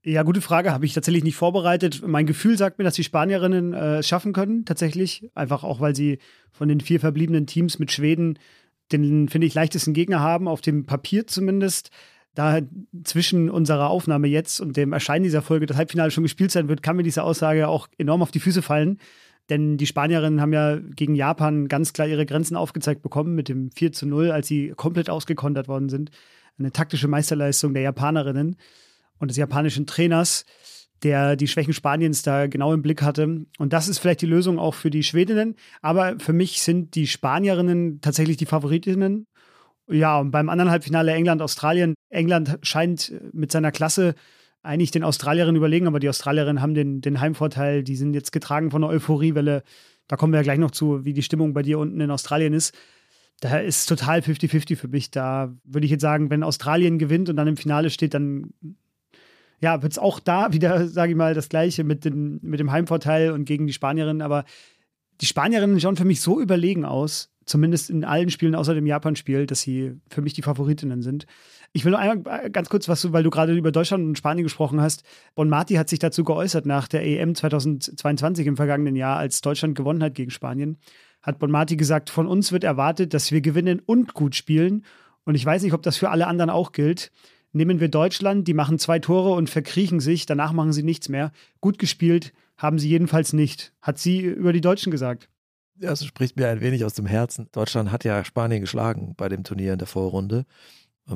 Ja, 0.03 0.23
gute 0.23 0.41
Frage. 0.41 0.71
Habe 0.71 0.85
ich 0.85 0.93
tatsächlich 0.93 1.23
nicht 1.23 1.35
vorbereitet. 1.35 2.03
Mein 2.05 2.27
Gefühl 2.27 2.57
sagt 2.57 2.77
mir, 2.77 2.83
dass 2.83 2.93
die 2.93 3.03
Spanierinnen 3.03 3.73
äh, 3.73 4.03
schaffen 4.03 4.33
können, 4.33 4.63
tatsächlich. 4.63 5.29
Einfach 5.33 5.63
auch, 5.63 5.79
weil 5.79 5.95
sie 5.95 6.19
von 6.51 6.69
den 6.69 6.79
vier 6.79 6.99
verbliebenen 6.99 7.47
Teams 7.47 7.79
mit 7.79 7.91
Schweden 7.91 8.37
den, 8.91 9.29
finde 9.29 9.47
ich, 9.47 9.55
leichtesten 9.55 9.93
Gegner 9.93 10.19
haben, 10.19 10.47
auf 10.47 10.61
dem 10.61 10.85
Papier 10.85 11.25
zumindest 11.25 11.89
da 12.35 12.59
zwischen 13.03 13.49
unserer 13.49 13.89
Aufnahme 13.89 14.27
jetzt 14.27 14.59
und 14.59 14.77
dem 14.77 14.93
Erscheinen 14.93 15.23
dieser 15.23 15.41
Folge 15.41 15.65
das 15.65 15.77
Halbfinale 15.77 16.11
schon 16.11 16.23
gespielt 16.23 16.51
sein 16.51 16.67
wird, 16.67 16.83
kann 16.83 16.97
mir 16.97 17.03
diese 17.03 17.23
Aussage 17.23 17.67
auch 17.67 17.87
enorm 17.97 18.21
auf 18.21 18.31
die 18.31 18.41
Füße 18.41 18.61
fallen. 18.61 18.99
Denn 19.49 19.77
die 19.77 19.85
Spanierinnen 19.85 20.41
haben 20.41 20.53
ja 20.53 20.77
gegen 20.77 21.15
Japan 21.15 21.67
ganz 21.67 21.93
klar 21.93 22.07
ihre 22.07 22.25
Grenzen 22.25 22.55
aufgezeigt 22.55 23.01
bekommen 23.01 23.35
mit 23.35 23.47
dem 23.47 23.71
4 23.71 23.91
zu 23.91 24.05
0, 24.05 24.31
als 24.31 24.47
sie 24.47 24.73
komplett 24.75 25.09
ausgekontert 25.09 25.67
worden 25.67 25.89
sind. 25.89 26.11
Eine 26.57 26.71
taktische 26.71 27.07
Meisterleistung 27.07 27.73
der 27.73 27.83
Japanerinnen 27.83 28.57
und 29.19 29.29
des 29.29 29.37
japanischen 29.37 29.85
Trainers, 29.85 30.45
der 31.03 31.35
die 31.35 31.47
Schwächen 31.47 31.73
Spaniens 31.73 32.23
da 32.23 32.47
genau 32.47 32.73
im 32.73 32.81
Blick 32.81 33.01
hatte. 33.01 33.45
Und 33.57 33.73
das 33.73 33.87
ist 33.87 33.99
vielleicht 33.99 34.21
die 34.21 34.25
Lösung 34.25 34.57
auch 34.57 34.73
für 34.73 34.89
die 34.89 35.03
Schwedinnen. 35.03 35.55
Aber 35.81 36.15
für 36.19 36.33
mich 36.33 36.61
sind 36.61 36.95
die 36.95 37.07
Spanierinnen 37.07 38.01
tatsächlich 38.01 38.37
die 38.37 38.47
Favoritinnen 38.47 39.27
ja, 39.87 40.19
und 40.19 40.31
beim 40.31 40.49
anderen 40.49 40.71
Halbfinale 40.71 41.13
England-Australien. 41.13 41.95
England 42.09 42.59
scheint 42.63 43.13
mit 43.33 43.51
seiner 43.51 43.71
Klasse 43.71 44.15
eigentlich 44.63 44.91
den 44.91 45.03
Australierinnen 45.03 45.57
überlegen, 45.57 45.87
aber 45.87 45.99
die 45.99 46.09
Australierinnen 46.09 46.61
haben 46.61 46.73
den, 46.73 47.01
den 47.01 47.19
Heimvorteil. 47.19 47.83
Die 47.83 47.95
sind 47.95 48.13
jetzt 48.13 48.31
getragen 48.31 48.71
von 48.71 48.83
einer 48.83 48.91
Euphoriewelle. 48.91 49.63
Da 50.07 50.15
kommen 50.15 50.33
wir 50.33 50.39
ja 50.39 50.43
gleich 50.43 50.59
noch 50.59 50.71
zu, 50.71 51.05
wie 51.05 51.13
die 51.13 51.21
Stimmung 51.21 51.53
bei 51.53 51.61
dir 51.61 51.77
unten 51.79 52.01
in 52.01 52.11
Australien 52.11 52.53
ist. 52.53 52.73
Da 53.41 53.59
ist 53.59 53.87
total 53.87 54.19
50-50 54.19 54.75
für 54.75 54.87
mich. 54.87 55.11
Da 55.11 55.53
würde 55.63 55.85
ich 55.85 55.91
jetzt 55.91 56.01
sagen, 56.01 56.29
wenn 56.29 56.41
Australien 56.41 56.97
gewinnt 56.97 57.29
und 57.29 57.35
dann 57.35 57.47
im 57.47 57.57
Finale 57.57 57.89
steht, 57.89 58.13
dann 58.13 58.53
ja, 59.59 59.81
wird 59.81 59.91
es 59.91 59.99
auch 59.99 60.19
da 60.19 60.51
wieder, 60.51 60.87
sage 60.87 61.11
ich 61.11 61.17
mal, 61.17 61.33
das 61.33 61.49
Gleiche 61.49 61.83
mit, 61.83 62.05
den, 62.05 62.39
mit 62.41 62.59
dem 62.59 62.71
Heimvorteil 62.71 63.31
und 63.31 63.45
gegen 63.45 63.67
die 63.67 63.73
Spanierinnen. 63.73 64.21
Aber 64.21 64.45
die 65.21 65.25
Spanierinnen 65.25 65.79
schauen 65.79 65.95
für 65.95 66.05
mich 66.05 66.21
so 66.21 66.41
überlegen 66.41 66.85
aus, 66.85 67.34
zumindest 67.45 67.89
in 67.89 68.03
allen 68.03 68.29
Spielen 68.29 68.55
außer 68.55 68.73
dem 68.73 68.85
Japan-Spiel, 68.85 69.45
dass 69.45 69.61
sie 69.61 69.93
für 70.09 70.21
mich 70.21 70.33
die 70.33 70.41
Favoritinnen 70.41 71.01
sind. 71.01 71.25
Ich 71.73 71.85
will 71.85 71.91
nur 71.91 71.99
einmal 71.99 72.49
ganz 72.49 72.69
kurz 72.69 72.87
was, 72.87 73.11
weil 73.11 73.23
du 73.23 73.29
gerade 73.29 73.53
über 73.53 73.71
Deutschland 73.71 74.05
und 74.05 74.17
Spanien 74.17 74.43
gesprochen 74.43 74.81
hast. 74.81 75.03
Bon 75.35 75.47
Marti 75.47 75.75
hat 75.75 75.89
sich 75.89 75.99
dazu 75.99 76.23
geäußert 76.23 76.65
nach 76.65 76.87
der 76.87 77.05
EM 77.05 77.35
2022 77.35 78.47
im 78.47 78.55
vergangenen 78.55 78.95
Jahr, 78.95 79.17
als 79.17 79.41
Deutschland 79.41 79.75
gewonnen 79.75 80.01
hat 80.01 80.15
gegen 80.15 80.31
Spanien. 80.31 80.77
Hat 81.21 81.39
Bon 81.39 81.51
Marti 81.51 81.75
gesagt, 81.75 82.09
von 82.09 82.27
uns 82.27 82.51
wird 82.51 82.63
erwartet, 82.63 83.13
dass 83.13 83.31
wir 83.31 83.41
gewinnen 83.41 83.81
und 83.85 84.13
gut 84.13 84.35
spielen. 84.35 84.85
Und 85.23 85.35
ich 85.35 85.45
weiß 85.45 85.63
nicht, 85.63 85.73
ob 85.73 85.81
das 85.83 85.97
für 85.97 86.09
alle 86.09 86.27
anderen 86.27 86.49
auch 86.49 86.71
gilt. 86.71 87.11
Nehmen 87.51 87.79
wir 87.79 87.89
Deutschland, 87.89 88.47
die 88.47 88.53
machen 88.53 88.79
zwei 88.79 88.99
Tore 88.99 89.31
und 89.31 89.49
verkriechen 89.49 89.99
sich, 89.99 90.25
danach 90.25 90.51
machen 90.51 90.73
sie 90.73 90.83
nichts 90.83 91.09
mehr. 91.09 91.31
Gut 91.61 91.79
gespielt 91.79 92.33
haben 92.57 92.79
sie 92.79 92.89
jedenfalls 92.89 93.33
nicht, 93.33 93.73
hat 93.81 93.97
sie 93.97 94.21
über 94.21 94.53
die 94.53 94.61
Deutschen 94.61 94.91
gesagt. 94.91 95.29
Das 95.77 96.05
spricht 96.05 96.37
mir 96.37 96.47
ein 96.47 96.61
wenig 96.61 96.85
aus 96.85 96.93
dem 96.93 97.05
Herzen. 97.05 97.49
Deutschland 97.51 97.91
hat 97.91 98.05
ja 98.05 98.23
Spanien 98.23 98.61
geschlagen 98.61 99.13
bei 99.17 99.27
dem 99.27 99.43
Turnier 99.43 99.73
in 99.73 99.79
der 99.79 99.87
Vorrunde. 99.87 100.45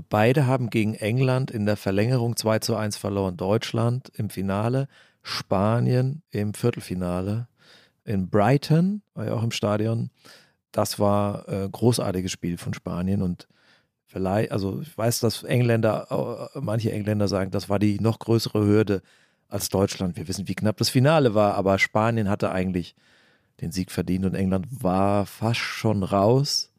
Beide 0.09 0.45
haben 0.45 0.69
gegen 0.69 0.93
England 0.95 1.49
in 1.49 1.65
der 1.65 1.77
Verlängerung 1.77 2.35
2 2.35 2.59
zu 2.59 2.75
1 2.75 2.97
verloren. 2.97 3.37
Deutschland 3.37 4.09
im 4.15 4.29
Finale, 4.29 4.87
Spanien 5.23 6.23
im 6.29 6.53
Viertelfinale. 6.53 7.47
In 8.03 8.29
Brighton, 8.29 9.01
war 9.13 9.25
ja 9.25 9.33
auch 9.33 9.43
im 9.43 9.51
Stadion. 9.51 10.09
Das 10.71 10.99
war 10.99 11.47
ein 11.47 11.65
äh, 11.65 11.69
großartiges 11.69 12.31
Spiel 12.31 12.57
von 12.57 12.73
Spanien 12.73 13.21
und 13.21 13.47
vielleicht, 14.05 14.51
also 14.51 14.81
ich 14.81 14.95
weiß, 14.95 15.21
dass 15.21 15.43
Engländer, 15.43 16.51
äh, 16.53 16.59
manche 16.59 16.91
Engländer 16.91 17.27
sagen, 17.27 17.51
das 17.51 17.69
war 17.69 17.79
die 17.79 17.99
noch 17.99 18.19
größere 18.19 18.63
Hürde 18.65 19.01
als 19.47 19.69
Deutschland. 19.69 20.17
Wir 20.17 20.27
wissen, 20.27 20.47
wie 20.47 20.55
knapp 20.55 20.77
das 20.77 20.89
Finale 20.89 21.33
war, 21.33 21.55
aber 21.55 21.79
Spanien 21.79 22.29
hatte 22.29 22.51
eigentlich 22.51 22.95
den 23.61 23.71
Sieg 23.71 23.91
verdient 23.91 24.25
und 24.25 24.35
England 24.35 24.67
war 24.83 25.25
fast 25.25 25.59
schon 25.59 26.03
raus. 26.03 26.71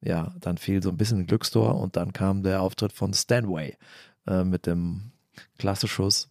Ja, 0.00 0.34
dann 0.40 0.58
fiel 0.58 0.82
so 0.82 0.90
ein 0.90 0.96
bisschen 0.96 1.20
ein 1.20 1.26
Glückstor 1.26 1.80
und 1.80 1.96
dann 1.96 2.12
kam 2.12 2.42
der 2.42 2.62
Auftritt 2.62 2.92
von 2.92 3.12
Stanway 3.12 3.76
äh, 4.26 4.44
mit 4.44 4.66
dem 4.66 5.12
Klasseschuss. 5.58 6.28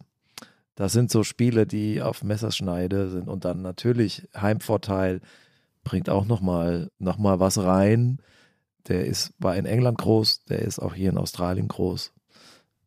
Das 0.74 0.92
sind 0.92 1.10
so 1.10 1.24
Spiele, 1.24 1.66
die 1.66 2.00
auf 2.00 2.22
Messerschneide 2.22 3.10
sind 3.10 3.28
und 3.28 3.44
dann 3.44 3.62
natürlich 3.62 4.28
Heimvorteil 4.36 5.20
bringt 5.84 6.08
auch 6.08 6.24
nochmal 6.24 6.90
noch 6.98 7.18
mal 7.18 7.40
was 7.40 7.58
rein. 7.58 8.18
Der 8.86 9.06
ist, 9.06 9.32
war 9.38 9.56
in 9.56 9.66
England 9.66 9.98
groß, 9.98 10.44
der 10.44 10.60
ist 10.60 10.78
auch 10.78 10.94
hier 10.94 11.10
in 11.10 11.18
Australien 11.18 11.68
groß. 11.68 12.12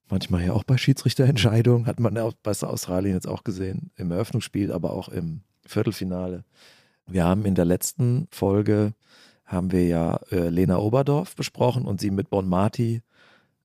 Manchmal 0.09 0.45
ja 0.45 0.53
auch 0.53 0.63
bei 0.63 0.77
Schiedsrichterentscheidungen, 0.77 1.85
hat 1.85 1.99
man 1.99 2.15
ja 2.15 2.29
bei 2.43 2.51
Australien 2.51 3.15
jetzt 3.15 3.27
auch 3.27 3.43
gesehen, 3.43 3.91
im 3.97 4.11
Eröffnungsspiel, 4.11 4.71
aber 4.71 4.93
auch 4.93 5.09
im 5.09 5.41
Viertelfinale. 5.65 6.43
Wir 7.07 7.25
haben 7.25 7.45
in 7.45 7.55
der 7.55 7.65
letzten 7.65 8.27
Folge, 8.31 8.93
haben 9.45 9.71
wir 9.71 9.85
ja 9.85 10.19
äh, 10.31 10.49
Lena 10.49 10.77
Oberdorf 10.77 11.35
besprochen 11.35 11.85
und 11.85 11.99
sie 11.99 12.11
mit 12.11 12.29
Bon 12.29 12.47
Marti 12.47 13.01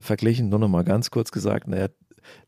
verglichen. 0.00 0.48
Nur 0.48 0.58
noch 0.58 0.68
mal 0.68 0.84
ganz 0.84 1.10
kurz 1.10 1.30
gesagt, 1.30 1.68
naja, 1.68 1.88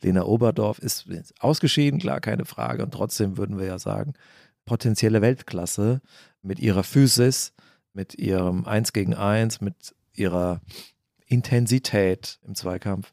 Lena 0.03 0.25
Oberdorf 0.25 0.79
ist 0.81 1.07
ausgeschieden, 1.39 2.01
klar, 2.01 2.21
keine 2.21 2.45
Frage. 2.45 2.83
Und 2.85 2.93
trotzdem 2.93 3.37
würden 3.37 3.59
wir 3.59 3.67
ja 3.67 3.79
sagen, 3.79 4.15
potenzielle 4.65 5.23
Weltklasse 5.23 6.01
mit 6.43 6.59
ihrer 6.59 6.83
Physis, 6.83 7.53
mit 7.93 8.17
ihrem 8.17 8.65
Eins 8.65 8.93
gegen 8.93 9.15
Eins, 9.15 9.61
mit 9.61 9.95
ihrer 10.13 10.61
Intensität 11.27 12.39
im 12.47 12.55
Zweikampf, 12.55 13.13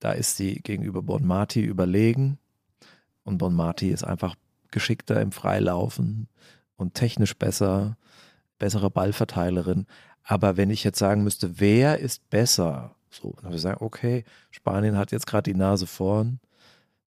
da 0.00 0.12
ist 0.12 0.36
sie 0.36 0.56
gegenüber 0.56 1.02
Bon 1.02 1.24
Marti 1.24 1.62
überlegen. 1.62 2.38
Und 3.22 3.38
Bon 3.38 3.54
Marti 3.54 3.90
ist 3.90 4.02
einfach 4.02 4.34
geschickter 4.72 5.20
im 5.20 5.30
Freilaufen 5.30 6.28
und 6.76 6.94
technisch 6.94 7.36
besser, 7.36 7.96
bessere 8.58 8.90
Ballverteilerin. 8.90 9.86
Aber 10.24 10.56
wenn 10.56 10.70
ich 10.70 10.84
jetzt 10.84 10.98
sagen 10.98 11.24
müsste, 11.24 11.60
wer 11.60 11.98
ist 11.98 12.28
besser? 12.30 12.94
So, 13.10 13.32
dann 13.36 13.44
würde 13.44 13.56
ich 13.56 13.62
sagen, 13.62 13.84
okay, 13.84 14.24
Spanien 14.50 14.96
hat 14.96 15.12
jetzt 15.12 15.26
gerade 15.26 15.50
die 15.50 15.58
Nase 15.58 15.86
vorn. 15.86 16.40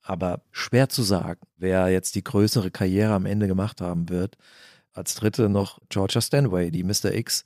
Aber 0.01 0.41
schwer 0.51 0.89
zu 0.89 1.01
sagen, 1.01 1.41
wer 1.57 1.89
jetzt 1.89 2.15
die 2.15 2.23
größere 2.23 2.69
Karriere 2.69 3.13
am 3.13 3.25
Ende 3.25 3.47
gemacht 3.47 3.81
haben 3.81 4.09
wird 4.09 4.37
als 4.95 5.15
dritte 5.15 5.49
noch 5.49 5.79
Georgia 5.89 6.21
Stanway, 6.21 6.71
die 6.71 6.83
Mr. 6.83 7.13
X 7.13 7.43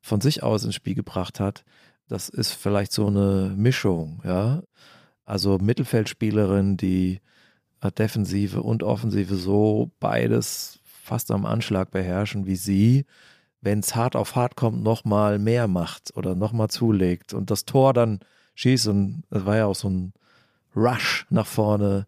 von 0.00 0.20
sich 0.20 0.42
aus 0.42 0.64
ins 0.64 0.74
Spiel 0.74 0.94
gebracht 0.94 1.40
hat. 1.40 1.64
Das 2.08 2.28
ist 2.28 2.52
vielleicht 2.52 2.92
so 2.92 3.06
eine 3.06 3.52
Mischung, 3.56 4.22
ja. 4.24 4.62
Also 5.24 5.58
Mittelfeldspielerin, 5.58 6.76
die 6.76 7.20
Defensive 7.98 8.62
und 8.62 8.82
Offensive 8.82 9.34
so 9.34 9.90
beides 9.98 10.78
fast 11.02 11.30
am 11.30 11.46
Anschlag 11.46 11.90
beherrschen 11.90 12.46
wie 12.46 12.56
sie, 12.56 13.04
wenn 13.60 13.80
es 13.80 13.94
hart 13.94 14.16
auf 14.16 14.34
hart 14.36 14.56
kommt, 14.56 14.82
nochmal 14.82 15.38
mehr 15.38 15.68
macht 15.68 16.16
oder 16.16 16.34
nochmal 16.34 16.68
zulegt 16.68 17.34
und 17.34 17.50
das 17.50 17.64
Tor 17.64 17.92
dann 17.92 18.20
schießt 18.54 18.88
und 18.88 19.24
das 19.30 19.46
war 19.46 19.56
ja 19.56 19.66
auch 19.66 19.74
so 19.74 19.88
ein 19.88 20.12
Rush 20.74 21.26
nach 21.30 21.46
vorne 21.46 22.06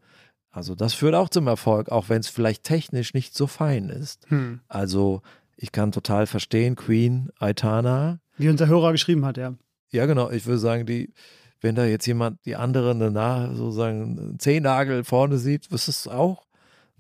also 0.55 0.77
das 0.77 0.95
führt 0.95 1.17
auch 1.17 1.29
zum 1.29 1.49
Erfolg, 1.49 1.89
auch 1.89 2.09
wenn 2.09 2.21
es 2.21 2.29
vielleicht 2.29 2.63
technisch 2.63 3.13
nicht 3.13 3.35
so 3.35 3.49
fein 3.49 3.89
ist. 3.89 4.31
Hm. 4.31 4.61
Also 4.69 5.21
ich 5.57 5.73
kann 5.73 5.91
total 5.91 6.29
verstehen, 6.29 6.77
Queen, 6.77 7.31
Aitana. 7.41 8.21
Wie 8.39 8.49
unser 8.49 8.69
Hörer 8.69 8.93
geschrieben 8.93 9.25
hat, 9.25 9.37
ja. 9.37 9.55
Ja, 9.91 10.07
genau. 10.07 10.31
Ich 10.31 10.47
würde 10.47 10.59
sagen, 10.59 10.87
die, 10.87 11.13
wenn 11.61 11.75
da 11.75 11.85
jetzt 11.85 12.07
jemand 12.07 12.45
die 12.47 12.55
anderen 12.55 13.01
danach 13.01 13.53
sozusagen 13.53 14.19
einen 14.19 14.39
Zehennagel 14.39 15.03
vorne 15.03 15.39
sieht, 15.39 15.67
ist 15.69 15.89
es 15.89 16.07
auch 16.07 16.47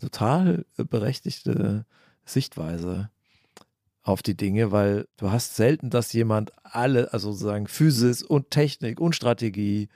total 0.04 0.64
berechtigte 0.76 1.86
Sichtweise 2.24 3.10
auf 4.02 4.22
die 4.22 4.36
Dinge, 4.36 4.70
weil 4.70 5.08
du 5.16 5.30
hast 5.30 5.56
selten, 5.56 5.90
dass 5.90 6.12
jemand 6.12 6.52
alle, 6.62 7.12
also 7.12 7.32
sozusagen 7.32 7.66
Physis 7.66 8.22
und 8.22 8.50
Technik 8.50 9.00
und 9.00 9.16
Strategie 9.16 9.88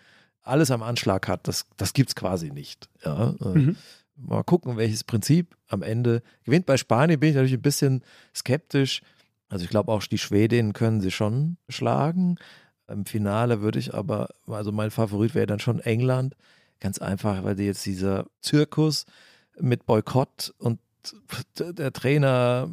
alles 0.42 0.70
am 0.70 0.82
Anschlag 0.82 1.28
hat, 1.28 1.46
das, 1.46 1.66
das 1.76 1.92
gibt 1.92 2.10
es 2.10 2.14
quasi 2.14 2.50
nicht. 2.50 2.88
Ja? 3.04 3.34
Äh, 3.40 3.58
mhm. 3.58 3.76
Mal 4.16 4.42
gucken, 4.44 4.78
welches 4.78 5.04
Prinzip 5.04 5.54
am 5.68 5.82
Ende 5.82 6.22
gewinnt. 6.42 6.66
Bei 6.66 6.76
Spanien 6.78 7.20
bin 7.20 7.30
ich 7.30 7.34
natürlich 7.36 7.54
ein 7.54 7.62
bisschen 7.62 8.02
skeptisch. 8.34 9.02
Also 9.48 9.64
ich 9.64 9.70
glaube 9.70 9.92
auch, 9.92 10.02
die 10.02 10.18
Schwedinnen 10.18 10.72
können 10.72 11.00
sie 11.00 11.10
schon 11.10 11.58
schlagen. 11.68 12.36
Im 12.88 13.04
Finale 13.04 13.60
würde 13.60 13.78
ich 13.78 13.94
aber, 13.94 14.30
also 14.46 14.72
mein 14.72 14.90
Favorit 14.90 15.34
wäre 15.34 15.46
dann 15.46 15.60
schon 15.60 15.80
England. 15.80 16.34
Ganz 16.80 16.98
einfach, 16.98 17.44
weil 17.44 17.56
die 17.56 17.64
jetzt 17.64 17.84
dieser 17.84 18.26
Zirkus 18.40 19.04
mit 19.60 19.86
Boykott 19.86 20.54
und 20.58 20.80
der 21.58 21.92
Trainer, 21.92 22.68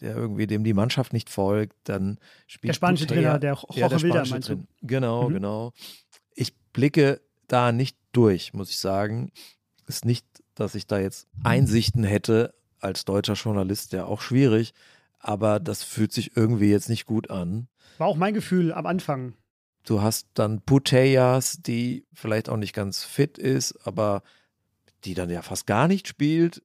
der 0.00 0.16
irgendwie 0.16 0.46
dem 0.46 0.64
die 0.64 0.74
Mannschaft 0.74 1.12
nicht 1.12 1.30
folgt, 1.30 1.76
dann 1.84 2.18
spielt 2.46 2.70
der 2.70 2.74
spanische 2.74 3.06
Putea, 3.06 3.22
Trainer, 3.22 3.38
der 3.38 3.52
Jorge 3.54 3.80
ja, 3.80 3.88
der 3.88 4.02
Wilder, 4.02 4.26
meinst 4.28 4.48
du? 4.48 4.64
Genau, 4.82 5.28
mhm. 5.28 5.34
genau 5.34 5.72
blicke 6.72 7.20
da 7.48 7.72
nicht 7.72 7.96
durch, 8.12 8.52
muss 8.52 8.70
ich 8.70 8.78
sagen. 8.78 9.30
Ist 9.86 10.04
nicht, 10.04 10.26
dass 10.54 10.74
ich 10.74 10.86
da 10.86 10.98
jetzt 10.98 11.28
Einsichten 11.42 12.04
hätte 12.04 12.54
als 12.80 13.04
deutscher 13.04 13.34
Journalist, 13.34 13.92
ja 13.92 14.04
auch 14.04 14.20
schwierig, 14.20 14.74
aber 15.18 15.60
das 15.60 15.82
fühlt 15.84 16.12
sich 16.12 16.36
irgendwie 16.36 16.70
jetzt 16.70 16.88
nicht 16.88 17.06
gut 17.06 17.30
an. 17.30 17.68
War 17.98 18.08
auch 18.08 18.16
mein 18.16 18.34
Gefühl 18.34 18.72
am 18.72 18.86
Anfang. 18.86 19.34
Du 19.84 20.00
hast 20.00 20.28
dann 20.34 20.62
Putellas, 20.62 21.58
die 21.60 22.06
vielleicht 22.12 22.48
auch 22.48 22.56
nicht 22.56 22.72
ganz 22.72 23.04
fit 23.04 23.38
ist, 23.38 23.86
aber 23.86 24.22
die 25.04 25.14
dann 25.14 25.30
ja 25.30 25.42
fast 25.42 25.66
gar 25.66 25.88
nicht 25.88 26.08
spielt. 26.08 26.62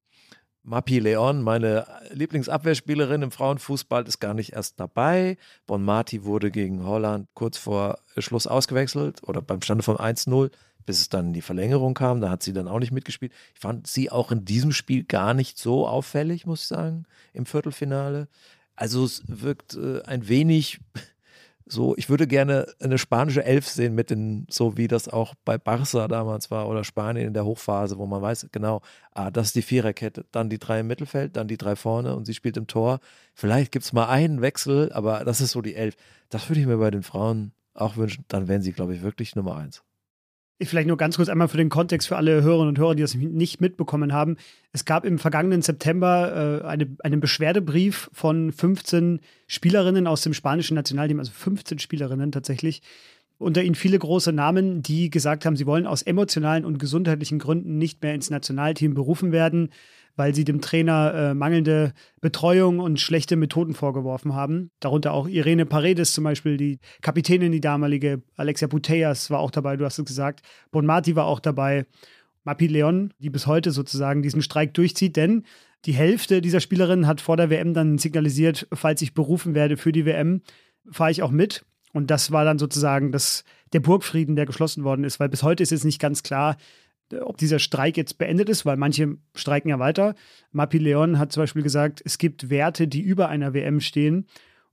Mapi 0.63 1.00
Leon, 1.00 1.42
meine 1.42 1.88
Lieblingsabwehrspielerin 2.12 3.21
im 3.21 3.31
Frauenfußball, 3.31 4.06
ist 4.06 4.19
gar 4.19 4.33
nicht 4.33 4.52
erst 4.52 4.81
dabei. 4.81 5.38
Bon 5.65 5.81
Marti 5.81 6.25
wurde 6.25 6.52
gegen 6.52 6.83
Holland 6.83 7.29
kurz 7.35 7.58
vor 7.58 8.00
Schluss 8.17 8.48
ausgewechselt 8.48 9.23
oder 9.23 9.42
beim 9.42 9.62
Stande 9.62 9.83
von 9.83 9.96
1-0, 9.96 10.52
bis 10.85 11.00
es 11.00 11.08
dann 11.08 11.27
in 11.27 11.33
die 11.33 11.42
Verlängerung 11.42 11.94
kam. 11.94 12.19
Da 12.19 12.29
hat 12.29 12.44
sie 12.44 12.52
dann 12.52 12.67
auch 12.67 12.79
nicht 12.79 12.92
mitgespielt. 12.92 13.31
Ich 13.54 13.62
fand 13.62 13.88
sie 13.88 14.12
auch 14.12 14.29
in 14.29 14.44
diesem 14.44 14.73
Spiel 14.73 15.06
gar 15.06 15.33
nicht 15.33 15.58
so 15.58 15.88
auffällig, 15.88 16.46
muss 16.46 16.63
ich 16.63 16.67
sagen, 16.67 17.06
im 17.31 17.46
Viertelfinale. 17.46 18.27
Also 18.75 19.06
es 19.06 19.23
wirkt 19.25 19.75
äh, 19.75 20.02
ein 20.04 20.27
wenig 20.27 20.81
so, 21.70 21.96
ich 21.98 22.10
würde 22.10 22.28
gerne 22.28 22.65
eine 22.80 22.98
spanische 22.98 23.44
Elf 23.44 23.68
sehen 23.68 23.96
mit 23.96 24.10
den, 24.10 24.48
so 24.50 24.78
wie 24.78 24.88
das 24.88 25.08
auch 25.08 25.34
bei 25.46 25.58
Barca 25.58 26.08
damals 26.08 26.50
war 26.52 26.68
oder 26.70 26.84
Spanien 26.84 27.28
in 27.28 27.34
der 27.34 27.46
Hochphase, 27.46 27.98
wo 27.98 28.06
man 28.06 28.22
weiß, 28.22 28.48
genau, 28.52 28.82
ah, 29.12 29.32
das 29.32 29.48
ist 29.48 29.56
die 29.56 29.62
Viererkette, 29.62 30.26
dann 30.32 30.50
die 30.50 30.60
drei 30.60 30.80
im 30.80 30.88
Mittelfeld, 30.88 31.36
dann 31.36 31.48
die 31.48 31.58
drei 31.58 31.76
vorne 31.76 32.15
und 32.15 32.26
sie 32.26 32.34
spielt 32.34 32.58
im 32.58 32.68
Tor. 32.68 33.00
Vielleicht 33.34 33.72
gibt 33.72 33.86
es 33.86 33.94
mal 33.94 34.08
einen 34.08 34.42
Wechsel, 34.42 34.92
aber 34.94 35.24
das 35.26 35.42
ist 35.42 35.52
so 35.52 35.62
die 35.62 35.76
Elf. 35.76 35.96
Das 36.30 36.50
würde 36.50 36.62
ich 36.62 36.68
mir 36.68 36.78
bei 36.78 36.92
den 36.92 37.04
Frauen 37.04 37.52
auch 37.74 37.98
wünschen. 37.98 38.26
Dann 38.28 38.48
wären 38.48 38.62
sie, 38.62 38.74
glaube 38.74 38.96
ich, 38.96 39.02
wirklich 39.02 39.36
Nummer 39.36 39.58
eins. 39.58 39.84
Vielleicht 40.60 40.87
nur 40.87 40.97
ganz 40.97 41.17
kurz 41.17 41.29
einmal 41.29 41.49
für 41.49 41.58
den 41.58 41.69
Kontext 41.69 42.08
für 42.08 42.17
alle 42.17 42.41
Hörerinnen 42.41 42.69
und 42.69 42.79
Hörer, 42.79 42.95
die 42.95 43.03
das 43.03 43.13
nicht 43.13 43.62
mitbekommen 43.62 44.12
haben. 44.12 44.37
Es 44.71 44.85
gab 44.85 45.05
im 45.05 45.19
vergangenen 45.19 45.62
September 45.62 46.63
äh, 46.63 46.65
eine, 46.65 46.97
einen 47.03 47.19
Beschwerdebrief 47.19 48.10
von 48.12 48.51
15 48.51 49.19
Spielerinnen 49.45 50.08
aus 50.08 50.21
dem 50.21 50.33
spanischen 50.33 50.73
Nationalteam, 50.73 51.19
also 51.19 51.31
15 51.31 51.77
Spielerinnen 51.77 52.31
tatsächlich. 52.31 52.81
Unter 53.37 53.62
ihnen 53.62 53.75
viele 53.75 53.99
große 53.99 54.33
Namen, 54.33 54.81
die 54.81 55.12
gesagt 55.12 55.45
haben, 55.45 55.55
sie 55.55 55.67
wollen 55.67 55.85
aus 55.85 56.01
emotionalen 56.01 56.65
und 56.65 56.79
gesundheitlichen 56.79 57.37
Gründen 57.37 57.77
nicht 57.77 58.01
mehr 58.01 58.15
ins 58.15 58.31
Nationalteam 58.31 58.95
berufen 58.95 59.31
werden 59.31 59.69
weil 60.18 60.36
sie 60.36 60.44
dem 60.44 60.60
Trainer 60.60 61.13
äh, 61.13 61.34
mangelnde 61.34 61.94
Betreuung 62.20 62.80
und 62.80 63.00
schlechte 63.00 63.38
Methoden 63.38 63.74
vorgeworfen 63.74 64.36
haben. 64.36 64.72
Darunter 64.82 65.13
auch 65.13 65.28
Irene 65.28 65.65
Paredes 65.65 66.12
zum 66.12 66.26
Beispiel, 66.26 66.58
die 66.58 66.80
Kapitänin, 67.02 67.54
die 67.54 67.62
damalige, 67.62 68.22
Alexia 68.36 68.68
Putellas 68.68 69.30
war 69.30 69.40
auch 69.40 69.52
dabei, 69.52 69.78
du 69.78 69.86
hast 69.86 70.00
es 70.00 70.06
gesagt, 70.06 70.42
Bonmati 70.72 71.15
war 71.15 71.26
auch 71.26 71.40
dabei, 71.40 71.86
Mapi 72.44 72.68
Leon, 72.68 73.13
die 73.20 73.30
bis 73.30 73.46
heute 73.46 73.72
sozusagen 73.72 74.22
diesen 74.22 74.42
Streik 74.42 74.74
durchzieht, 74.74 75.15
denn 75.15 75.44
die 75.86 75.94
Hälfte 75.94 76.42
dieser 76.42 76.60
Spielerinnen 76.60 77.06
hat 77.06 77.22
vor 77.22 77.38
der 77.38 77.50
WM 77.50 77.74
dann 77.74 77.98
signalisiert, 77.98 78.68
falls 78.74 79.02
ich 79.02 79.13
berufen 79.13 79.54
werde 79.54 79.78
für 79.78 79.92
die 79.92 80.06
WM, 80.06 80.42
fahre 80.90 81.12
ich 81.12 81.22
auch 81.22 81.32
mit. 81.32 81.65
Und 81.94 82.12
das 82.12 82.32
war 82.32 82.46
dann 82.46 82.60
sozusagen 82.60 83.12
das, 83.12 83.44
der 83.74 83.80
Burgfrieden, 83.80 84.36
der 84.36 84.46
geschlossen 84.46 84.84
worden 84.84 85.04
ist, 85.04 85.20
weil 85.20 85.30
bis 85.30 85.44
heute 85.44 85.63
ist 85.63 85.72
jetzt 85.72 85.86
nicht 85.86 86.00
ganz 86.00 86.24
klar, 86.24 86.58
ob 87.21 87.37
dieser 87.37 87.60
Streik 87.60 87.97
jetzt 87.97 88.17
beendet 88.17 88.49
ist, 88.49 88.65
weil 88.65 88.77
manche 88.77 89.17
streiken 89.35 89.69
ja 89.69 89.79
weiter. 89.79 90.15
Mapi 90.51 90.77
Leon 90.77 91.19
hat 91.19 91.31
zum 91.31 91.43
Beispiel 91.43 91.63
gesagt, 91.63 92.01
es 92.03 92.17
gibt 92.17 92.49
Werte, 92.49 92.87
die 92.87 93.01
über 93.01 93.29
einer 93.29 93.53
WM 93.53 93.79
stehen. 93.79 94.27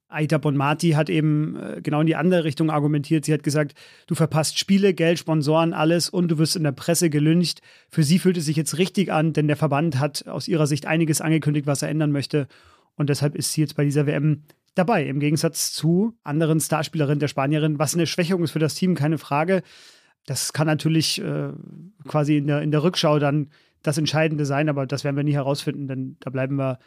Aita 0.08 0.38
Bonmati 0.38 0.90
hat 0.90 1.10
eben 1.10 1.56
äh, 1.56 1.80
genau 1.82 2.00
in 2.00 2.06
die 2.06 2.16
andere 2.16 2.44
Richtung 2.44 2.70
argumentiert. 2.70 3.24
Sie 3.24 3.32
hat 3.32 3.42
gesagt, 3.42 3.74
du 4.06 4.14
verpasst 4.14 4.58
Spiele, 4.58 4.94
Geld, 4.94 5.18
Sponsoren, 5.18 5.72
alles 5.72 6.08
und 6.08 6.28
du 6.28 6.38
wirst 6.38 6.56
in 6.56 6.62
der 6.62 6.72
Presse 6.72 7.10
gelüncht. 7.10 7.62
Für 7.88 8.04
sie 8.04 8.18
fühlt 8.18 8.36
es 8.36 8.44
sich 8.44 8.56
jetzt 8.56 8.78
richtig 8.78 9.12
an, 9.12 9.32
denn 9.32 9.48
der 9.48 9.56
Verband 9.56 9.98
hat 9.98 10.28
aus 10.28 10.46
ihrer 10.46 10.66
Sicht 10.66 10.86
einiges 10.86 11.20
angekündigt, 11.20 11.66
was 11.66 11.82
er 11.82 11.88
ändern 11.88 12.12
möchte. 12.12 12.46
Und 12.96 13.10
deshalb 13.10 13.34
ist 13.34 13.52
sie 13.52 13.62
jetzt 13.62 13.74
bei 13.74 13.84
dieser 13.84 14.06
WM 14.06 14.42
dabei, 14.74 15.04
im 15.06 15.20
Gegensatz 15.20 15.72
zu 15.72 16.16
anderen 16.22 16.60
Starspielerinnen 16.60 17.18
der 17.18 17.28
Spanierin, 17.28 17.78
was 17.78 17.94
eine 17.94 18.06
Schwächung 18.06 18.42
ist 18.44 18.52
für 18.52 18.58
das 18.58 18.74
Team, 18.74 18.94
keine 18.94 19.18
Frage. 19.18 19.62
Das 20.26 20.52
kann 20.52 20.66
natürlich 20.66 21.20
äh, 21.20 21.50
quasi 22.06 22.38
in 22.38 22.46
der, 22.46 22.62
in 22.62 22.70
der 22.70 22.82
Rückschau 22.82 23.18
dann 23.18 23.50
das 23.82 23.98
Entscheidende 23.98 24.46
sein, 24.46 24.68
aber 24.68 24.86
das 24.86 25.04
werden 25.04 25.16
wir 25.16 25.24
nie 25.24 25.34
herausfinden, 25.34 25.86
denn 25.86 26.16
da 26.20 26.30
bleiben 26.30 26.56
wir 26.56 26.78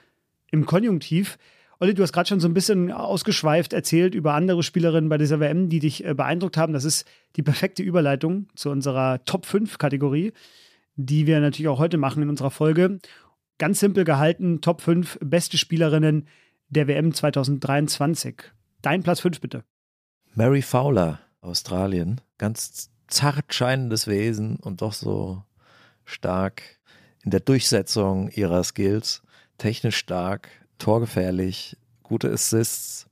im 0.51 0.65
Konjunktiv. 0.65 1.37
Olli, 1.79 1.93
du 1.93 2.01
hast 2.01 2.11
gerade 2.11 2.27
schon 2.27 2.39
so 2.39 2.47
ein 2.47 2.55
bisschen 2.55 2.91
ausgeschweift 2.91 3.71
erzählt 3.71 4.15
über 4.15 4.33
andere 4.33 4.63
Spielerinnen 4.63 5.09
bei 5.09 5.19
dieser 5.19 5.39
WM, 5.39 5.69
die 5.69 5.79
dich 5.79 6.03
äh, 6.03 6.15
beeindruckt 6.15 6.57
haben. 6.57 6.73
Das 6.73 6.83
ist 6.83 7.07
die 7.35 7.43
perfekte 7.43 7.83
Überleitung 7.83 8.47
zu 8.55 8.71
unserer 8.71 9.23
Top 9.25 9.45
5 9.45 9.77
Kategorie, 9.77 10.33
die 10.95 11.27
wir 11.27 11.39
natürlich 11.39 11.67
auch 11.67 11.79
heute 11.79 11.97
machen 11.97 12.23
in 12.23 12.29
unserer 12.29 12.49
Folge. 12.49 12.99
Ganz 13.59 13.79
simpel 13.79 14.03
gehalten, 14.03 14.61
Top 14.61 14.81
5 14.81 15.19
beste 15.21 15.59
Spielerinnen 15.59 16.27
der 16.69 16.87
WM 16.87 17.13
2023. 17.13 18.35
Dein 18.81 19.03
Platz 19.03 19.19
5 19.19 19.39
bitte. 19.39 19.63
Mary 20.33 20.63
Fowler, 20.63 21.19
Australien. 21.41 22.21
Ganz 22.39 22.89
zart 23.07 23.53
scheinendes 23.53 24.07
Wesen 24.07 24.57
und 24.57 24.81
doch 24.81 24.93
so 24.93 25.43
stark 26.05 26.61
in 27.23 27.31
der 27.31 27.39
Durchsetzung 27.39 28.29
ihrer 28.29 28.63
Skills, 28.63 29.21
technisch 29.57 29.97
stark, 29.97 30.49
torgefährlich, 30.77 31.77
gute 32.03 32.31
Assists. 32.31 33.07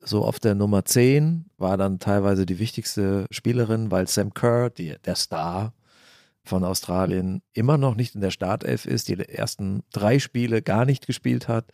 So 0.00 0.24
auf 0.24 0.38
der 0.38 0.54
Nummer 0.54 0.84
10 0.84 1.46
war 1.56 1.76
dann 1.76 1.98
teilweise 1.98 2.46
die 2.46 2.58
wichtigste 2.58 3.26
Spielerin, 3.30 3.90
weil 3.90 4.06
Sam 4.06 4.32
Kerr, 4.32 4.70
die, 4.70 4.94
der 5.04 5.16
Star 5.16 5.74
von 6.44 6.64
Australien, 6.64 7.42
immer 7.52 7.76
noch 7.78 7.94
nicht 7.94 8.14
in 8.14 8.20
der 8.20 8.30
Startelf 8.30 8.86
ist, 8.86 9.08
die 9.08 9.18
ersten 9.18 9.82
drei 9.92 10.18
Spiele 10.18 10.62
gar 10.62 10.84
nicht 10.84 11.06
gespielt 11.06 11.48
hat, 11.48 11.72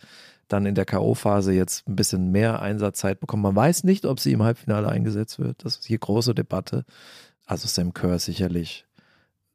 dann 0.49 0.67
in 0.67 0.75
der 0.75 0.85
K.O.-Phase 0.85 1.53
jetzt 1.53 1.87
ein 1.87 1.97
bisschen 1.97 2.31
mehr 2.31 2.61
Einsatzzeit 2.61 3.21
bekommen. 3.21 3.43
Man 3.43 3.57
weiß 3.57 3.85
nicht, 3.85 4.05
ob 4.05 4.21
sie 4.21 4.33
im 4.33 4.43
Halbfinale 4.43 4.89
eingesetzt 4.89 5.39
wird. 5.39 5.65
Das 5.65 5.77
ist 5.77 5.85
hier 5.85 5.99
große 5.99 6.35
Debatte. 6.35 6.85
Also 7.47 7.69
Sam 7.69 7.93
Kerr 7.93 8.19
sicherlich, 8.19 8.87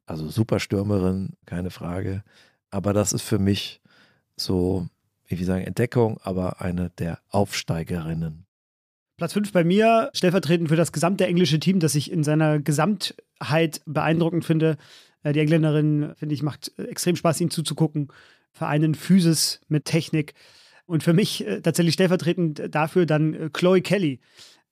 also 0.06 0.28
super 0.28 0.60
Stürmerin, 0.60 1.30
keine 1.46 1.70
Frage. 1.70 2.22
Aber 2.70 2.92
das 2.92 3.12
ist 3.12 3.22
für 3.22 3.38
mich 3.38 3.80
so, 4.36 4.88
wie 5.26 5.38
wir 5.38 5.46
sagen, 5.46 5.64
Entdeckung, 5.64 6.18
aber 6.22 6.60
eine 6.60 6.90
der 6.90 7.18
Aufsteigerinnen. 7.28 8.46
Platz 9.16 9.34
5 9.34 9.52
bei 9.52 9.64
mir, 9.64 10.10
stellvertretend 10.14 10.70
für 10.70 10.76
das 10.76 10.92
gesamte 10.92 11.26
englische 11.26 11.60
Team, 11.60 11.78
das 11.78 11.94
ich 11.94 12.10
in 12.10 12.24
seiner 12.24 12.58
Gesamtheit 12.58 13.82
beeindruckend 13.84 14.46
finde. 14.46 14.78
Äh, 15.22 15.32
die 15.32 15.40
Engländerin, 15.40 16.14
finde 16.16 16.34
ich, 16.34 16.42
macht 16.42 16.72
äh, 16.78 16.84
extrem 16.84 17.16
Spaß, 17.16 17.40
ihnen 17.40 17.50
zuzugucken. 17.50 18.08
Vereinen 18.52 18.94
Physis 18.94 19.60
mit 19.68 19.84
Technik. 19.84 20.34
Und 20.86 21.02
für 21.02 21.12
mich 21.12 21.46
äh, 21.46 21.60
tatsächlich 21.60 21.94
stellvertretend 21.94 22.74
dafür 22.74 23.04
dann 23.04 23.52
Chloe 23.52 23.82
Kelly, 23.82 24.20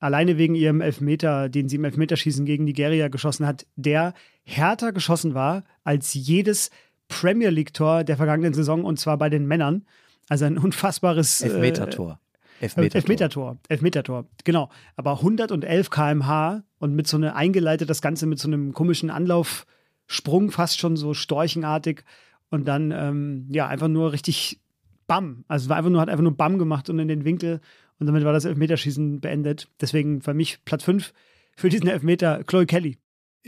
alleine 0.00 0.38
wegen 0.38 0.54
ihrem 0.54 0.80
Elfmeter, 0.80 1.48
den 1.48 1.68
sie 1.68 1.76
im 1.76 1.84
Elfmeterschießen 1.84 2.44
gegen 2.44 2.64
Nigeria 2.64 3.08
geschossen 3.08 3.46
hat, 3.46 3.66
der 3.76 4.14
härter 4.44 4.92
geschossen 4.92 5.34
war 5.34 5.64
als 5.84 6.14
jedes 6.14 6.70
Premier 7.08 7.50
League-Tor 7.50 8.04
der 8.04 8.16
vergangenen 8.16 8.54
Saison 8.54 8.84
und 8.84 8.98
zwar 8.98 9.18
bei 9.18 9.28
den 9.28 9.46
Männern. 9.46 9.84
Also 10.28 10.44
ein 10.44 10.58
unfassbares 10.58 11.40
äh, 11.40 11.46
Elfmetertor. 11.46 12.20
Äh, 12.60 12.64
Elfmetertor. 12.64 12.96
Elfmetertor. 12.98 13.58
Elfmetertor, 13.68 14.26
genau. 14.44 14.70
Aber 14.96 15.12
111 15.12 15.90
km/h 15.90 16.62
und 16.78 16.94
mit 16.94 17.06
so 17.06 17.16
einer 17.16 17.34
eingeleitet, 17.34 17.88
das 17.88 18.02
Ganze 18.02 18.26
mit 18.26 18.38
so 18.38 18.48
einem 18.48 18.72
komischen 18.72 19.10
Anlaufsprung, 19.10 20.50
fast 20.50 20.78
schon 20.78 20.96
so 20.96 21.14
storchenartig. 21.14 22.04
Und 22.50 22.66
dann, 22.66 22.90
ähm, 22.90 23.46
ja, 23.50 23.66
einfach 23.66 23.88
nur 23.88 24.12
richtig 24.12 24.60
Bam. 25.06 25.44
Also 25.48 25.68
war 25.68 25.76
einfach 25.76 25.90
nur, 25.90 26.00
hat 26.00 26.08
einfach 26.08 26.22
nur 26.22 26.36
Bam 26.36 26.58
gemacht 26.58 26.90
und 26.90 26.98
in 26.98 27.08
den 27.08 27.24
Winkel. 27.24 27.60
Und 27.98 28.06
damit 28.06 28.24
war 28.24 28.32
das 28.32 28.44
Elfmeterschießen 28.44 29.20
beendet. 29.20 29.68
Deswegen 29.80 30.20
für 30.22 30.34
mich 30.34 30.64
Platz 30.64 30.84
5 30.84 31.12
für 31.56 31.68
diesen 31.68 31.88
Elfmeter 31.88 32.44
Chloe 32.44 32.66
Kelly. 32.66 32.98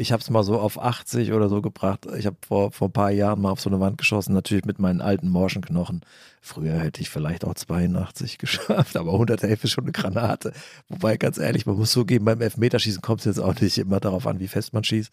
Ich 0.00 0.12
habe 0.12 0.22
es 0.22 0.30
mal 0.30 0.44
so 0.44 0.58
auf 0.58 0.80
80 0.80 1.32
oder 1.32 1.48
so 1.48 1.60
gebracht. 1.60 2.06
Ich 2.16 2.24
habe 2.24 2.36
vor, 2.46 2.70
vor 2.72 2.88
ein 2.88 2.92
paar 2.92 3.10
Jahren 3.10 3.40
mal 3.40 3.50
auf 3.50 3.60
so 3.60 3.68
eine 3.68 3.80
Wand 3.80 3.98
geschossen, 3.98 4.32
natürlich 4.32 4.64
mit 4.64 4.78
meinen 4.78 5.00
alten 5.00 5.28
Morschenknochen. 5.28 6.00
Früher 6.40 6.78
hätte 6.78 7.02
ich 7.02 7.10
vielleicht 7.10 7.44
auch 7.44 7.54
82 7.54 8.38
geschafft, 8.38 8.96
aber 8.96 9.12
111 9.12 9.64
ist 9.64 9.70
schon 9.72 9.84
eine 9.84 9.92
Granate. 9.92 10.52
Wobei, 10.88 11.16
ganz 11.16 11.38
ehrlich, 11.38 11.66
man 11.66 11.76
muss 11.76 11.90
zugeben, 11.90 12.24
beim 12.24 12.40
Elfmeterschießen 12.40 13.02
kommt 13.02 13.20
es 13.20 13.26
jetzt 13.26 13.40
auch 13.40 13.60
nicht 13.60 13.76
immer 13.78 14.00
darauf 14.00 14.26
an, 14.26 14.40
wie 14.40 14.48
fest 14.48 14.72
man 14.72 14.84
schießt. 14.84 15.12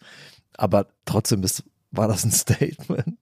Aber 0.56 0.86
trotzdem 1.04 1.42
ist, 1.42 1.64
war 1.90 2.08
das 2.08 2.24
ein 2.24 2.30
Statement. 2.32 3.18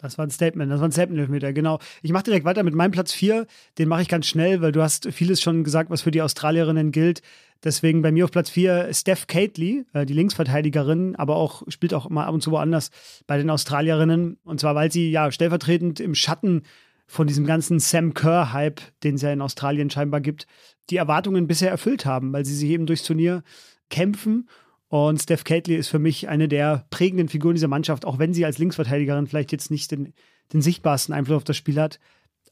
Das 0.00 0.18
war 0.18 0.26
ein 0.26 0.30
Statement, 0.30 0.70
das 0.70 0.80
war 0.80 0.88
ein 0.88 0.92
Statement-Elfmeter, 0.92 1.52
genau. 1.52 1.78
Ich 2.02 2.12
mache 2.12 2.24
direkt 2.24 2.44
weiter 2.44 2.62
mit 2.62 2.74
meinem 2.74 2.90
Platz 2.90 3.12
4. 3.12 3.46
Den 3.78 3.88
mache 3.88 4.02
ich 4.02 4.08
ganz 4.08 4.26
schnell, 4.26 4.60
weil 4.60 4.72
du 4.72 4.82
hast 4.82 5.12
vieles 5.12 5.40
schon 5.40 5.64
gesagt, 5.64 5.90
was 5.90 6.02
für 6.02 6.10
die 6.10 6.22
Australierinnen 6.22 6.92
gilt. 6.92 7.22
Deswegen 7.64 8.02
bei 8.02 8.12
mir 8.12 8.24
auf 8.24 8.30
Platz 8.30 8.50
4 8.50 8.92
Steph 8.92 9.26
Cately, 9.26 9.86
äh, 9.94 10.04
die 10.04 10.12
Linksverteidigerin, 10.12 11.16
aber 11.16 11.36
auch 11.36 11.62
spielt 11.68 11.94
auch 11.94 12.08
mal 12.10 12.26
ab 12.26 12.34
und 12.34 12.42
zu 12.42 12.50
woanders 12.50 12.90
bei 13.26 13.38
den 13.38 13.48
Australierinnen. 13.48 14.38
Und 14.44 14.60
zwar, 14.60 14.74
weil 14.74 14.92
sie 14.92 15.10
ja 15.10 15.32
stellvertretend 15.32 15.98
im 16.00 16.14
Schatten 16.14 16.62
von 17.06 17.26
diesem 17.26 17.46
ganzen 17.46 17.78
Sam 17.78 18.14
Kerr-Hype, 18.14 18.80
den 19.02 19.14
es 19.14 19.22
ja 19.22 19.32
in 19.32 19.40
Australien 19.40 19.88
scheinbar 19.88 20.20
gibt, 20.20 20.46
die 20.90 20.96
Erwartungen 20.96 21.46
bisher 21.46 21.70
erfüllt 21.70 22.04
haben, 22.04 22.32
weil 22.32 22.44
sie 22.44 22.54
sich 22.54 22.68
eben 22.68 22.86
durchs 22.86 23.04
Turnier 23.04 23.42
kämpfen 23.88 24.48
und 24.88 25.20
Steph 25.20 25.44
Catley 25.44 25.76
ist 25.76 25.88
für 25.88 25.98
mich 25.98 26.28
eine 26.28 26.48
der 26.48 26.86
prägenden 26.90 27.28
Figuren 27.28 27.54
dieser 27.54 27.68
Mannschaft, 27.68 28.04
auch 28.04 28.18
wenn 28.18 28.32
sie 28.32 28.44
als 28.44 28.58
Linksverteidigerin 28.58 29.26
vielleicht 29.26 29.52
jetzt 29.52 29.70
nicht 29.70 29.90
den, 29.90 30.12
den 30.52 30.62
sichtbarsten 30.62 31.14
Einfluss 31.14 31.38
auf 31.38 31.44
das 31.44 31.56
Spiel 31.56 31.80
hat. 31.80 31.98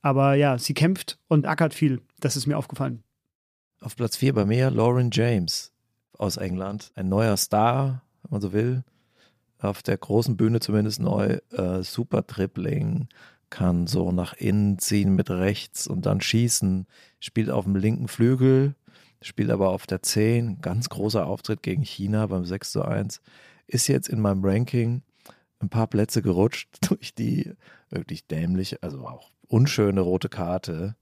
Aber 0.02 0.34
ja, 0.34 0.58
sie 0.58 0.74
kämpft 0.74 1.18
und 1.28 1.46
ackert 1.46 1.74
viel. 1.74 2.00
Das 2.20 2.36
ist 2.36 2.46
mir 2.46 2.58
aufgefallen. 2.58 3.02
Auf 3.80 3.96
Platz 3.96 4.16
4 4.16 4.34
bei 4.34 4.44
mir 4.44 4.70
Lauren 4.70 5.10
James 5.12 5.72
aus 6.18 6.36
England. 6.36 6.90
Ein 6.94 7.08
neuer 7.08 7.36
Star, 7.36 8.02
wenn 8.22 8.32
man 8.32 8.40
so 8.40 8.52
will. 8.52 8.82
Auf 9.60 9.82
der 9.82 9.96
großen 9.96 10.36
Bühne 10.36 10.60
zumindest 10.60 11.00
neu. 11.00 11.38
Äh, 11.52 11.82
super 11.82 12.22
Dribbling. 12.22 13.08
Kann 13.48 13.86
so 13.86 14.10
nach 14.10 14.34
innen 14.34 14.78
ziehen 14.78 15.14
mit 15.14 15.30
rechts 15.30 15.86
und 15.86 16.06
dann 16.06 16.20
schießen. 16.20 16.86
Spielt 17.20 17.50
auf 17.50 17.64
dem 17.64 17.76
linken 17.76 18.08
Flügel 18.08 18.74
spielt 19.26 19.50
aber 19.50 19.70
auf 19.70 19.86
der 19.86 20.02
10, 20.02 20.60
ganz 20.60 20.88
großer 20.88 21.26
Auftritt 21.26 21.62
gegen 21.62 21.82
China 21.82 22.26
beim 22.26 22.44
6 22.44 22.72
zu 22.72 22.82
1, 22.82 23.20
ist 23.66 23.88
jetzt 23.88 24.08
in 24.08 24.20
meinem 24.20 24.44
Ranking 24.44 25.02
ein 25.60 25.68
paar 25.68 25.86
Plätze 25.86 26.22
gerutscht 26.22 26.68
durch 26.88 27.14
die 27.14 27.52
wirklich 27.90 28.26
dämliche, 28.26 28.82
also 28.82 29.06
auch 29.06 29.30
unschöne 29.48 30.00
rote 30.00 30.28
Karte 30.28 30.96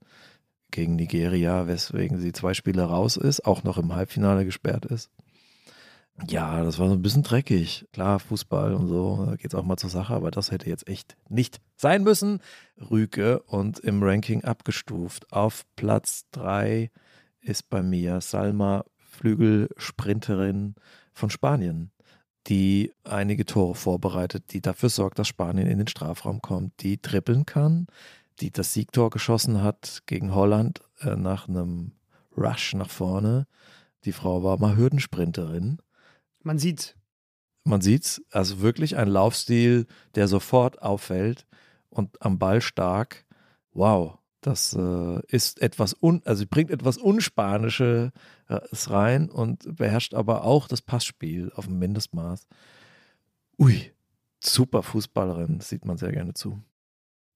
gegen 0.70 0.96
Nigeria, 0.96 1.66
weswegen 1.66 2.18
sie 2.18 2.32
zwei 2.32 2.54
Spiele 2.54 2.82
raus 2.82 3.16
ist, 3.16 3.44
auch 3.44 3.62
noch 3.62 3.78
im 3.78 3.94
Halbfinale 3.94 4.44
gesperrt 4.44 4.86
ist. 4.86 5.10
Ja, 6.28 6.62
das 6.62 6.78
war 6.78 6.88
so 6.88 6.94
ein 6.94 7.02
bisschen 7.02 7.22
dreckig. 7.22 7.86
Klar, 7.92 8.20
Fußball 8.20 8.74
und 8.74 8.86
so, 8.86 9.26
da 9.26 9.36
geht 9.36 9.52
es 9.52 9.54
auch 9.54 9.64
mal 9.64 9.76
zur 9.76 9.90
Sache, 9.90 10.14
aber 10.14 10.30
das 10.30 10.50
hätte 10.50 10.68
jetzt 10.68 10.86
echt 10.88 11.16
nicht 11.28 11.60
sein 11.76 12.04
müssen. 12.04 12.40
Rüke 12.90 13.40
und 13.42 13.80
im 13.80 14.02
Ranking 14.02 14.44
abgestuft 14.44 15.32
auf 15.32 15.64
Platz 15.74 16.26
3 16.32 16.90
ist 17.42 17.68
bei 17.68 17.82
mir 17.82 18.20
Salma 18.20 18.84
Flügelsprinterin 18.96 20.74
von 21.12 21.30
Spanien. 21.30 21.90
die 22.48 22.92
einige 23.04 23.44
Tore 23.46 23.76
vorbereitet, 23.76 24.52
die 24.52 24.60
dafür 24.60 24.88
sorgt, 24.88 25.20
dass 25.20 25.28
Spanien 25.28 25.68
in 25.68 25.78
den 25.78 25.86
Strafraum 25.86 26.42
kommt, 26.42 26.82
die 26.82 26.98
trippeln 26.98 27.46
kann, 27.46 27.86
die 28.40 28.50
das 28.50 28.72
Siegtor 28.74 29.10
geschossen 29.10 29.62
hat 29.62 30.02
gegen 30.06 30.34
Holland 30.34 30.80
äh, 31.00 31.14
nach 31.14 31.48
einem 31.48 31.92
Rush 32.36 32.74
nach 32.74 32.90
vorne. 32.90 33.46
Die 34.04 34.12
Frau 34.12 34.42
war 34.42 34.58
mal 34.58 34.76
Hürdensprinterin. 34.76 35.78
Man 36.42 36.58
sieht. 36.58 36.96
Man 37.64 37.80
sieht's, 37.80 38.20
also 38.32 38.60
wirklich 38.60 38.96
ein 38.96 39.06
Laufstil, 39.06 39.86
der 40.16 40.26
sofort 40.26 40.82
auffällt 40.82 41.46
und 41.90 42.20
am 42.20 42.40
Ball 42.40 42.60
stark. 42.60 43.24
Wow, 43.72 44.18
das 44.42 44.74
äh, 44.74 45.20
ist 45.28 45.62
etwas 45.62 45.96
un, 46.00 46.20
also 46.24 46.44
bringt 46.48 46.70
etwas 46.70 46.98
Unspanisches 46.98 48.10
rein 48.48 49.30
und 49.30 49.76
beherrscht 49.76 50.14
aber 50.14 50.44
auch 50.44 50.68
das 50.68 50.82
Passspiel 50.82 51.50
auf 51.54 51.66
dem 51.66 51.78
Mindestmaß. 51.78 52.46
Ui, 53.58 53.92
super 54.40 54.82
Fußballerin, 54.82 55.60
sieht 55.60 55.84
man 55.84 55.96
sehr 55.96 56.12
gerne 56.12 56.34
zu. 56.34 56.60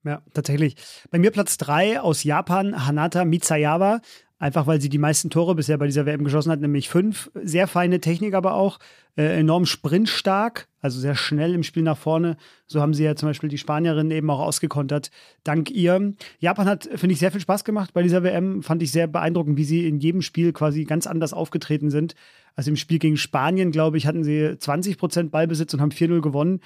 Ja, 0.05 0.23
tatsächlich. 0.33 0.77
Bei 1.11 1.19
mir 1.19 1.33
Platz 1.33 1.57
3 1.59 2.01
aus 2.01 2.23
Japan, 2.23 2.87
Hanata 2.87 3.25
Mitsayawa. 3.25 4.01
Einfach 4.39 4.67
weil 4.67 4.83
sie 4.83 4.91
die 4.91 4.99
meisten 4.99 5.31
Tore 5.31 5.55
bisher 5.55 5.79
bei 5.79 5.87
dieser 5.87 6.05
WM 6.05 6.23
geschossen 6.23 6.53
hat, 6.53 6.61
nämlich 6.61 6.91
fünf. 6.91 7.31
Sehr 7.35 7.67
feine 7.67 8.01
Technik 8.01 8.35
aber 8.35 8.55
auch. 8.55 8.79
Äh, 9.17 9.41
enorm 9.41 9.65
sprintstark, 9.65 10.69
also 10.83 11.01
sehr 11.01 11.15
schnell 11.15 11.55
im 11.55 11.63
Spiel 11.63 11.83
nach 11.83 11.97
vorne. 11.97 12.37
So 12.67 12.83
haben 12.83 12.93
sie 12.93 13.03
ja 13.03 13.17
zum 13.17 13.31
Beispiel 13.31 13.49
die 13.49 13.57
Spanierin 13.57 14.11
eben 14.11 14.29
auch 14.29 14.41
ausgekontert, 14.41 15.11
dank 15.43 15.71
ihr. 15.71 16.13
Japan 16.39 16.67
hat, 16.67 16.85
finde 16.97 17.15
ich, 17.15 17.19
sehr 17.19 17.33
viel 17.33 17.41
Spaß 17.41 17.65
gemacht 17.65 17.95
bei 17.95 18.03
dieser 18.03 18.23
WM. 18.23 18.63
Fand 18.63 18.83
ich 18.83 18.93
sehr 18.93 19.07
beeindruckend, 19.07 19.57
wie 19.57 19.65
sie 19.65 19.89
in 19.89 20.01
jedem 20.01 20.21
Spiel 20.21 20.53
quasi 20.53 20.85
ganz 20.85 21.07
anders 21.07 21.33
aufgetreten 21.33 21.89
sind. 21.89 22.15
Also 22.57 22.69
im 22.69 22.77
Spiel 22.77 22.99
gegen 22.99 23.17
Spanien, 23.17 23.71
glaube 23.71 23.97
ich, 23.97 24.07
hatten 24.07 24.23
sie 24.23 24.59
20 24.59 24.99
Prozent 24.99 25.31
Ballbesitz 25.31 25.73
und 25.73 25.81
haben 25.81 25.93
4-0 25.93 26.21
gewonnen. 26.21 26.61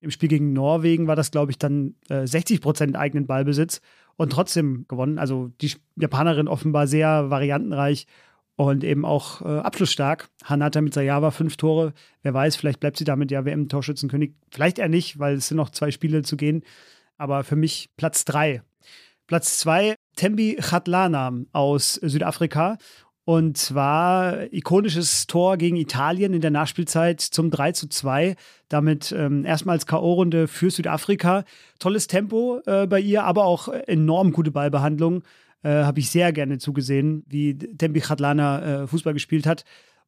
Im 0.00 0.10
Spiel 0.10 0.28
gegen 0.28 0.52
Norwegen 0.52 1.06
war 1.06 1.16
das, 1.16 1.30
glaube 1.30 1.52
ich, 1.52 1.56
dann 1.56 1.94
äh, 2.10 2.26
60 2.26 2.60
Prozent 2.60 2.96
eigenen 2.96 3.26
Ballbesitz 3.26 3.80
und 4.16 4.32
trotzdem 4.32 4.86
gewonnen. 4.88 5.18
Also 5.18 5.50
die 5.60 5.72
Japanerin 5.96 6.48
offenbar 6.48 6.86
sehr 6.86 7.30
variantenreich 7.30 8.06
und 8.56 8.84
eben 8.84 9.04
auch 9.04 9.42
äh, 9.42 9.58
abschlussstark. 9.58 10.28
Hanata 10.44 10.80
mit 10.80 10.94
Sayawa 10.94 11.30
fünf 11.30 11.56
Tore. 11.56 11.92
Wer 12.22 12.34
weiß, 12.34 12.56
vielleicht 12.56 12.80
bleibt 12.80 12.96
sie 12.96 13.04
damit 13.04 13.30
ja 13.30 13.44
WM-Torschützenkönig. 13.44 14.34
Vielleicht 14.50 14.78
eher 14.78 14.88
nicht, 14.88 15.18
weil 15.18 15.34
es 15.34 15.48
sind 15.48 15.56
noch 15.56 15.70
zwei 15.70 15.90
Spiele 15.90 16.22
zu 16.22 16.36
gehen. 16.36 16.62
Aber 17.16 17.44
für 17.44 17.56
mich 17.56 17.90
Platz 17.96 18.24
drei. 18.24 18.62
Platz 19.26 19.58
zwei, 19.58 19.94
Tembi 20.16 20.56
Khatlana 20.60 21.32
aus 21.52 21.94
Südafrika. 21.94 22.76
Und 23.26 23.56
zwar 23.56 24.52
ikonisches 24.52 25.26
Tor 25.26 25.56
gegen 25.56 25.76
Italien 25.76 26.34
in 26.34 26.42
der 26.42 26.50
Nachspielzeit 26.50 27.22
zum 27.22 27.50
3 27.50 27.72
zu 27.72 27.88
2. 27.88 28.36
Damit 28.68 29.12
ähm, 29.16 29.46
erstmals 29.46 29.86
K.O.-Runde 29.86 30.46
für 30.46 30.70
Südafrika. 30.70 31.44
Tolles 31.78 32.06
Tempo 32.06 32.60
äh, 32.66 32.86
bei 32.86 33.00
ihr, 33.00 33.24
aber 33.24 33.44
auch 33.44 33.68
enorm 33.68 34.32
gute 34.32 34.50
Ballbehandlung. 34.50 35.22
Äh, 35.62 35.70
Habe 35.70 36.00
ich 36.00 36.10
sehr 36.10 36.32
gerne 36.34 36.58
zugesehen, 36.58 37.24
wie 37.26 37.56
Tembi 37.56 38.00
Khatlana 38.00 38.82
äh, 38.82 38.86
Fußball 38.86 39.14
gespielt 39.14 39.46
hat. 39.46 39.64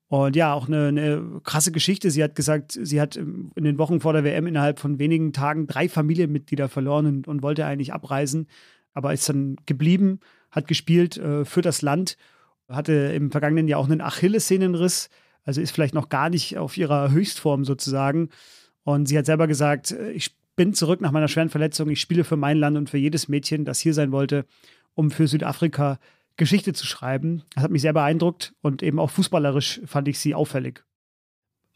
Und 0.08 0.36
ja, 0.36 0.52
auch 0.52 0.68
eine, 0.68 0.88
eine, 0.88 1.40
krasse 1.42 1.72
Geschichte. 1.72 2.10
Sie 2.10 2.22
hat 2.22 2.34
gesagt, 2.34 2.78
sie 2.80 3.00
hat 3.00 3.16
in 3.16 3.50
den 3.56 3.78
Wochen 3.78 4.00
vor 4.00 4.12
der 4.12 4.24
WM 4.24 4.46
innerhalb 4.46 4.78
von 4.78 4.98
wenigen 4.98 5.32
Tagen 5.32 5.66
drei 5.66 5.88
Familienmitglieder 5.88 6.68
verloren 6.68 7.06
und, 7.06 7.28
und 7.28 7.42
wollte 7.42 7.64
eigentlich 7.64 7.92
abreisen, 7.92 8.46
aber 8.94 9.12
ist 9.12 9.28
dann 9.28 9.56
geblieben, 9.66 10.20
hat 10.50 10.68
gespielt 10.68 11.16
äh, 11.16 11.44
für 11.44 11.62
das 11.62 11.82
Land 11.82 12.16
hatte 12.68 12.92
im 12.92 13.30
vergangenen 13.30 13.68
Jahr 13.68 13.80
auch 13.80 13.88
einen 13.88 14.00
Achillessehnenriss, 14.00 15.08
also 15.44 15.60
ist 15.60 15.70
vielleicht 15.70 15.94
noch 15.94 16.08
gar 16.08 16.30
nicht 16.30 16.58
auf 16.58 16.76
ihrer 16.76 17.10
Höchstform 17.10 17.64
sozusagen. 17.64 18.30
Und 18.82 19.06
sie 19.06 19.16
hat 19.16 19.26
selber 19.26 19.46
gesagt, 19.46 19.92
äh, 19.92 20.10
ich 20.12 20.36
bin 20.56 20.74
zurück 20.74 21.00
nach 21.00 21.12
meiner 21.12 21.28
schweren 21.28 21.50
Verletzung, 21.50 21.90
ich 21.90 22.00
spiele 22.00 22.24
für 22.24 22.36
mein 22.36 22.56
Land 22.56 22.76
und 22.76 22.90
für 22.90 22.98
jedes 22.98 23.28
Mädchen, 23.28 23.64
das 23.64 23.78
hier 23.78 23.94
sein 23.94 24.10
wollte, 24.10 24.46
um 24.94 25.10
für 25.10 25.28
Südafrika 25.28 25.98
Geschichte 26.36 26.72
zu 26.72 26.86
schreiben. 26.86 27.42
Das 27.54 27.64
hat 27.64 27.70
mich 27.70 27.82
sehr 27.82 27.92
beeindruckt 27.92 28.54
und 28.60 28.82
eben 28.82 28.98
auch 28.98 29.10
fußballerisch 29.10 29.80
fand 29.86 30.08
ich 30.08 30.18
sie 30.18 30.34
auffällig. 30.34 30.84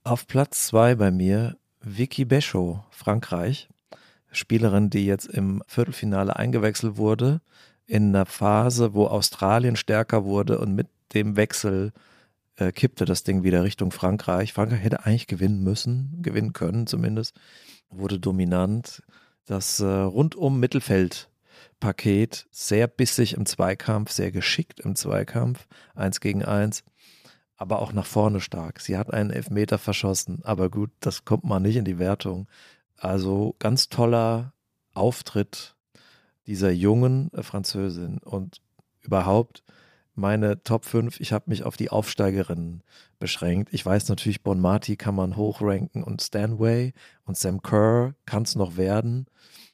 Auf 0.03 0.27
Platz 0.27 0.67
zwei 0.67 0.95
bei 0.95 1.11
mir 1.11 1.57
Vicky 1.83 2.25
Beschow, 2.25 2.81
Frankreich. 2.91 3.69
Spielerin, 4.33 4.91
die 4.91 5.07
jetzt 5.07 5.27
im 5.27 5.63
Viertelfinale 5.67 6.37
eingewechselt 6.37 6.97
wurde 6.97 7.41
in 7.91 8.15
einer 8.15 8.25
Phase, 8.25 8.95
wo 8.95 9.07
Australien 9.07 9.75
stärker 9.75 10.25
wurde 10.25 10.61
und 10.61 10.77
mit 10.77 10.87
dem 11.13 11.35
Wechsel 11.35 11.93
äh, 12.55 12.71
kippte 12.71 13.05
das 13.05 13.25
Ding 13.25 13.43
wieder 13.43 13.65
Richtung 13.65 13.91
Frankreich. 13.91 14.53
Frankreich 14.53 14.81
hätte 14.81 15.05
eigentlich 15.05 15.27
gewinnen 15.27 15.65
müssen, 15.65 16.23
gewinnen 16.23 16.53
können 16.53 16.87
zumindest, 16.87 17.35
wurde 17.89 18.21
dominant. 18.21 19.03
Das 19.45 19.81
äh, 19.81 19.87
rundum 19.87 20.61
Mittelfeldpaket 20.61 22.47
sehr 22.53 22.87
bissig 22.87 23.35
im 23.35 23.45
Zweikampf, 23.45 24.13
sehr 24.13 24.31
geschickt 24.31 24.79
im 24.79 24.95
Zweikampf, 24.95 25.67
eins 25.97 26.21
gegen 26.21 26.45
eins, 26.45 26.85
aber 27.57 27.83
auch 27.83 27.93
nach 27.93 28.07
vorne 28.07 28.41
stark. 28.41 28.79
Sie 28.81 28.97
hat 28.97 29.13
einen 29.13 29.31
Elfmeter 29.31 29.79
verschossen, 29.79 30.43
aber 30.45 30.71
gut, 30.71 30.93
das 31.01 31.25
kommt 31.25 31.43
mal 31.43 31.59
nicht 31.59 31.77
in 31.77 31.85
die 31.85 31.99
Wertung. 31.99 32.47
Also 32.97 33.57
ganz 33.59 33.89
toller 33.89 34.53
Auftritt 34.95 35.75
dieser 36.51 36.73
jungen 36.73 37.33
äh, 37.33 37.45
Französin 37.45 38.19
und 38.19 38.61
überhaupt 39.03 39.63
meine 40.17 40.63
Top 40.65 40.85
5, 40.85 41.21
ich 41.21 41.33
habe 41.33 41.45
mich 41.49 41.63
auf 41.63 41.77
die 41.77 41.91
Aufsteigerinnen 41.91 42.83
beschränkt. 43.21 43.73
Ich 43.73 43.87
weiß 43.87 44.09
natürlich, 44.09 44.43
Bon 44.43 44.61
Marty 44.61 44.97
kann 44.97 45.15
man 45.15 45.37
hochranken 45.37 46.03
und 46.03 46.21
Stanway 46.21 46.93
und 47.25 47.37
Sam 47.39 47.63
Kerr 47.63 48.15
kann 48.27 48.43
es 48.43 48.57
noch 48.57 48.77
werden. 48.77 49.27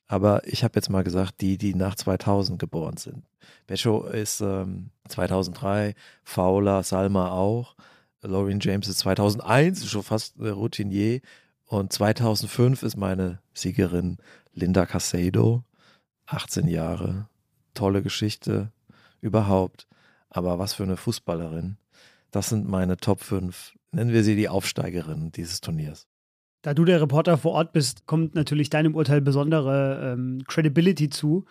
Aber 0.06 0.46
ich 0.46 0.62
habe 0.62 0.74
jetzt 0.76 0.90
mal 0.90 1.02
gesagt, 1.02 1.40
die, 1.40 1.56
die 1.56 1.74
nach 1.74 1.94
2000 1.94 2.58
geboren 2.58 2.98
sind. 2.98 3.24
Becho 3.66 4.04
ist 4.04 4.42
ähm, 4.42 4.90
2003, 5.08 5.94
Fowler, 6.24 6.82
Salma 6.82 7.30
auch. 7.30 7.74
Lauren 8.20 8.60
James 8.60 8.86
ist 8.86 8.98
2001, 8.98 9.88
schon 9.88 10.02
fast 10.02 10.38
äh, 10.38 10.50
Routinier. 10.50 11.20
Und 11.64 11.92
2005 11.92 12.82
ist 12.82 12.96
meine 12.96 13.40
Siegerin 13.54 14.18
Linda 14.52 14.84
Casado. 14.84 15.64
18 16.26 16.66
Jahre, 16.68 17.28
tolle 17.74 18.02
Geschichte 18.02 18.72
überhaupt. 19.20 19.86
Aber 20.28 20.58
was 20.58 20.74
für 20.74 20.82
eine 20.82 20.96
Fußballerin. 20.96 21.78
Das 22.30 22.48
sind 22.48 22.68
meine 22.68 22.96
Top 22.96 23.22
5, 23.22 23.74
nennen 23.92 24.12
wir 24.12 24.24
sie 24.24 24.36
die 24.36 24.48
Aufsteigerinnen 24.48 25.32
dieses 25.32 25.60
Turniers. 25.60 26.06
Da 26.62 26.74
du 26.74 26.84
der 26.84 27.00
Reporter 27.00 27.38
vor 27.38 27.52
Ort 27.52 27.72
bist, 27.72 28.06
kommt 28.06 28.34
natürlich 28.34 28.70
deinem 28.70 28.94
Urteil 28.94 29.20
besondere 29.20 30.12
ähm, 30.12 30.42
Credibility 30.46 31.08
zu. 31.08 31.44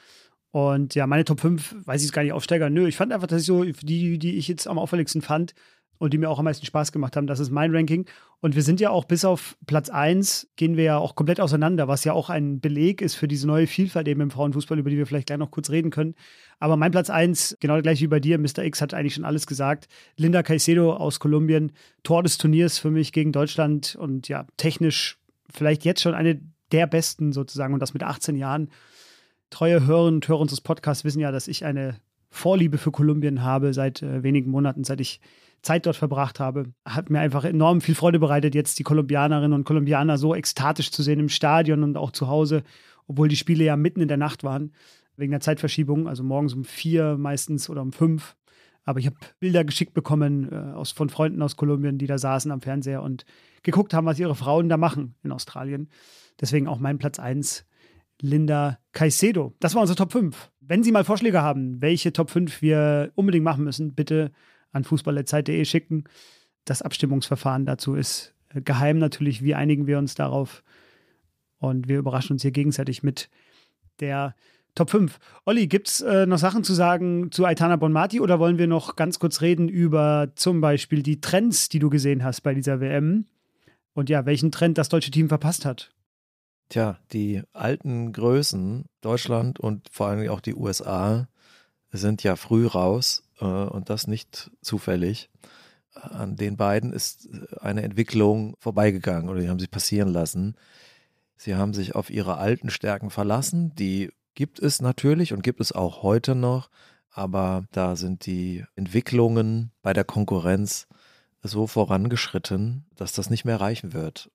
Und 0.52 0.94
ja, 0.94 1.08
meine 1.08 1.26
Top 1.26 1.40
5, 1.40 1.86
weiß 1.86 2.02
ich 2.02 2.08
es 2.08 2.12
gar 2.12 2.24
nicht, 2.24 2.34
Aufsteiger. 2.34 2.70
Nö, 2.70 2.88
ich 2.88 2.98
fand 2.98 3.14
einfach, 3.14 3.28
dass 3.28 3.42
ich 3.42 3.48
so 3.48 3.64
die, 3.64 4.20
die 4.20 4.38
ich 4.38 4.48
jetzt 4.48 4.68
am 4.68 4.78
auffälligsten 4.78 5.22
fand, 5.22 5.54
und 5.98 6.14
die 6.14 6.18
mir 6.18 6.30
auch 6.30 6.40
am 6.40 6.46
meisten 6.46 6.66
Spaß 6.66 6.92
gemacht 6.92 7.16
haben. 7.16 7.28
Das 7.28 7.40
ist 7.40 7.52
mein 7.52 7.74
Ranking. 7.74 8.06
Und 8.42 8.56
wir 8.56 8.64
sind 8.64 8.80
ja 8.80 8.90
auch 8.90 9.06
bis 9.06 9.26
auf 9.26 9.58
Platz 9.66 9.90
1 9.90 10.50
gehen 10.56 10.78
wir 10.78 10.84
ja 10.84 10.98
auch 10.98 11.16
komplett 11.16 11.40
auseinander, 11.40 11.88
was 11.88 12.04
ja 12.04 12.14
auch 12.14 12.30
ein 12.30 12.60
Beleg 12.60 13.02
ist 13.02 13.16
für 13.16 13.28
diese 13.28 13.48
neue 13.48 13.68
Vielfalt 13.68 14.08
eben 14.08 14.22
im 14.22 14.32
Frauenfußball, 14.32 14.78
über 14.78 14.90
die 14.90 14.98
wir 14.98 15.08
vielleicht 15.08 15.28
gleich 15.28 15.40
noch 15.40 15.52
kurz 15.52 15.70
reden 15.70 15.90
können. 15.90 16.16
Aber 16.60 16.78
mein 16.78 16.92
Platz 16.92 17.10
1, 17.10 17.58
genau 17.60 17.82
gleich 17.82 18.02
wie 18.02 18.08
bei 18.08 18.20
dir, 18.20 18.38
Mr. 18.38 18.60
X 18.64 18.82
hat 18.82 18.94
eigentlich 18.94 19.16
schon 19.16 19.26
alles 19.26 19.48
gesagt. 19.48 19.88
Linda 20.16 20.44
Caicedo 20.44 20.94
aus 20.94 21.20
Kolumbien, 21.20 21.72
Tor 22.04 22.24
des 22.24 22.38
Turniers 22.38 22.78
für 22.78 22.92
mich 22.92 23.12
gegen 23.14 23.32
Deutschland 23.32 23.96
und 23.96 24.28
ja, 24.28 24.46
technisch 24.58 25.18
vielleicht 25.50 25.86
jetzt 25.86 26.02
schon 26.02 26.14
eine 26.14 26.40
der 26.72 26.88
besten 26.88 27.32
sozusagen 27.32 27.74
und 27.74 27.80
das 27.80 27.94
mit 27.94 28.04
18 28.04 28.36
Jahren. 28.36 28.70
Treue 29.50 29.86
Hörerinnen 29.86 30.16
und 30.16 30.28
Hörer 30.28 30.40
unseres 30.40 30.62
Podcasts 30.62 31.04
wissen 31.04 31.20
ja, 31.20 31.32
dass 31.32 31.48
ich 31.48 31.66
eine 31.66 31.96
Vorliebe 32.30 32.78
für 32.78 32.92
Kolumbien 32.92 33.44
habe 33.44 33.74
seit 33.74 34.02
äh, 34.02 34.24
wenigen 34.24 34.52
Monaten, 34.52 34.84
seit 34.84 35.00
ich 35.00 35.22
Zeit 35.66 35.86
dort 35.86 35.96
verbracht 35.96 36.40
habe. 36.40 36.74
Hat 36.86 37.10
mir 37.10 37.20
einfach 37.20 37.44
enorm 37.44 37.82
viel 37.82 37.96
Freude 37.96 38.20
bereitet, 38.20 38.56
jetzt 38.56 38.80
die 38.80 38.84
Kolumbianerinnen 38.84 39.54
und 39.54 39.66
Kolumbianer 39.66 40.18
so 40.18 40.36
ekstatisch 40.36 40.92
zu 40.92 41.04
sehen 41.04 41.20
im 41.20 41.30
Stadion 41.30 41.84
und 41.84 41.98
auch 41.98 42.12
zu 42.12 42.28
Hause, 42.28 42.64
obwohl 43.08 43.28
die 43.28 43.36
Spiele 43.36 43.64
ja 43.64 43.76
mitten 43.76 44.00
in 44.00 44.08
der 44.08 44.18
Nacht 44.18 44.44
waren, 44.44 44.74
wegen 45.18 45.32
der 45.32 45.42
Zeitverschiebung, 45.42 46.08
also 46.08 46.24
morgens 46.24 46.54
um 46.54 46.64
vier 46.64 47.18
meistens 47.18 47.70
oder 47.70 47.82
um 47.82 47.92
fünf. 47.92 48.36
Aber 48.84 49.00
ich 49.00 49.08
habe 49.08 49.16
Bilder 49.40 49.64
geschickt 49.66 49.96
bekommen 49.96 50.52
äh, 50.52 50.56
aus, 50.56 50.92
von 50.92 51.10
Freunden 51.10 51.42
aus 51.42 51.56
Kolumbien, 51.56 51.98
die 51.98 52.06
da 52.06 52.20
saßen 52.20 52.52
am 52.52 52.62
Fernseher 52.62 53.02
und 53.02 53.26
geguckt 53.64 53.94
haben, 53.96 54.06
was 54.06 54.20
ihre 54.20 54.36
Frauen 54.36 54.70
da 54.70 54.78
machen 54.78 55.16
in 55.24 55.32
Australien. 55.32 55.90
Deswegen 56.40 56.68
auch 56.68 56.78
mein 56.78 57.00
Platz 57.00 57.18
1, 57.18 57.66
Linda 58.22 58.78
Caicedo. 58.92 59.56
Das 59.60 59.74
war 59.74 59.82
unsere 59.82 59.98
Top 59.98 60.12
5. 60.12 60.52
Wenn 60.60 60.84
Sie 60.84 60.92
mal 60.92 61.04
Vorschläge 61.04 61.42
haben, 61.42 61.82
welche 61.82 62.14
Top 62.14 62.30
5 62.30 62.62
wir 62.62 63.12
unbedingt 63.16 63.44
machen 63.44 63.64
müssen, 63.64 63.96
bitte 63.96 64.32
an 64.76 64.84
fußballerzeit.de 64.84 65.66
schicken. 65.66 66.04
Das 66.66 66.82
Abstimmungsverfahren 66.82 67.66
dazu 67.66 67.96
ist 67.96 68.34
äh, 68.54 68.62
geheim 68.62 69.00
natürlich. 69.00 69.44
Wie 69.44 69.56
einigen 69.56 69.88
wir 69.88 69.98
uns 69.98 70.16
darauf? 70.16 70.64
Und 71.58 71.88
wir 71.88 71.98
überraschen 71.98 72.34
uns 72.34 72.42
hier 72.42 72.52
gegenseitig 72.52 73.02
mit 73.02 73.30
der 74.00 74.36
Top 74.76 74.90
5. 74.90 75.20
Olli, 75.46 75.68
gibt 75.68 75.88
es 75.88 76.02
äh, 76.02 76.26
noch 76.26 76.38
Sachen 76.38 76.66
zu 76.66 76.74
sagen 76.74 77.32
zu 77.32 77.46
Aitana 77.46 77.78
Bonmati 77.78 78.20
oder 78.20 78.40
wollen 78.40 78.58
wir 78.58 78.68
noch 78.68 78.98
ganz 78.98 79.20
kurz 79.20 79.40
reden 79.42 79.70
über 79.70 80.34
zum 80.36 80.60
Beispiel 80.60 81.02
die 81.02 81.22
Trends, 81.22 81.70
die 81.70 81.80
du 81.80 81.90
gesehen 81.90 82.26
hast 82.26 82.42
bei 82.42 82.54
dieser 82.54 82.82
WM? 82.82 83.26
Und 83.94 84.10
ja, 84.10 84.26
welchen 84.26 84.52
Trend 84.52 84.78
das 84.78 84.90
deutsche 84.90 85.12
Team 85.12 85.30
verpasst 85.30 85.64
hat. 85.64 85.94
Tja, 86.68 87.00
die 87.14 87.42
alten 87.54 88.12
Größen, 88.12 88.86
Deutschland 89.00 89.60
und 89.62 89.88
vor 89.90 90.08
allem 90.08 90.30
auch 90.30 90.42
die 90.42 90.56
USA, 90.56 91.30
sind 91.98 92.24
ja 92.24 92.36
früh 92.36 92.68
raus 92.68 93.24
äh, 93.40 93.46
und 93.46 93.90
das 93.90 94.08
nicht 94.08 94.52
zufällig. 94.62 95.30
An 95.94 96.36
den 96.36 96.58
beiden 96.58 96.92
ist 96.92 97.30
eine 97.62 97.84
Entwicklung 97.84 98.56
vorbeigegangen 98.60 99.30
oder 99.30 99.40
die 99.40 99.50
haben 99.50 99.60
sie 99.60 99.68
passieren 99.68 100.10
lassen. 100.10 100.56
Sie 101.38 101.56
haben 101.56 101.74
sich 101.74 101.96
auf 101.96 102.10
ihre 102.10 102.38
alten 102.38 102.70
Stärken 102.70 103.10
verlassen. 103.10 103.74
Die 103.76 104.12
gibt 104.34 104.60
es 104.60 104.82
natürlich 104.82 105.34
und 105.34 105.42
gibt 105.42 105.62
es 105.62 105.72
auch 105.72 106.04
heute 106.04 106.36
noch. 106.36 106.70
Aber 107.12 107.64
da 107.72 107.96
sind 107.96 108.26
die 108.26 108.66
Entwicklungen 108.76 109.72
bei 109.82 109.94
der 109.94 110.04
Konkurrenz 110.04 110.88
so 111.42 111.66
vorangeschritten, 111.68 112.86
dass 112.96 113.14
das 113.14 113.30
nicht 113.30 113.46
mehr 113.46 113.62
reichen 113.62 113.94
wird, 113.94 114.30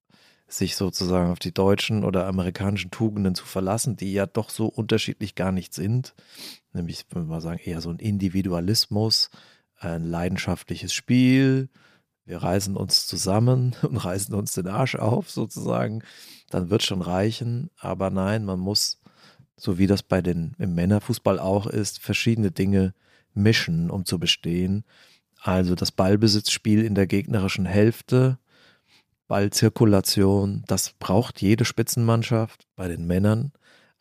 sich 0.52 0.76
sozusagen 0.76 1.30
auf 1.30 1.38
die 1.38 1.52
deutschen 1.52 2.04
oder 2.04 2.26
amerikanischen 2.26 2.90
Tugenden 2.90 3.34
zu 3.34 3.46
verlassen, 3.46 3.96
die 3.96 4.12
ja 4.12 4.26
doch 4.26 4.50
so 4.50 4.66
unterschiedlich 4.66 5.34
gar 5.34 5.52
nicht 5.52 5.74
sind. 5.74 6.14
Nämlich, 6.72 7.06
würde 7.10 7.28
man 7.28 7.40
sagen, 7.40 7.60
eher 7.62 7.80
so 7.80 7.90
ein 7.90 7.98
Individualismus, 7.98 9.30
ein 9.76 10.04
leidenschaftliches 10.04 10.92
Spiel. 10.92 11.68
Wir 12.24 12.38
reißen 12.38 12.76
uns 12.76 13.06
zusammen 13.06 13.74
und 13.82 13.96
reißen 13.96 14.34
uns 14.34 14.52
den 14.52 14.66
Arsch 14.66 14.96
auf, 14.96 15.30
sozusagen. 15.30 16.02
Dann 16.50 16.70
wird 16.70 16.82
schon 16.82 17.02
reichen. 17.02 17.70
Aber 17.78 18.10
nein, 18.10 18.44
man 18.44 18.60
muss, 18.60 19.00
so 19.56 19.78
wie 19.78 19.86
das 19.86 20.02
bei 20.02 20.20
den 20.20 20.54
im 20.58 20.74
Männerfußball 20.74 21.38
auch 21.38 21.66
ist, 21.66 22.00
verschiedene 22.00 22.50
Dinge 22.50 22.94
mischen, 23.34 23.90
um 23.90 24.04
zu 24.04 24.18
bestehen. 24.18 24.84
Also 25.40 25.74
das 25.74 25.92
Ballbesitzspiel 25.92 26.84
in 26.84 26.94
der 26.94 27.06
gegnerischen 27.06 27.64
Hälfte, 27.64 28.38
Ballzirkulation, 29.30 30.64
das 30.66 30.92
braucht 30.98 31.40
jede 31.40 31.64
Spitzenmannschaft 31.64 32.66
bei 32.74 32.88
den 32.88 33.06
Männern, 33.06 33.52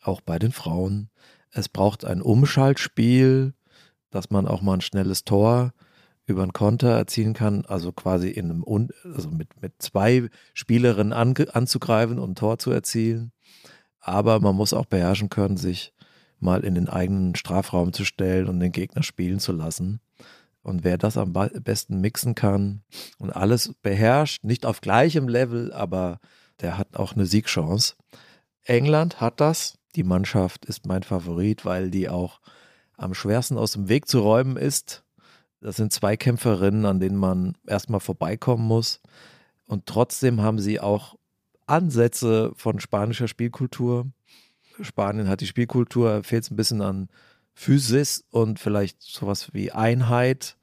auch 0.02 0.20
bei 0.20 0.40
den 0.40 0.50
Frauen. 0.50 1.08
Es 1.52 1.68
braucht 1.68 2.04
ein 2.04 2.20
Umschaltspiel, 2.20 3.54
dass 4.10 4.30
man 4.30 4.48
auch 4.48 4.60
mal 4.60 4.74
ein 4.74 4.80
schnelles 4.80 5.24
Tor 5.24 5.72
über 6.26 6.42
einen 6.42 6.52
Konter 6.52 6.90
erzielen 6.90 7.32
kann, 7.32 7.64
also 7.64 7.92
quasi 7.92 8.28
in 8.28 8.50
einem 8.50 8.88
also 9.04 9.30
mit, 9.30 9.62
mit 9.62 9.74
zwei 9.78 10.28
Spielerinnen 10.52 11.12
an, 11.12 11.36
anzugreifen 11.52 12.18
und 12.18 12.32
ein 12.32 12.34
Tor 12.34 12.58
zu 12.58 12.72
erzielen. 12.72 13.30
Aber 14.00 14.40
man 14.40 14.56
muss 14.56 14.72
auch 14.72 14.86
beherrschen 14.86 15.28
können, 15.28 15.56
sich 15.56 15.92
mal 16.40 16.64
in 16.64 16.74
den 16.74 16.88
eigenen 16.88 17.36
Strafraum 17.36 17.92
zu 17.92 18.04
stellen 18.04 18.48
und 18.48 18.58
den 18.58 18.72
Gegner 18.72 19.04
spielen 19.04 19.38
zu 19.38 19.52
lassen. 19.52 20.00
Und 20.62 20.84
wer 20.84 20.98
das 20.98 21.16
am 21.16 21.32
besten 21.32 22.00
mixen 22.00 22.34
kann 22.34 22.82
und 23.18 23.30
alles 23.30 23.74
beherrscht, 23.82 24.44
nicht 24.44 24.66
auf 24.66 24.80
gleichem 24.80 25.28
Level, 25.28 25.72
aber 25.72 26.20
der 26.60 26.76
hat 26.76 26.96
auch 26.96 27.14
eine 27.14 27.26
Siegchance. 27.26 27.94
England 28.64 29.20
hat 29.20 29.40
das. 29.40 29.78
Die 29.96 30.04
Mannschaft 30.04 30.66
ist 30.66 30.86
mein 30.86 31.02
Favorit, 31.02 31.64
weil 31.64 31.90
die 31.90 32.08
auch 32.08 32.40
am 32.96 33.14
schwersten 33.14 33.56
aus 33.56 33.72
dem 33.72 33.88
Weg 33.88 34.06
zu 34.06 34.20
räumen 34.20 34.56
ist. 34.56 35.02
Das 35.60 35.76
sind 35.76 35.92
zwei 35.92 36.16
Kämpferinnen, 36.16 36.84
an 36.84 37.00
denen 37.00 37.16
man 37.16 37.56
erstmal 37.66 38.00
vorbeikommen 38.00 38.64
muss. 38.64 39.00
Und 39.66 39.86
trotzdem 39.86 40.40
haben 40.42 40.58
sie 40.58 40.80
auch 40.80 41.16
Ansätze 41.66 42.52
von 42.54 42.80
spanischer 42.80 43.28
Spielkultur. 43.28 44.06
Spanien 44.80 45.28
hat 45.28 45.40
die 45.40 45.46
Spielkultur, 45.46 46.22
fehlt 46.22 46.44
es 46.44 46.50
ein 46.50 46.56
bisschen 46.56 46.82
an 46.82 47.08
Physis 47.54 48.24
und 48.30 48.58
vielleicht 48.58 49.02
sowas 49.02 49.52
wie 49.52 49.72
Einheit. 49.72 50.56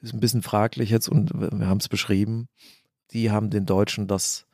Ist 0.00 0.12
ein 0.12 0.20
bisschen 0.20 0.42
fraglich 0.42 0.90
jetzt 0.90 1.08
und 1.08 1.32
wir 1.34 1.66
haben 1.66 1.78
es 1.78 1.88
beschrieben. 1.88 2.48
Die 3.12 3.30
haben 3.30 3.50
den 3.50 3.66
Deutschen 3.66 4.06
das, 4.06 4.46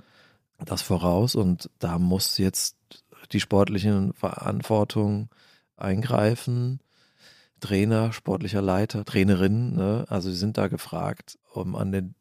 das 0.59 0.83
voraus 0.83 1.35
und 1.35 1.71
da 1.79 1.99
muss 1.99 2.39
jetzt 2.39 2.77
die 3.33 3.41
sportliche 3.41 4.11
Verantwortung 4.15 5.29
eingreifen. 5.77 6.81
Trainer, 7.61 8.13
sportlicher 8.13 8.61
Leiter, 8.61 9.05
Trainerinnen, 9.05 9.77
ne? 9.77 10.05
also 10.09 10.31
sie 10.31 10.37
sind 10.37 10.59
da 10.59 10.67
gefragt, 10.67 11.39
um 11.53 11.77
an 11.77 11.93
den 11.93 12.15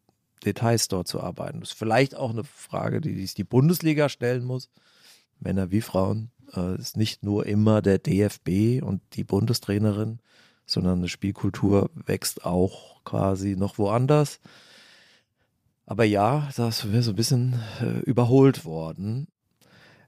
Details 0.45 0.87
dort 0.87 1.07
zu 1.07 1.21
arbeiten. 1.21 1.61
Das 1.61 1.69
ist 1.69 1.77
vielleicht 1.77 2.15
auch 2.15 2.29
eine 2.29 2.43
Frage, 2.43 3.01
die 3.01 3.15
sich 3.15 3.33
die 3.33 3.43
Bundesliga 3.43 4.07
stellen 4.07 4.43
muss, 4.43 4.69
Männer 5.39 5.71
wie 5.71 5.81
Frauen. 5.81 6.31
Äh, 6.55 6.75
ist 6.75 6.97
nicht 6.97 7.23
nur 7.23 7.45
immer 7.45 7.81
der 7.81 7.99
DFB 7.99 8.81
und 8.83 9.01
die 9.13 9.23
Bundestrainerin, 9.23 10.19
sondern 10.65 10.99
eine 10.99 11.09
Spielkultur 11.09 11.89
wächst 11.93 12.45
auch 12.45 13.03
quasi 13.03 13.55
noch 13.55 13.77
woanders. 13.77 14.39
Aber 15.85 16.05
ja, 16.05 16.49
das 16.55 16.91
wäre 16.91 17.03
so 17.03 17.11
ein 17.11 17.15
bisschen 17.15 17.59
äh, 17.81 17.99
überholt 18.01 18.65
worden. 18.65 19.27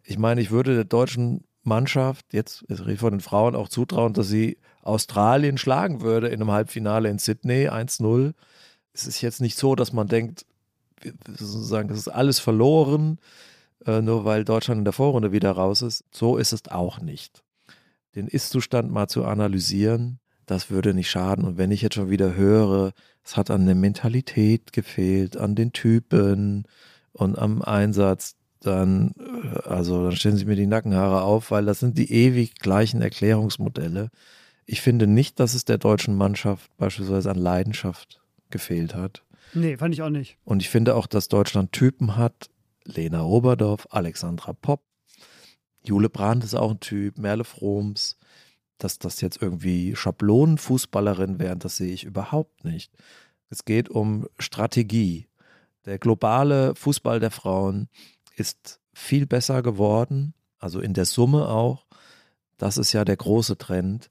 Ich 0.03 0.17
meine, 0.17 0.41
ich 0.41 0.51
würde 0.51 0.75
der 0.75 0.85
deutschen 0.85 1.43
Mannschaft, 1.63 2.33
jetzt, 2.33 2.65
jetzt 2.67 2.81
rede 2.81 2.93
ich 2.93 2.99
von 2.99 3.11
den 3.11 3.21
Frauen, 3.21 3.55
auch 3.55 3.69
zutrauen, 3.69 4.13
dass 4.13 4.27
sie 4.27 4.57
Australien 4.81 5.57
schlagen 5.57 6.01
würde 6.01 6.27
in 6.27 6.41
einem 6.41 6.51
Halbfinale 6.51 7.09
in 7.09 7.19
Sydney 7.19 7.69
1-0. 7.69 8.33
Es 8.93 9.07
ist 9.07 9.21
jetzt 9.21 9.41
nicht 9.41 9.57
so, 9.57 9.75
dass 9.75 9.93
man 9.93 10.07
denkt, 10.07 10.45
sozusagen, 11.27 11.89
das 11.89 11.99
ist 11.99 12.07
alles 12.09 12.39
verloren. 12.39 13.17
Äh, 13.85 14.01
nur 14.01 14.25
weil 14.25 14.43
Deutschland 14.45 14.79
in 14.79 14.85
der 14.85 14.93
Vorrunde 14.93 15.31
wieder 15.31 15.51
raus 15.51 15.81
ist. 15.81 16.05
So 16.11 16.37
ist 16.37 16.53
es 16.53 16.67
auch 16.69 16.99
nicht. 16.99 17.43
Den 18.15 18.27
Ist-Zustand 18.27 18.91
mal 18.91 19.07
zu 19.07 19.25
analysieren, 19.25 20.19
das 20.45 20.69
würde 20.69 20.93
nicht 20.93 21.09
schaden. 21.09 21.45
Und 21.45 21.57
wenn 21.57 21.71
ich 21.71 21.81
jetzt 21.81 21.95
schon 21.95 22.09
wieder 22.09 22.35
höre, 22.35 22.93
es 23.23 23.37
hat 23.37 23.49
an 23.49 23.65
der 23.65 23.75
Mentalität 23.75 24.73
gefehlt, 24.73 25.37
an 25.37 25.55
den 25.55 25.73
Typen 25.73 26.65
und 27.13 27.37
am 27.37 27.61
Einsatz, 27.61 28.35
dann, 28.59 29.13
äh, 29.19 29.67
also, 29.67 30.03
dann 30.03 30.15
stellen 30.15 30.37
sich 30.37 30.45
mir 30.45 30.55
die 30.55 30.67
Nackenhaare 30.67 31.21
auf, 31.21 31.51
weil 31.51 31.65
das 31.65 31.79
sind 31.79 31.97
die 31.97 32.11
ewig 32.11 32.55
gleichen 32.55 33.01
Erklärungsmodelle. 33.01 34.09
Ich 34.65 34.81
finde 34.81 35.07
nicht, 35.07 35.39
dass 35.39 35.53
es 35.53 35.65
der 35.65 35.77
deutschen 35.77 36.15
Mannschaft 36.15 36.71
beispielsweise 36.77 37.29
an 37.29 37.37
Leidenschaft 37.37 38.21
gefehlt 38.49 38.95
hat. 38.95 39.23
Nee, 39.53 39.77
fand 39.77 39.93
ich 39.93 40.01
auch 40.01 40.09
nicht. 40.09 40.37
Und 40.45 40.61
ich 40.61 40.69
finde 40.69 40.95
auch, 40.95 41.07
dass 41.07 41.27
Deutschland 41.27 41.73
Typen 41.73 42.15
hat, 42.15 42.49
Lena 42.85 43.23
Oberdorf, 43.23 43.87
Alexandra 43.91 44.53
Popp, 44.53 44.81
Jule 45.85 46.09
Brandt 46.09 46.43
ist 46.43 46.55
auch 46.55 46.71
ein 46.71 46.79
Typ, 46.79 47.17
Merle 47.17 47.43
Froms. 47.43 48.17
Dass 48.77 48.99
das 48.99 49.21
jetzt 49.21 49.41
irgendwie 49.41 49.95
Schablonenfußballerin 49.95 51.39
wären, 51.39 51.59
das 51.59 51.77
sehe 51.77 51.93
ich 51.93 52.03
überhaupt 52.03 52.65
nicht. 52.65 52.91
Es 53.49 53.65
geht 53.65 53.89
um 53.89 54.27
Strategie. 54.39 55.27
Der 55.85 55.99
globale 55.99 56.75
Fußball 56.75 57.19
der 57.19 57.31
Frauen 57.31 57.87
ist 58.35 58.79
viel 58.93 59.25
besser 59.25 59.61
geworden, 59.61 60.33
also 60.59 60.79
in 60.79 60.93
der 60.93 61.05
Summe 61.05 61.47
auch. 61.47 61.85
Das 62.57 62.77
ist 62.77 62.93
ja 62.93 63.05
der 63.05 63.17
große 63.17 63.57
Trend. 63.57 64.09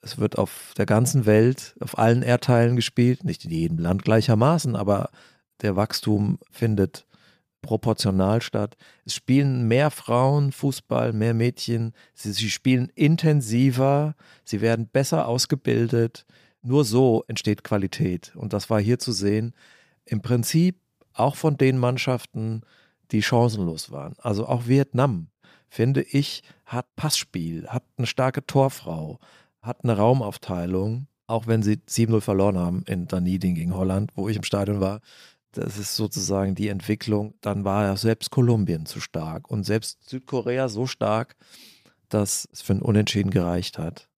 Es 0.00 0.18
wird 0.18 0.38
auf 0.38 0.72
der 0.76 0.86
ganzen 0.86 1.26
Welt, 1.26 1.74
auf 1.80 1.98
allen 1.98 2.22
Erdteilen 2.22 2.76
gespielt, 2.76 3.24
nicht 3.24 3.44
in 3.44 3.50
jedem 3.50 3.78
Land 3.78 4.04
gleichermaßen, 4.04 4.76
aber 4.76 5.10
der 5.62 5.76
Wachstum 5.76 6.38
findet 6.50 7.06
proportional 7.64 8.40
statt. 8.42 8.76
Es 9.04 9.14
spielen 9.14 9.66
mehr 9.66 9.90
Frauen 9.90 10.52
Fußball, 10.52 11.12
mehr 11.12 11.34
Mädchen. 11.34 11.92
Sie, 12.14 12.32
sie 12.32 12.50
spielen 12.50 12.90
intensiver, 12.94 14.14
sie 14.44 14.60
werden 14.60 14.86
besser 14.86 15.26
ausgebildet. 15.26 16.26
Nur 16.62 16.84
so 16.84 17.24
entsteht 17.26 17.64
Qualität. 17.64 18.32
Und 18.36 18.52
das 18.52 18.70
war 18.70 18.80
hier 18.80 18.98
zu 18.98 19.12
sehen. 19.12 19.54
Im 20.04 20.22
Prinzip 20.22 20.76
auch 21.12 21.36
von 21.36 21.56
den 21.56 21.78
Mannschaften, 21.78 22.62
die 23.10 23.22
chancenlos 23.22 23.90
waren. 23.90 24.14
Also 24.18 24.46
auch 24.46 24.66
Vietnam, 24.66 25.28
finde 25.68 26.02
ich, 26.02 26.42
hat 26.66 26.86
Passspiel, 26.96 27.68
hat 27.68 27.84
eine 27.96 28.06
starke 28.06 28.46
Torfrau, 28.46 29.18
hat 29.62 29.84
eine 29.84 29.96
Raumaufteilung, 29.96 31.06
auch 31.26 31.46
wenn 31.46 31.62
sie 31.62 31.74
7-0 31.88 32.20
verloren 32.20 32.58
haben 32.58 32.82
in 32.86 33.06
Dunedin 33.06 33.54
gegen 33.54 33.74
Holland, 33.74 34.10
wo 34.14 34.28
ich 34.28 34.36
im 34.36 34.42
Stadion 34.42 34.80
war. 34.80 35.00
Das 35.54 35.78
ist 35.78 35.94
sozusagen 35.94 36.54
die 36.54 36.68
Entwicklung. 36.68 37.34
Dann 37.40 37.64
war 37.64 37.84
ja 37.84 37.96
selbst 37.96 38.30
Kolumbien 38.30 38.86
zu 38.86 39.00
stark 39.00 39.50
und 39.50 39.64
selbst 39.64 40.08
Südkorea 40.08 40.68
so 40.68 40.86
stark, 40.86 41.36
dass 42.08 42.48
es 42.52 42.62
für 42.62 42.74
ein 42.74 42.82
Unentschieden 42.82 43.30
gereicht 43.30 43.78
hat. 43.78 44.08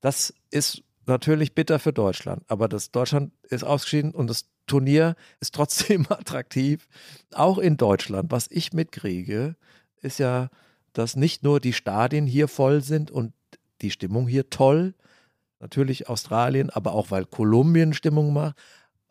Das 0.00 0.34
ist 0.50 0.82
natürlich 1.06 1.54
bitter 1.54 1.78
für 1.78 1.92
Deutschland, 1.92 2.42
aber 2.48 2.68
das 2.68 2.90
Deutschland 2.90 3.32
ist 3.42 3.64
ausgeschieden 3.64 4.12
und 4.12 4.28
das 4.28 4.46
Turnier 4.66 5.16
ist 5.40 5.54
trotzdem 5.54 6.06
attraktiv. 6.08 6.88
Auch 7.32 7.58
in 7.58 7.76
Deutschland, 7.76 8.32
was 8.32 8.46
ich 8.50 8.72
mitkriege, 8.72 9.56
ist 10.00 10.18
ja, 10.18 10.48
dass 10.94 11.16
nicht 11.16 11.42
nur 11.42 11.60
die 11.60 11.72
Stadien 11.72 12.26
hier 12.26 12.48
voll 12.48 12.82
sind 12.82 13.10
und 13.10 13.34
die 13.82 13.90
Stimmung 13.90 14.26
hier 14.28 14.48
toll, 14.48 14.94
natürlich 15.60 16.08
Australien, 16.08 16.70
aber 16.70 16.92
auch 16.92 17.10
weil 17.10 17.26
Kolumbien 17.26 17.92
Stimmung 17.92 18.32
macht, 18.32 18.56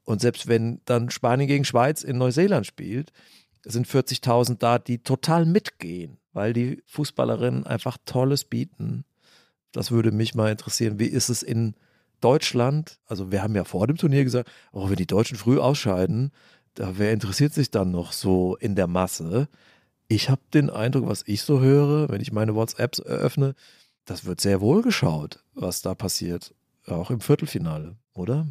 und 0.04 0.22
selbst 0.22 0.48
wenn 0.48 0.82
dann 0.86 1.10
Spanien 1.10 1.48
gegen 1.48 1.66
Schweiz 1.66 2.04
in 2.04 2.18
Neuseeland 2.18 2.66
spielt, 2.66 3.12
sind 3.64 3.88
40.000 3.88 4.58
da, 4.58 4.80
die 4.80 5.00
total 5.00 5.46
mitgehen, 5.46 6.18
weil 6.34 6.54
die 6.54 6.84
Fußballerinnen 6.88 7.66
einfach 7.66 7.98
Tolles 8.06 8.44
bieten. 8.44 9.06
Das 9.72 9.92
würde 9.92 10.12
mich 10.12 10.36
mal 10.36 10.52
interessieren. 10.52 11.00
Wie 11.00 11.08
ist 11.08 11.30
es 11.30 11.44
in 11.44 11.76
Deutschland? 12.20 13.00
Also 13.06 13.32
wir 13.32 13.42
haben 13.42 13.56
ja 13.56 13.64
vor 13.64 13.88
dem 13.88 13.98
Turnier 13.98 14.24
gesagt, 14.24 14.52
oh, 14.72 14.90
wenn 14.90 14.98
die 14.98 15.08
Deutschen 15.08 15.38
früh 15.38 15.60
ausscheiden, 15.60 16.32
da, 16.76 16.98
wer 16.98 17.14
interessiert 17.14 17.54
sich 17.54 17.72
dann 17.72 17.92
noch 17.92 18.12
so 18.12 18.56
in 18.58 18.76
der 18.76 18.88
Masse? 18.88 19.48
Ich 20.08 20.30
habe 20.30 20.42
den 20.54 20.70
Eindruck, 20.70 21.08
was 21.08 21.24
ich 21.26 21.44
so 21.44 21.62
höre, 21.62 22.10
wenn 22.10 22.22
ich 22.22 22.32
meine 22.32 22.56
WhatsApps 22.56 23.00
eröffne, 23.00 23.56
das 24.06 24.26
wird 24.26 24.42
sehr 24.42 24.60
wohl 24.60 24.82
geschaut, 24.82 25.44
was 25.54 25.82
da 25.82 25.96
passiert. 25.96 26.54
Auch 26.88 27.10
im 27.10 27.22
Viertelfinale, 27.22 27.96
oder? 28.14 28.48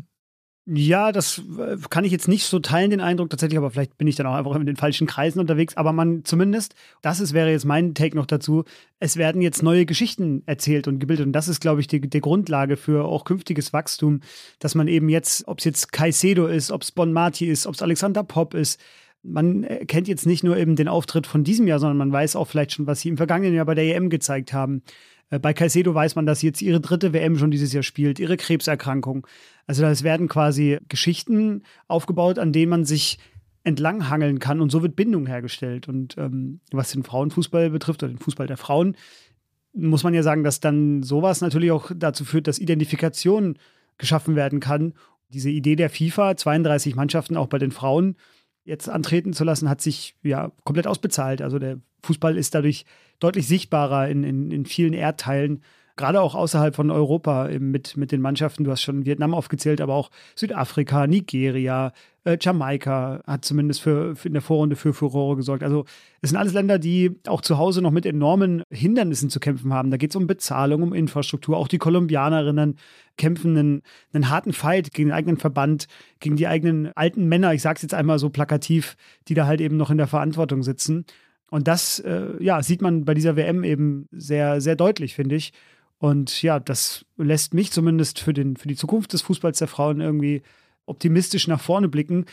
Ja, 0.65 1.11
das 1.11 1.43
äh, 1.59 1.77
kann 1.91 2.05
ich 2.05 2.13
jetzt 2.13 2.29
nicht 2.29 2.45
so 2.47 2.61
teilen, 2.61 2.91
den 2.91 3.01
Eindruck 3.01 3.31
tatsächlich, 3.31 3.59
aber 3.59 3.73
vielleicht 3.73 3.99
bin 3.99 4.07
ich 4.07 4.15
dann 4.15 4.27
auch 4.27 4.35
einfach 4.35 4.55
in 4.55 4.65
den 4.65 4.77
falschen 4.77 5.09
Kreisen 5.09 5.41
unterwegs. 5.41 5.77
Aber 5.77 5.93
man 5.93 6.25
zumindest, 6.25 6.77
das 7.03 7.19
ist, 7.19 7.33
wäre 7.33 7.51
jetzt 7.51 7.65
mein 7.65 7.95
Take 7.95 8.15
noch 8.15 8.27
dazu, 8.27 8.63
es 9.01 9.17
werden 9.17 9.43
jetzt 9.43 9.65
neue 9.65 9.87
Geschichten 9.87 10.45
erzählt 10.47 10.87
und 10.87 11.01
gebildet. 11.01 11.27
Und 11.27 11.33
das 11.33 11.49
ist, 11.49 11.61
glaube 11.61 11.81
ich, 11.81 11.89
die, 11.89 12.01
die 12.01 12.21
Grundlage 12.21 12.77
für 12.77 13.07
auch 13.07 13.25
künftiges 13.25 13.73
Wachstum, 13.73 14.21
dass 14.61 14.77
man 14.77 14.87
eben 14.87 15.09
jetzt, 15.09 15.49
ob 15.49 15.59
es 15.59 15.65
jetzt 15.65 15.91
Caicedo 15.91 16.47
ist, 16.47 16.71
ob 16.71 16.83
es 16.83 16.93
Bon 16.93 17.13
Marti 17.13 17.47
ist, 17.47 17.67
ob 17.67 17.75
es 17.75 17.83
Alexander 17.83 18.23
Popp 18.23 18.55
ist, 18.55 18.81
man 19.25 19.67
kennt 19.87 20.09
jetzt 20.09 20.27
nicht 20.27 20.43
nur 20.43 20.57
eben 20.57 20.75
den 20.77 20.89
Auftritt 20.89 21.27
von 21.27 21.45
diesem 21.45 21.67
Jahr, 21.69 21.79
sondern 21.79 21.97
man 21.97 22.13
weiß 22.13 22.35
auch 22.37 22.47
vielleicht 22.47 22.73
schon, 22.73 22.87
was 22.87 23.01
sie 23.01 23.09
im 23.09 23.17
vergangenen 23.17 23.55
Jahr 23.55 23.67
bei 23.67 23.75
der 23.75 23.85
EM 23.85 24.11
gezeigt 24.11 24.53
haben. 24.53 24.83
Äh, 25.31 25.39
bei 25.39 25.53
Caicedo 25.53 25.95
weiß 25.95 26.15
man, 26.15 26.27
dass 26.27 26.41
sie 26.41 26.47
jetzt 26.47 26.63
ihre 26.63 26.81
dritte 26.81 27.13
WM 27.13 27.37
schon 27.37 27.51
dieses 27.51 27.73
Jahr 27.73 27.83
spielt, 27.83 28.21
ihre 28.21 28.37
Krebserkrankung. 28.37 29.27
Also 29.67 29.85
es 29.85 30.03
werden 30.03 30.29
quasi 30.29 30.79
Geschichten 30.89 31.63
aufgebaut, 31.89 32.39
an 32.39 32.53
denen 32.53 32.71
man 32.71 32.85
sich 32.85 33.19
entlanghangeln 33.65 34.39
kann 34.39 34.61
und 34.61 34.71
so 34.71 34.83
wird 34.83 34.97
Bindung 34.97 35.27
hergestellt. 35.27 35.89
Und 35.89 36.17
ähm, 36.19 36.61
was 36.73 36.93
den 36.93 37.05
Frauenfußball 37.05 37.71
betrifft 37.71 38.03
oder 38.03 38.13
den 38.13 38.19
Fußball 38.19 38.47
der 38.47 38.57
Frauen, 38.57 38.97
muss 39.73 40.05
man 40.05 40.15
ja 40.15 40.23
sagen, 40.23 40.45
dass 40.45 40.61
dann 40.61 41.03
sowas 41.03 41.41
natürlich 41.41 41.71
auch 41.71 41.91
dazu 41.95 42.25
führt, 42.25 42.47
dass 42.47 42.59
Identifikation 42.59 43.59
geschaffen 43.99 44.37
werden 44.37 44.61
kann. 44.61 44.95
Diese 45.29 45.51
Idee 45.51 45.77
der 45.77 45.91
FIFA, 45.91 46.37
32 46.37 46.95
Mannschaften 46.95 47.37
auch 47.37 47.47
bei 47.47 47.59
den 47.59 47.71
Frauen 47.71 48.17
jetzt 48.65 48.89
antreten 48.89 49.33
zu 49.33 49.45
lassen, 49.45 49.69
hat 49.69 49.81
sich 49.81 50.15
ja 50.23 50.53
komplett 50.65 50.87
ausbezahlt. 50.87 51.41
Also 51.41 51.59
der 51.59 51.79
Fußball 52.03 52.37
ist 52.37 52.55
dadurch 52.55 52.85
deutlich 53.19 53.47
sichtbarer 53.47 54.09
in, 54.09 54.25
in, 54.25 54.51
in 54.51 54.67
vielen 54.67 54.93
Erdteilen, 54.93 55.63
gerade 55.97 56.21
auch 56.21 56.35
außerhalb 56.35 56.75
von 56.75 56.91
Europa 56.91 57.49
mit, 57.59 57.97
mit 57.97 58.13
den 58.13 58.21
Mannschaften. 58.21 58.65
Du 58.65 58.71
hast 58.71 58.83
schon 58.83 59.05
Vietnam 59.05 59.35
aufgezählt, 59.35 59.81
aber 59.81 59.95
auch 59.95 60.11
Südafrika, 60.35 61.07
Nigeria, 61.07 61.93
äh, 62.25 62.39
Jamaika 62.41 63.23
hat 63.27 63.45
zumindest 63.45 63.81
für, 63.81 64.15
für, 64.15 64.29
in 64.29 64.35
der 64.35 64.43
Vorrunde 64.43 64.77
für 64.77 64.95
Furore 64.95 65.37
gesorgt. 65.37 65.63
Also 65.63 65.85
es 66.21 66.31
sind 66.31 66.39
alles 66.39 66.53
Länder, 66.53 66.79
die 66.79 67.19
auch 67.27 67.41
zu 67.41 67.59
Hause 67.59 67.83
noch 67.83 67.91
mit 67.91 68.07
enormen 68.07 68.63
Hindernissen 68.71 69.31
zu 69.31 69.41
kämpfen 69.41 69.73
haben. 69.73 69.91
Da 69.91 69.97
geht 69.97 70.11
es 70.11 70.17
um 70.17 70.27
Bezahlung, 70.27 70.83
um 70.83 70.93
Infrastruktur. 70.93 71.57
Auch 71.57 71.69
die 71.69 71.79
Kolumbianerinnen 71.79 72.77
kämpfen 73.17 73.57
einen, 73.57 73.83
einen 74.13 74.31
harten 74.31 74.53
Fight 74.53 74.93
gegen 74.93 75.09
den 75.09 75.15
eigenen 75.15 75.37
Verband, 75.37 75.87
gegen 76.21 76.37
die 76.37 76.47
eigenen 76.47 76.93
alten 76.95 77.27
Männer, 77.27 77.53
ich 77.53 77.63
sage 77.63 77.77
es 77.77 77.83
jetzt 77.83 77.95
einmal 77.95 78.19
so 78.19 78.31
plakativ, 78.31 78.97
die 79.29 79.35
da 79.35 79.47
halt 79.47 79.61
eben 79.61 79.77
noch 79.77 79.91
in 79.91 79.99
der 79.99 80.07
Verantwortung 80.07 80.63
sitzen. 80.63 81.05
Und 81.51 81.69
das, 81.69 81.99
äh, 81.99 82.43
ja, 82.43 82.63
sieht 82.63 82.81
man 82.81 83.05
bei 83.05 83.13
dieser 83.13 83.37
WM 83.37 83.63
eben 83.63 84.09
sehr, 84.11 84.63
sehr 84.63 84.75
deutlich, 84.75 85.15
finde 85.15 85.35
ich. 85.35 85.53
Und 86.03 86.43
ja, 86.43 86.59
das 86.59 87.07
lässt 87.17 87.55
mich 87.55 87.71
zumindest 87.71 88.19
für, 88.19 88.33
den, 88.33 88.57
für 88.57 88.67
die 88.67 88.75
Zukunft 88.75 89.13
des 89.13 89.23
Fußballs 89.23 89.59
der 89.59 89.69
Frauen 89.69 90.01
irgendwie 90.01 90.43
optimistisch 90.85 91.47
nach 91.47 91.61
vorne 91.61 91.89
blicken. 91.89 92.25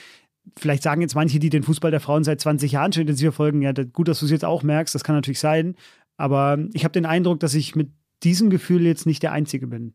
Vielleicht 0.58 0.82
sagen 0.82 1.02
jetzt 1.02 1.14
manche, 1.14 1.38
die 1.38 1.52
den 1.52 1.62
Fußball 1.62 1.92
der 1.92 2.00
Frauen 2.00 2.24
seit 2.24 2.42
20 2.42 2.72
Jahren 2.72 2.92
schon 2.92 3.02
intensiv 3.02 3.28
verfolgen, 3.28 3.62
ja, 3.62 3.72
gut, 3.72 4.08
dass 4.08 4.22
du 4.22 4.26
es 4.26 4.32
jetzt 4.32 4.44
auch 4.44 4.64
merkst, 4.64 4.96
das 4.96 5.04
kann 5.04 5.14
natürlich 5.14 5.40
sein. 5.40 5.76
Aber 6.18 6.58
ich 6.74 6.84
habe 6.84 6.94
den 6.94 7.06
Eindruck, 7.06 7.42
dass 7.42 7.54
ich 7.54 7.76
mit 7.76 7.92
diesem 8.24 8.50
Gefühl 8.50 8.88
jetzt 8.88 9.06
nicht 9.06 9.22
der 9.22 9.34
Einzige 9.34 9.68
bin. 9.68 9.94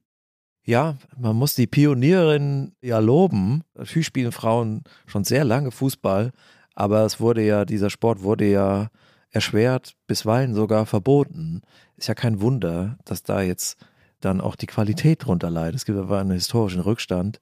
Ja, 0.64 0.96
man 1.18 1.34
muss 1.34 1.56
die 1.56 1.66
Pionierin 1.66 2.76
ja 2.80 3.00
loben. 3.00 3.64
Natürlich 3.74 4.06
spielen 4.06 4.30
Frauen 4.30 4.84
schon 5.06 5.24
sehr 5.24 5.42
lange 5.42 5.72
Fußball, 5.72 6.30
aber 6.76 7.04
es 7.04 7.18
wurde 7.18 7.44
ja, 7.44 7.64
dieser 7.64 7.90
Sport 7.90 8.22
wurde 8.22 8.48
ja 8.48 8.88
erschwert, 9.30 9.96
bisweilen 10.06 10.54
sogar 10.54 10.86
verboten. 10.86 11.62
Ist 11.96 12.08
ja 12.08 12.14
kein 12.14 12.40
Wunder, 12.40 12.98
dass 13.04 13.22
da 13.22 13.40
jetzt 13.40 13.76
dann 14.20 14.40
auch 14.40 14.56
die 14.56 14.66
Qualität 14.66 15.24
drunter 15.24 15.50
leidet. 15.50 15.76
Es 15.76 15.84
gibt 15.84 15.98
aber 15.98 16.18
einen 16.18 16.32
historischen 16.32 16.80
Rückstand. 16.80 17.40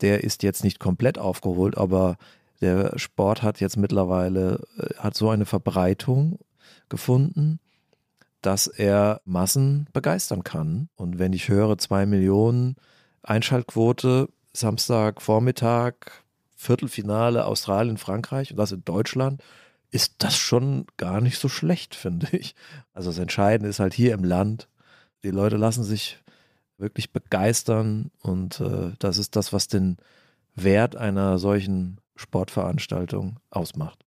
Der 0.00 0.24
ist 0.24 0.42
jetzt 0.42 0.64
nicht 0.64 0.78
komplett 0.78 1.18
aufgeholt, 1.18 1.76
aber 1.76 2.16
der 2.60 2.98
Sport 2.98 3.42
hat 3.42 3.60
jetzt 3.60 3.76
mittlerweile, 3.76 4.66
äh, 4.78 4.94
hat 4.98 5.16
so 5.16 5.30
eine 5.30 5.46
Verbreitung 5.46 6.38
gefunden, 6.88 7.58
dass 8.42 8.66
er 8.66 9.20
Massen 9.24 9.88
begeistern 9.92 10.44
kann. 10.44 10.88
Und 10.96 11.18
wenn 11.18 11.32
ich 11.32 11.48
höre, 11.48 11.78
zwei 11.78 12.06
Millionen 12.06 12.76
Einschaltquote, 13.22 14.28
Samstag, 14.52 15.20
Vormittag, 15.20 16.24
Viertelfinale 16.56 17.46
Australien, 17.46 17.96
Frankreich 17.96 18.50
und 18.50 18.56
das 18.56 18.72
in 18.72 18.84
Deutschland, 18.84 19.42
ist 19.90 20.16
das 20.18 20.36
schon 20.36 20.86
gar 20.96 21.20
nicht 21.20 21.38
so 21.38 21.48
schlecht, 21.48 21.94
finde 21.94 22.28
ich. 22.32 22.54
Also 22.92 23.10
das 23.10 23.18
Entscheidende 23.18 23.68
ist 23.68 23.80
halt 23.80 23.94
hier 23.94 24.14
im 24.14 24.24
Land, 24.24 24.68
die 25.22 25.30
Leute 25.30 25.56
lassen 25.56 25.84
sich 25.84 26.18
wirklich 26.78 27.12
begeistern 27.12 28.10
und 28.22 28.60
äh, 28.60 28.92
das 28.98 29.18
ist 29.18 29.36
das, 29.36 29.52
was 29.52 29.68
den 29.68 29.98
Wert 30.54 30.96
einer 30.96 31.38
solchen 31.38 31.98
Sportveranstaltung 32.16 33.38
ausmacht. 33.50 34.04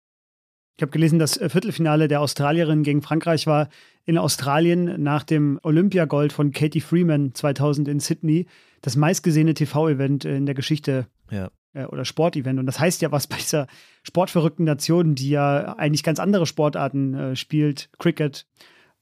Ich 0.76 0.82
habe 0.82 0.92
gelesen, 0.92 1.18
das 1.18 1.34
Viertelfinale 1.34 2.06
der 2.06 2.20
Australierin 2.20 2.84
gegen 2.84 3.02
Frankreich 3.02 3.46
war 3.46 3.68
in 4.04 4.16
Australien 4.16 5.02
nach 5.02 5.24
dem 5.24 5.58
Olympiagold 5.62 6.32
von 6.32 6.52
Katie 6.52 6.80
Freeman 6.80 7.34
2000 7.34 7.88
in 7.88 8.00
Sydney 8.00 8.46
das 8.80 8.94
meistgesehene 8.94 9.54
TV-Event 9.54 10.24
in 10.24 10.46
der 10.46 10.54
Geschichte 10.54 11.06
ja 11.30 11.50
äh, 11.78 11.84
oder 11.86 12.04
Sportevent. 12.04 12.58
Und 12.58 12.66
das 12.66 12.80
heißt 12.80 13.02
ja 13.02 13.12
was 13.12 13.26
bei 13.26 13.36
dieser 13.36 13.66
sportverrückten 14.02 14.64
Nation, 14.64 15.14
die 15.14 15.30
ja 15.30 15.74
eigentlich 15.78 16.02
ganz 16.02 16.18
andere 16.18 16.46
Sportarten 16.46 17.14
äh, 17.14 17.36
spielt. 17.36 17.90
Cricket, 17.98 18.46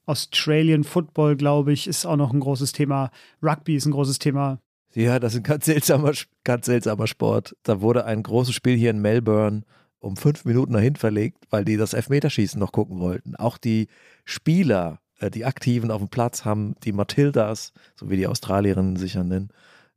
Australian 0.06 0.84
Football, 0.84 1.36
glaube 1.36 1.72
ich, 1.72 1.86
ist 1.86 2.06
auch 2.06 2.16
noch 2.16 2.32
ein 2.32 2.40
großes 2.40 2.72
Thema. 2.72 3.10
Rugby 3.42 3.76
ist 3.76 3.86
ein 3.86 3.92
großes 3.92 4.18
Thema. 4.18 4.60
Ja, 4.94 5.18
das 5.18 5.34
ist 5.34 5.40
ein 5.40 5.42
ganz 5.42 5.66
seltsamer, 5.66 6.12
ganz 6.44 6.66
seltsamer 6.66 7.06
Sport. 7.06 7.56
Da 7.64 7.80
wurde 7.80 8.04
ein 8.04 8.22
großes 8.22 8.54
Spiel 8.54 8.76
hier 8.76 8.90
in 8.90 9.00
Melbourne 9.00 9.62
um 9.98 10.16
fünf 10.16 10.44
Minuten 10.44 10.74
dahin 10.74 10.96
verlegt, 10.96 11.44
weil 11.50 11.64
die 11.64 11.76
das 11.76 11.92
Elfmeterschießen 11.92 12.60
noch 12.60 12.72
gucken 12.72 13.00
wollten. 13.00 13.34
Auch 13.34 13.58
die 13.58 13.88
Spieler, 14.24 15.00
äh, 15.18 15.30
die 15.30 15.44
Aktiven 15.44 15.90
auf 15.90 16.00
dem 16.00 16.08
Platz 16.08 16.44
haben 16.44 16.76
die 16.84 16.92
Matildas, 16.92 17.72
so 17.96 18.08
wie 18.08 18.16
die 18.16 18.26
Australierinnen 18.26 18.96
sich 18.96 19.14
ja 19.14 19.24
nennen, 19.24 19.50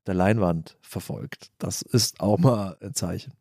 der 0.08 0.14
Leinwand 0.14 0.78
verfolgt. 0.82 1.52
Das 1.58 1.82
ist 1.82 2.20
auch 2.20 2.38
mal 2.38 2.78
ein 2.82 2.94
Zeichen. 2.94 3.34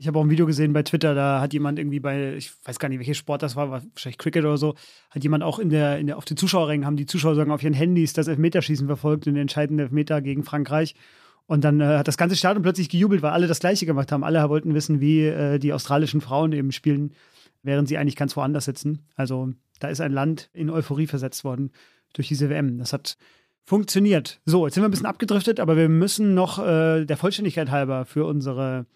Ich 0.00 0.06
habe 0.06 0.16
auch 0.18 0.22
ein 0.22 0.30
Video 0.30 0.46
gesehen 0.46 0.72
bei 0.72 0.84
Twitter, 0.84 1.12
da 1.16 1.40
hat 1.40 1.52
jemand 1.52 1.76
irgendwie 1.78 1.98
bei, 1.98 2.34
ich 2.34 2.52
weiß 2.64 2.78
gar 2.78 2.88
nicht, 2.88 3.00
welcher 3.00 3.14
Sport 3.14 3.42
das 3.42 3.56
war, 3.56 3.70
wahrscheinlich 3.70 4.18
Cricket 4.18 4.44
oder 4.44 4.56
so, 4.56 4.76
hat 5.10 5.24
jemand 5.24 5.42
auch 5.42 5.58
in 5.58 5.70
der, 5.70 5.98
in 5.98 6.06
der 6.06 6.18
auf 6.18 6.24
den 6.24 6.36
Zuschauerrängen, 6.36 6.86
haben 6.86 6.96
die 6.96 7.06
Zuschauer 7.06 7.34
sagen, 7.34 7.50
auf 7.50 7.64
ihren 7.64 7.74
Handys 7.74 8.12
das 8.12 8.28
Elfmeterschießen 8.28 8.86
verfolgt, 8.86 9.26
den 9.26 9.34
entscheidenden 9.34 9.86
Elfmeter 9.86 10.22
gegen 10.22 10.44
Frankreich. 10.44 10.94
Und 11.46 11.64
dann 11.64 11.80
äh, 11.80 11.96
hat 11.96 12.06
das 12.06 12.16
ganze 12.16 12.36
Stadion 12.36 12.62
plötzlich 12.62 12.90
gejubelt, 12.90 13.22
weil 13.22 13.32
alle 13.32 13.48
das 13.48 13.58
Gleiche 13.58 13.86
gemacht 13.86 14.12
haben. 14.12 14.22
Alle 14.22 14.48
wollten 14.48 14.74
wissen, 14.74 15.00
wie 15.00 15.24
äh, 15.26 15.58
die 15.58 15.72
australischen 15.72 16.20
Frauen 16.20 16.52
eben 16.52 16.70
spielen, 16.70 17.14
während 17.62 17.88
sie 17.88 17.98
eigentlich 17.98 18.16
ganz 18.16 18.36
woanders 18.36 18.66
sitzen. 18.66 19.06
Also 19.16 19.50
da 19.80 19.88
ist 19.88 20.00
ein 20.00 20.12
Land 20.12 20.50
in 20.52 20.70
Euphorie 20.70 21.06
versetzt 21.06 21.42
worden 21.44 21.72
durch 22.12 22.28
diese 22.28 22.50
WM. 22.50 22.78
Das 22.78 22.92
hat 22.92 23.16
funktioniert. 23.68 24.40
So, 24.46 24.66
jetzt 24.66 24.74
sind 24.74 24.82
wir 24.82 24.88
ein 24.88 24.90
bisschen 24.90 25.04
abgedriftet, 25.04 25.60
aber 25.60 25.76
wir 25.76 25.90
müssen 25.90 26.32
noch 26.32 26.58
äh, 26.58 27.04
der 27.04 27.18
Vollständigkeit 27.18 27.70
halber 27.70 28.06
für 28.06 28.24
unsere 28.24 28.86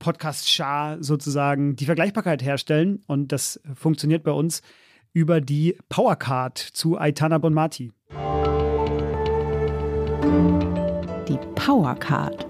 Podcast-Schar 0.00 1.02
sozusagen 1.02 1.76
die 1.76 1.86
Vergleichbarkeit 1.86 2.42
herstellen. 2.42 3.02
Und 3.06 3.32
das 3.32 3.58
funktioniert 3.74 4.24
bei 4.24 4.32
uns 4.32 4.60
über 5.14 5.40
die 5.40 5.78
Powercard 5.88 6.58
zu 6.58 6.98
Aitana 6.98 7.38
Bonmati. 7.38 7.90
Die 11.26 11.38
Powercard. 11.54 12.46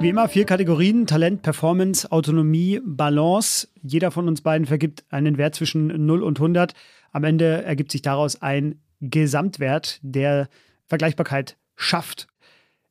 Wie 0.00 0.08
immer 0.08 0.28
vier 0.28 0.44
Kategorien: 0.44 1.06
Talent, 1.06 1.42
Performance, 1.42 2.10
Autonomie, 2.10 2.80
Balance. 2.84 3.68
Jeder 3.80 4.10
von 4.10 4.26
uns 4.26 4.40
beiden 4.40 4.66
vergibt 4.66 5.04
einen 5.10 5.38
Wert 5.38 5.54
zwischen 5.54 6.04
0 6.04 6.24
und 6.24 6.40
100. 6.40 6.74
Am 7.12 7.22
Ende 7.22 7.62
ergibt 7.62 7.92
sich 7.92 8.02
daraus 8.02 8.42
ein 8.42 8.81
Gesamtwert, 9.02 9.98
der 10.02 10.48
Vergleichbarkeit 10.86 11.58
schafft. 11.76 12.28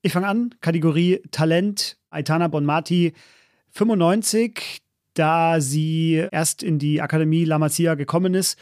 Ich 0.04 0.14
fange 0.14 0.28
an, 0.28 0.54
Kategorie 0.62 1.22
Talent, 1.32 1.98
Aitana 2.12 2.48
Bonmati 2.48 3.14
95, 3.72 4.82
da 5.14 5.60
sie 5.60 6.28
erst 6.32 6.62
in 6.62 6.78
die 6.78 7.02
Akademie 7.02 7.46
La 7.46 7.58
Masia 7.58 7.96
gekommen 7.96 8.34
ist 8.34 8.58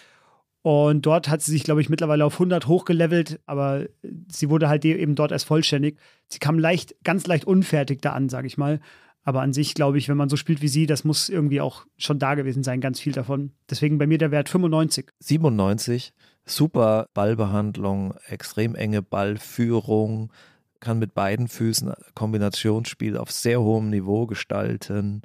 und 0.62 1.06
dort 1.06 1.30
hat 1.30 1.42
sie 1.42 1.52
sich, 1.52 1.64
glaube 1.64 1.82
ich, 1.82 1.90
mittlerweile 1.90 2.26
auf 2.26 2.34
100 2.34 2.68
hochgelevelt, 2.68 3.40
aber 3.46 3.86
sie 4.28 4.50
wurde 4.50 4.68
halt 4.68 4.84
eben 4.84 5.16
dort 5.16 5.32
erst 5.32 5.46
vollständig. 5.46 5.98
Sie 6.28 6.40
kam 6.40 6.60
leicht, 6.60 6.96
ganz 7.04 7.28
leicht 7.28 7.46
unfertig 7.46 8.02
da 8.02 8.12
an, 8.12 8.30
sage 8.30 8.48
ich 8.48 8.58
mal. 8.58 8.80
Aber 9.24 9.42
an 9.42 9.54
sich 9.54 9.74
glaube 9.74 9.98
ich, 9.98 10.10
wenn 10.10 10.18
man 10.18 10.30
so 10.30 10.36
spielt 10.36 10.62
wie 10.62 10.68
sie, 10.68 10.86
das 10.86 11.04
muss 11.04 11.30
irgendwie 11.30 11.62
auch 11.62 11.86
schon 11.98 12.20
da 12.20 12.36
gewesen 12.36 12.64
sein, 12.64 12.82
ganz 12.82 13.00
viel 13.00 13.14
davon. 13.14 13.52
Deswegen 13.70 13.98
bei 13.98 14.08
mir 14.08 14.18
der 14.18 14.32
Wert 14.32 14.50
95. 14.50 15.12
97, 15.20 16.14
super 16.50 17.08
Ballbehandlung, 17.14 18.14
extrem 18.28 18.76
enge 18.76 19.02
Ballführung, 19.02 20.32
kann 20.80 21.00
mit 21.00 21.14
beiden 21.14 21.48
Füßen 21.48 21.94
Kombinationsspiel 22.16 23.18
auf 23.18 23.32
sehr 23.32 23.62
hohem 23.62 23.90
Niveau 23.90 24.28
gestalten. 24.28 25.22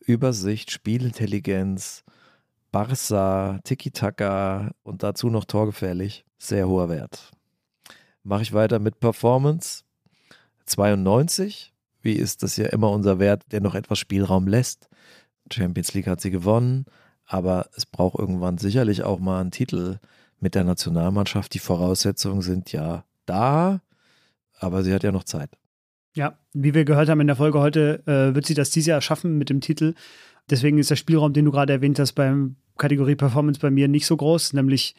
Übersicht, 0.00 0.70
Spielintelligenz, 0.70 2.04
Barca, 2.72 3.60
Tiki-Taka 3.64 4.72
und 4.82 5.02
dazu 5.02 5.28
noch 5.28 5.44
torgefährlich. 5.44 6.24
Sehr 6.38 6.68
hoher 6.68 6.88
Wert. 6.88 7.30
Mache 8.22 8.42
ich 8.42 8.52
weiter 8.52 8.78
mit 8.78 9.00
Performance. 9.00 9.84
92. 10.66 11.72
Wie 12.02 12.14
ist 12.14 12.42
das 12.42 12.56
ja 12.56 12.66
immer 12.66 12.90
unser 12.90 13.18
Wert, 13.18 13.44
der 13.52 13.60
noch 13.60 13.74
etwas 13.74 13.98
Spielraum 13.98 14.46
lässt? 14.46 14.88
Champions 15.52 15.94
League 15.94 16.06
hat 16.06 16.20
sie 16.20 16.30
gewonnen, 16.30 16.86
aber 17.26 17.68
es 17.76 17.86
braucht 17.86 18.18
irgendwann 18.18 18.58
sicherlich 18.58 19.02
auch 19.02 19.18
mal 19.18 19.40
einen 19.40 19.50
Titel 19.50 19.98
mit 20.40 20.54
der 20.54 20.64
Nationalmannschaft. 20.64 21.54
Die 21.54 21.58
Voraussetzungen 21.58 22.42
sind 22.42 22.72
ja 22.72 23.04
da, 23.26 23.80
aber 24.58 24.82
sie 24.82 24.92
hat 24.92 25.02
ja 25.02 25.12
noch 25.12 25.24
Zeit. 25.24 25.50
Ja, 26.14 26.38
wie 26.52 26.74
wir 26.74 26.84
gehört 26.84 27.08
haben 27.08 27.20
in 27.20 27.28
der 27.28 27.36
Folge 27.36 27.60
heute, 27.60 28.02
äh, 28.06 28.34
wird 28.34 28.46
sie 28.46 28.54
das 28.54 28.70
dieses 28.70 28.88
Jahr 28.88 29.00
schaffen 29.00 29.38
mit 29.38 29.48
dem 29.48 29.60
Titel. 29.60 29.94
Deswegen 30.50 30.78
ist 30.78 30.90
der 30.90 30.96
Spielraum, 30.96 31.32
den 31.32 31.44
du 31.44 31.52
gerade 31.52 31.72
erwähnt 31.72 31.98
hast, 31.98 32.12
beim 32.12 32.56
Kategorie 32.76 33.14
Performance 33.14 33.60
bei 33.60 33.70
mir 33.70 33.86
nicht 33.86 34.06
so 34.06 34.16
groß, 34.16 34.54
nämlich 34.54 34.96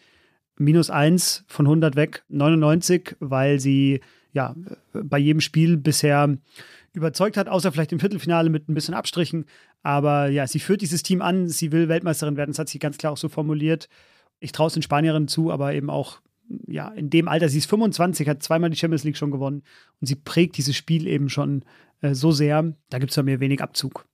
minus 0.58 0.90
1 0.90 1.44
von 1.48 1.66
100 1.66 1.96
weg, 1.96 2.24
99, 2.30 3.18
weil 3.20 3.60
sie 3.60 4.02
ja 4.32 4.56
bei 4.94 5.18
jedem 5.18 5.42
Spiel 5.42 5.76
bisher 5.76 6.38
überzeugt 6.94 7.38
hat, 7.38 7.50
außer 7.50 7.72
vielleicht 7.72 7.92
im 7.92 8.00
Viertelfinale 8.00 8.50
mit 8.50 8.70
ein 8.70 8.74
bisschen 8.74 8.94
Abstrichen. 8.94 9.46
Aber 9.84 10.28
ja, 10.28 10.48
sie 10.48 10.60
führt 10.60 10.82
dieses 10.82 11.04
Team 11.04 11.22
an, 11.22 11.50
sie 11.50 11.72
will 11.72 11.90
Weltmeisterin 11.90 12.38
werden, 12.38 12.52
das 12.52 12.60
hat 12.60 12.70
sie 12.70 12.80
ganz 12.80 12.98
klar 12.98 13.14
auch 13.14 13.18
so 13.18 13.30
formuliert. 13.30 13.90
Ich 14.42 14.52
traue 14.52 14.68
es 14.68 14.74
den 14.74 14.84
Spanierinnen 14.84 15.30
zu, 15.30 15.52
aber 15.52 15.74
eben 15.74 15.90
auch 15.90 16.20
ja, 16.68 16.90
in 16.90 17.10
dem 17.10 17.30
Alter, 17.30 17.48
sie 17.48 17.60
ist 17.60 17.70
25, 17.70 18.28
hat 18.28 18.44
zweimal 18.44 18.70
die 18.70 18.76
Champions 18.76 19.06
League 19.06 19.16
schon 19.16 19.32
gewonnen 19.32 19.64
und 20.02 20.08
sie 20.08 20.16
prägt 20.16 20.58
dieses 20.58 20.76
Spiel 20.76 21.08
eben 21.08 21.30
schon 21.30 21.64
äh, 22.02 22.14
so 22.14 22.32
sehr, 22.32 22.74
da 22.90 23.00
gibt 23.00 23.12
es 23.12 23.16
bei 23.16 23.24
mir 23.24 23.40
wenig 23.40 23.62
Abzug. 23.62 24.06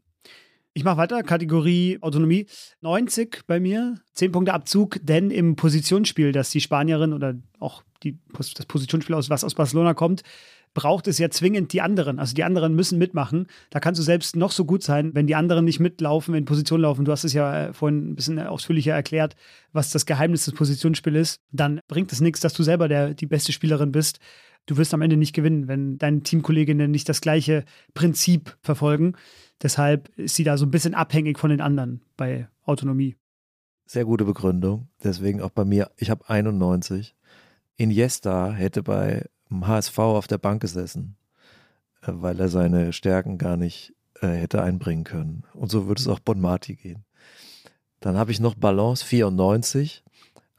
Ich 0.74 0.84
mache 0.84 0.98
weiter, 0.98 1.24
Kategorie 1.24 1.98
Autonomie. 2.02 2.46
90 2.82 3.46
bei 3.48 3.60
mir, 3.60 4.00
10 4.14 4.32
Punkte 4.32 4.54
Abzug, 4.54 5.00
denn 5.02 5.32
im 5.32 5.56
Positionsspiel, 5.56 6.32
das 6.32 6.52
die 6.52 6.62
Spanierin 6.62 7.14
oder 7.14 7.34
auch 7.60 7.82
die, 8.04 8.20
das 8.38 8.68
Positionsspiel, 8.68 9.16
aus, 9.16 9.32
was 9.32 9.44
aus 9.44 9.56
Barcelona 9.56 9.96
kommt, 9.96 10.22
braucht 10.78 11.08
es 11.08 11.18
ja 11.18 11.32
zwingend 11.32 11.74
die 11.74 11.82
anderen. 11.82 12.20
Also 12.20 12.36
die 12.36 12.44
anderen 12.44 12.76
müssen 12.76 13.00
mitmachen. 13.00 13.48
Da 13.72 13.80
kannst 13.80 13.98
du 13.98 14.04
selbst 14.04 14.36
noch 14.36 14.52
so 14.52 14.64
gut 14.64 14.84
sein, 14.84 15.16
wenn 15.16 15.26
die 15.26 15.34
anderen 15.34 15.66
nicht 15.66 15.80
mitlaufen, 15.80 16.36
in 16.36 16.46
Position 16.46 16.82
laufen. 16.82 17.04
Du 17.04 17.12
hast 17.12 17.24
es 17.24 17.34
ja 17.34 17.66
äh, 17.70 17.74
vorhin 17.74 18.12
ein 18.12 18.16
bisschen 18.16 18.40
ausführlicher 18.40 18.94
erklärt, 18.94 19.36
was 19.74 19.90
das 19.90 20.06
Geheimnis 20.06 20.46
des 20.46 20.54
Positionsspiels 20.54 21.18
ist. 21.18 21.42
Dann 21.52 21.80
bringt 21.88 22.12
es 22.12 22.22
nichts, 22.22 22.42
dass 22.42 22.54
du 22.54 22.62
selber 22.62 22.88
der, 22.88 23.16
die 23.16 23.26
beste 23.26 23.54
Spielerin 23.54 23.92
bist. 23.92 24.20
Du 24.68 24.78
wirst 24.78 24.94
am 24.94 25.02
Ende 25.02 25.18
nicht 25.18 25.34
gewinnen, 25.34 25.68
wenn 25.68 25.98
deine 25.98 26.22
Teamkolleginnen 26.22 26.92
nicht 26.92 27.10
das 27.10 27.22
gleiche 27.22 27.66
Prinzip 27.96 28.56
verfolgen. 28.62 29.14
Deshalb 29.64 30.10
ist 30.16 30.36
sie 30.36 30.44
da 30.44 30.60
so 30.60 30.68
ein 30.68 30.72
bisschen 30.72 30.94
abhängig 30.94 31.40
von 31.40 31.50
den 31.50 31.60
anderen 31.60 32.02
bei 32.18 32.50
Autonomie. 32.66 33.16
Sehr 33.88 34.06
gute 34.06 34.26
Begründung. 34.26 34.90
Deswegen 35.04 35.42
auch 35.42 35.50
bei 35.50 35.66
mir, 35.66 35.90
ich 35.98 36.12
habe 36.12 36.30
91. 36.30 37.16
Iniesta 37.78 38.52
hätte 38.52 38.84
bei 38.84 39.26
HSV 39.52 39.98
auf 40.00 40.28
der 40.28 40.38
Bank 40.38 40.62
gesessen, 40.62 41.16
äh, 42.02 42.12
weil 42.12 42.40
er 42.40 42.50
seine 42.50 42.94
Stärken 42.94 43.38
gar 43.38 43.58
nicht 43.58 43.94
äh, 44.22 44.28
hätte 44.28 44.62
einbringen 44.62 45.04
können. 45.04 45.44
Und 45.54 45.72
so 45.72 45.88
würde 45.88 46.02
es 46.02 46.08
auch 46.08 46.20
Bonmati 46.20 46.76
gehen. 46.76 47.06
Dann 48.00 48.18
habe 48.18 48.32
ich 48.32 48.40
noch 48.40 48.56
Balance 48.56 49.06
94, 49.06 50.04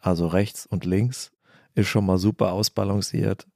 also 0.00 0.26
rechts 0.26 0.66
und 0.66 0.84
links, 0.84 1.30
ist 1.74 1.88
schon 1.88 2.06
mal 2.06 2.18
super 2.18 2.52
ausbalanciert. 2.52 3.46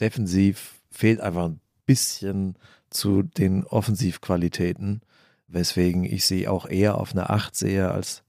Defensiv 0.00 0.80
fehlt 0.90 1.20
einfach 1.20 1.44
ein 1.44 1.60
bisschen 1.86 2.56
zu 2.90 3.22
den 3.22 3.64
Offensivqualitäten, 3.64 5.02
weswegen 5.46 6.04
ich 6.04 6.24
sie 6.26 6.48
auch 6.48 6.66
eher 6.68 6.98
auf 6.98 7.12
einer 7.12 7.30
8 7.30 7.54
sehe 7.54 7.90
als 7.90 8.24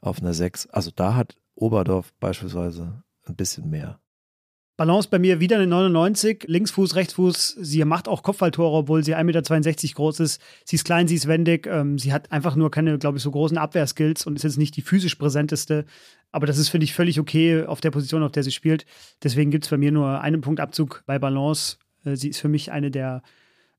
auf 0.00 0.20
einer 0.20 0.34
6. 0.34 0.66
Also 0.66 0.90
da 0.94 1.14
hat 1.14 1.36
Oberdorf 1.54 2.12
beispielsweise 2.20 3.02
ein 3.26 3.36
bisschen 3.36 3.70
mehr. 3.70 3.98
Balance 4.76 5.08
bei 5.10 5.18
mir 5.18 5.38
wieder 5.38 5.56
eine 5.56 5.66
99, 5.66 6.44
Linksfuß, 6.46 6.96
Rechtsfuß. 6.96 7.58
Sie 7.60 7.84
macht 7.84 8.08
auch 8.08 8.22
Kopfballtore, 8.22 8.78
obwohl 8.78 9.04
sie 9.04 9.14
1,62 9.14 9.22
Meter 9.24 9.94
groß 9.94 10.20
ist. 10.20 10.40
Sie 10.64 10.76
ist 10.76 10.84
klein, 10.84 11.06
sie 11.08 11.14
ist 11.14 11.28
wendig. 11.28 11.66
Ähm, 11.66 11.98
sie 11.98 12.12
hat 12.12 12.32
einfach 12.32 12.56
nur 12.56 12.70
keine, 12.70 12.98
glaube 12.98 13.18
ich, 13.18 13.22
so 13.22 13.30
großen 13.30 13.58
Abwehrskills 13.58 14.26
und 14.26 14.36
ist 14.36 14.44
jetzt 14.44 14.56
nicht 14.56 14.76
die 14.76 14.82
physisch 14.82 15.16
präsenteste. 15.16 15.84
Aber 16.30 16.46
das 16.46 16.56
ist, 16.56 16.70
finde 16.70 16.84
ich, 16.84 16.94
völlig 16.94 17.20
okay 17.20 17.64
auf 17.64 17.82
der 17.82 17.90
Position, 17.90 18.22
auf 18.22 18.32
der 18.32 18.42
sie 18.42 18.50
spielt. 18.50 18.86
Deswegen 19.22 19.50
gibt 19.50 19.64
es 19.64 19.70
bei 19.70 19.76
mir 19.76 19.92
nur 19.92 20.22
einen 20.22 20.40
Punkt 20.40 20.58
Abzug 20.58 21.02
bei 21.04 21.18
Balance. 21.18 21.76
Äh, 22.04 22.16
sie 22.16 22.30
ist 22.30 22.40
für 22.40 22.48
mich 22.48 22.72
eine 22.72 22.90
der 22.90 23.22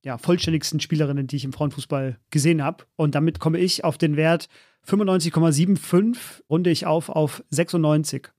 ja, 0.03 0.19
vollständigsten 0.19 0.79
Spielerinnen, 0.79 1.25
die 1.25 1.37
ich 1.37 1.45
im 1.45 1.53
Frauenfußball 1.53 2.19
gesehen 2.29 2.63
habe. 2.63 2.83
Und 2.95 3.15
damit 3.15 3.39
komme 3.39 3.57
ich 3.57 3.83
auf 3.83 3.97
den 3.97 4.15
Wert 4.15 4.47
95,75, 4.87 6.43
runde 6.49 6.69
ich 6.69 6.85
auf 6.85 7.09
auf 7.09 7.43
96. 7.49 8.31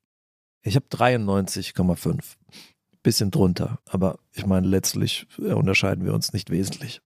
Ich 0.65 0.77
habe 0.77 0.87
93,5. 0.91 2.37
Bisschen 3.03 3.31
drunter. 3.31 3.79
Aber 3.87 4.19
ich 4.33 4.47
meine, 4.47 4.67
letztlich 4.67 5.27
unterscheiden 5.39 6.05
wir 6.07 6.15
uns 6.15 6.33
nicht 6.33 6.51
wesentlich. 6.51 7.03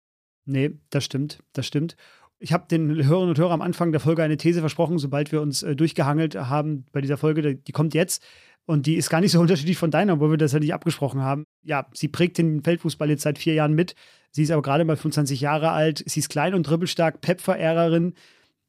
Nee, 0.46 0.70
das 0.90 1.04
stimmt. 1.04 1.40
Das 1.52 1.66
stimmt. 1.66 1.96
Ich 2.38 2.52
habe 2.52 2.68
den 2.70 2.88
Hörerinnen 3.04 3.30
und 3.30 3.38
Hörern 3.38 3.54
am 3.54 3.62
Anfang 3.62 3.90
der 3.90 4.00
Folge 4.00 4.22
eine 4.22 4.36
These 4.36 4.60
versprochen, 4.60 4.98
sobald 4.98 5.32
wir 5.32 5.42
uns 5.42 5.64
äh, 5.64 5.74
durchgehangelt 5.74 6.36
haben 6.36 6.86
bei 6.92 7.00
dieser 7.00 7.16
Folge, 7.16 7.56
die 7.56 7.72
kommt 7.72 7.94
jetzt. 7.94 8.22
Und 8.64 8.86
die 8.86 8.94
ist 8.94 9.10
gar 9.10 9.20
nicht 9.20 9.32
so 9.32 9.40
unterschiedlich 9.40 9.76
von 9.76 9.90
deiner, 9.90 10.14
obwohl 10.14 10.30
wir 10.30 10.38
das 10.38 10.52
ja 10.52 10.60
nicht 10.60 10.72
abgesprochen 10.72 11.20
haben. 11.20 11.42
Ja, 11.64 11.88
sie 11.92 12.06
prägt 12.06 12.38
den 12.38 12.62
Feldfußball 12.62 13.10
jetzt 13.10 13.22
seit 13.22 13.38
vier 13.38 13.54
Jahren 13.54 13.74
mit. 13.74 13.96
Sie 14.30 14.44
ist 14.44 14.52
aber 14.52 14.62
gerade 14.62 14.84
mal 14.84 14.96
25 14.96 15.40
Jahre 15.40 15.72
alt. 15.72 16.04
Sie 16.06 16.20
ist 16.20 16.28
klein 16.28 16.54
und 16.54 16.62
dribbelstark, 16.62 17.20
Pep-Verehrerin. 17.20 18.14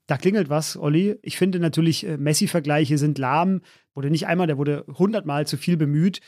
Da 0.08 0.18
klingelt 0.18 0.50
was, 0.50 0.76
Olli. 0.76 1.20
Ich 1.22 1.38
finde 1.38 1.60
natürlich, 1.60 2.08
äh, 2.08 2.18
Messi-Vergleiche 2.18 2.98
sind 2.98 3.20
lahm. 3.20 3.62
Wurde 4.00 4.12
nicht 4.12 4.28
einmal, 4.28 4.48
der 4.48 4.58
wurde 4.58 4.86
hundertmal 4.88 5.46
zu 5.46 5.58
viel 5.58 5.76
bemüht. 5.76 6.22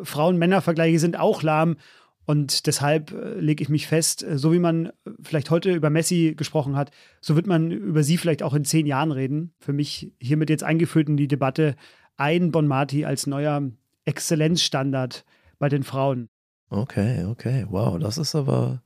Frauen-Männer-Vergleiche 0.00 0.98
sind 0.98 1.18
auch 1.18 1.42
lahm. 1.42 1.76
Und 2.24 2.66
deshalb 2.66 3.12
äh, 3.12 3.38
lege 3.38 3.62
ich 3.62 3.68
mich 3.68 3.86
fest, 3.86 4.22
äh, 4.22 4.38
so 4.38 4.50
wie 4.50 4.58
man 4.58 4.92
vielleicht 5.20 5.50
heute 5.50 5.74
über 5.74 5.90
Messi 5.90 6.32
gesprochen 6.34 6.74
hat, 6.74 6.90
so 7.20 7.36
wird 7.36 7.46
man 7.46 7.70
über 7.70 8.02
sie 8.02 8.16
vielleicht 8.16 8.42
auch 8.42 8.54
in 8.54 8.64
zehn 8.64 8.86
Jahren 8.86 9.12
reden. 9.12 9.52
Für 9.60 9.74
mich 9.74 10.10
hiermit 10.18 10.48
jetzt 10.48 10.64
eingeführt 10.64 11.10
in 11.10 11.18
die 11.18 11.28
Debatte 11.28 11.76
ein 12.16 12.50
Bon 12.50 12.66
Marti 12.66 13.04
als 13.04 13.26
neuer 13.26 13.70
Exzellenzstandard 14.06 15.26
bei 15.58 15.68
den 15.68 15.82
Frauen. 15.82 16.30
Okay, 16.70 17.26
okay, 17.26 17.66
wow, 17.68 17.98
das 17.98 18.16
ist 18.16 18.34
aber 18.34 18.82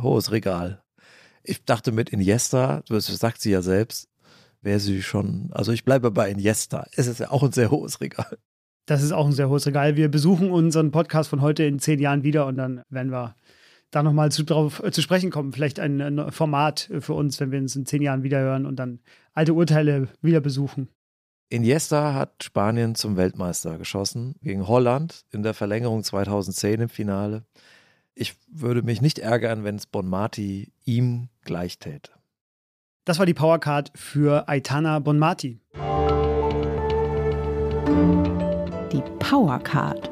hohes 0.00 0.32
Regal 0.32 0.82
ich 1.48 1.64
dachte 1.64 1.92
mit 1.92 2.10
Iniesta, 2.10 2.82
das 2.88 3.06
sagt 3.06 3.40
sie 3.40 3.50
ja 3.50 3.62
selbst, 3.62 4.07
wäre 4.60 4.80
sie 4.80 5.02
schon, 5.02 5.50
also 5.52 5.72
ich 5.72 5.84
bleibe 5.84 6.10
bei 6.10 6.30
Iniesta. 6.30 6.86
Es 6.92 7.06
ist 7.06 7.20
ja 7.20 7.30
auch 7.30 7.42
ein 7.42 7.52
sehr 7.52 7.70
hohes 7.70 8.00
Regal. 8.00 8.38
Das 8.86 9.02
ist 9.02 9.12
auch 9.12 9.26
ein 9.26 9.32
sehr 9.32 9.48
hohes 9.48 9.66
Regal. 9.66 9.96
Wir 9.96 10.10
besuchen 10.10 10.50
unseren 10.50 10.90
Podcast 10.90 11.28
von 11.30 11.42
heute 11.42 11.64
in 11.64 11.78
zehn 11.78 11.98
Jahren 11.98 12.22
wieder 12.22 12.46
und 12.46 12.56
dann 12.56 12.82
werden 12.88 13.12
wir 13.12 13.36
da 13.90 14.02
nochmal 14.02 14.32
zu, 14.32 14.44
drauf 14.44 14.82
äh, 14.82 14.90
zu 14.90 15.02
sprechen 15.02 15.30
kommen. 15.30 15.52
Vielleicht 15.52 15.80
ein, 15.80 16.00
ein, 16.00 16.32
Format 16.32 16.90
für 17.00 17.14
uns, 17.14 17.38
wenn 17.40 17.50
wir 17.50 17.58
uns 17.58 17.76
in 17.76 17.86
zehn 17.86 18.02
Jahren 18.02 18.22
wieder 18.22 18.40
hören 18.40 18.66
und 18.66 18.76
dann 18.76 19.00
alte 19.34 19.54
Urteile 19.54 20.08
wieder 20.22 20.40
besuchen. 20.40 20.88
Iniesta 21.50 22.14
hat 22.14 22.44
Spanien 22.44 22.94
zum 22.94 23.16
Weltmeister 23.16 23.78
geschossen 23.78 24.34
gegen 24.42 24.68
Holland 24.68 25.24
in 25.30 25.42
der 25.42 25.54
Verlängerung 25.54 26.02
2010 26.02 26.82
im 26.82 26.88
Finale 26.88 27.44
ich 28.18 28.34
würde 28.48 28.82
mich 28.82 29.00
nicht 29.00 29.20
ärgern, 29.20 29.62
wenn 29.62 29.76
es 29.76 29.86
Bonmati 29.86 30.72
ihm 30.84 31.28
gleich 31.42 31.78
täte. 31.78 32.10
Das 33.08 33.18
war 33.18 33.24
die 33.24 33.32
Powercard 33.32 33.90
für 33.94 34.46
Aitana 34.50 34.98
Bonmati. 34.98 35.58
Die 38.92 39.02
Powercard. 39.18 40.10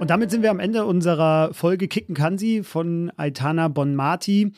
Und 0.00 0.10
damit 0.10 0.32
sind 0.32 0.42
wir 0.42 0.50
am 0.50 0.58
Ende 0.58 0.84
unserer 0.84 1.54
Folge 1.54 1.86
Kicken 1.86 2.16
kann 2.16 2.38
sie 2.38 2.64
von 2.64 3.12
Aitana 3.16 3.68
Bonmati. 3.68 4.52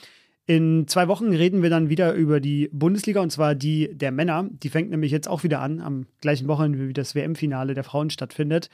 In 0.47 0.89
zwei 0.89 1.07
Wochen 1.07 1.35
reden 1.35 1.63
wir 1.63 1.69
dann 1.69 1.91
wieder 1.91 2.15
über 2.15 2.41
die 2.41 2.71
Bundesliga 2.73 3.21
und 3.21 3.29
zwar 3.29 3.55
die 3.55 3.91
der 3.93 4.11
Männer. 4.11 4.49
Die 4.51 4.71
fängt 4.71 4.89
nämlich 4.89 5.13
jetzt 5.13 5.29
auch 5.29 5.43
wieder 5.43 5.61
an, 5.61 5.83
am 5.83 6.07
gleichen 6.23 6.49
Wochenende 6.49 6.89
wie 6.89 6.95
das 6.95 7.15
WM-Finale 7.15 7.75
der 7.75 7.85
Frauen 7.85 8.09
stattfindet. 8.09 8.71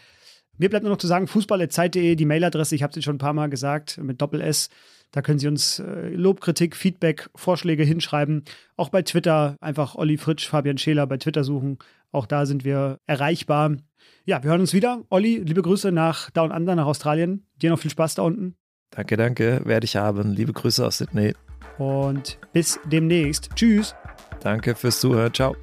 Mir 0.59 0.71
bleibt 0.71 0.85
nur 0.85 0.93
noch 0.93 1.01
zu 1.01 1.09
sagen, 1.09 1.27
fußball.zeit.de, 1.27 2.15
die 2.15 2.25
Mailadresse, 2.25 2.77
ich 2.77 2.85
habe 2.85 2.97
es 2.97 3.05
schon 3.05 3.17
ein 3.17 3.19
paar 3.19 3.33
Mal 3.33 3.51
gesagt, 3.51 3.99
mit 3.99 4.23
Doppel-S. 4.23 4.71
Da 5.13 5.23
können 5.23 5.39
Sie 5.39 5.49
uns 5.49 5.79
äh, 5.79 6.09
Lob, 6.11 6.41
Kritik, 6.41 6.77
Feedback, 6.77 7.31
Vorschläge 7.35 7.85
hinschreiben. 7.85 8.45
Auch 8.77 8.91
bei 8.91 9.03
Twitter 9.03 9.57
einfach 9.61 9.95
Olli 9.95 10.19
Fritsch, 10.19 10.47
Fabian 10.49 10.79
Scheler 10.79 11.07
bei 11.07 11.17
Twitter 11.17 11.45
suchen. 11.45 11.79
Auch 12.13 12.27
da 12.27 12.47
sind 12.47 12.65
wir 12.65 12.99
erreichbar. 13.07 13.77
Ja, 14.25 14.43
wir 14.43 14.51
hören 14.51 14.61
uns 14.61 14.73
wieder. 14.73 15.03
Olli, 15.09 15.39
liebe 15.39 15.63
Grüße 15.63 15.93
nach 15.93 16.31
Down 16.31 16.53
Under, 16.53 16.75
nach 16.75 16.87
Australien. 16.87 17.47
Dir 17.63 17.71
noch 17.71 17.79
viel 17.79 17.91
Spaß 17.91 18.17
da 18.17 18.23
unten. 18.23 18.57
Danke, 18.91 19.17
danke. 19.17 19.63
Werde 19.65 19.85
ich 19.85 19.97
haben. 19.97 20.33
Liebe 20.33 20.53
Grüße 20.53 20.85
aus 20.87 20.99
Sydney. 20.99 21.35
Und 21.79 22.39
bis 22.53 22.79
demnächst. 22.85 23.51
Tschüss. 23.55 23.95
Danke 24.41 24.75
fürs 24.75 25.01
Zuhören. 25.01 25.33
Ciao. 25.33 25.57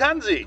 kann 0.00 0.20
sie. 0.22 0.46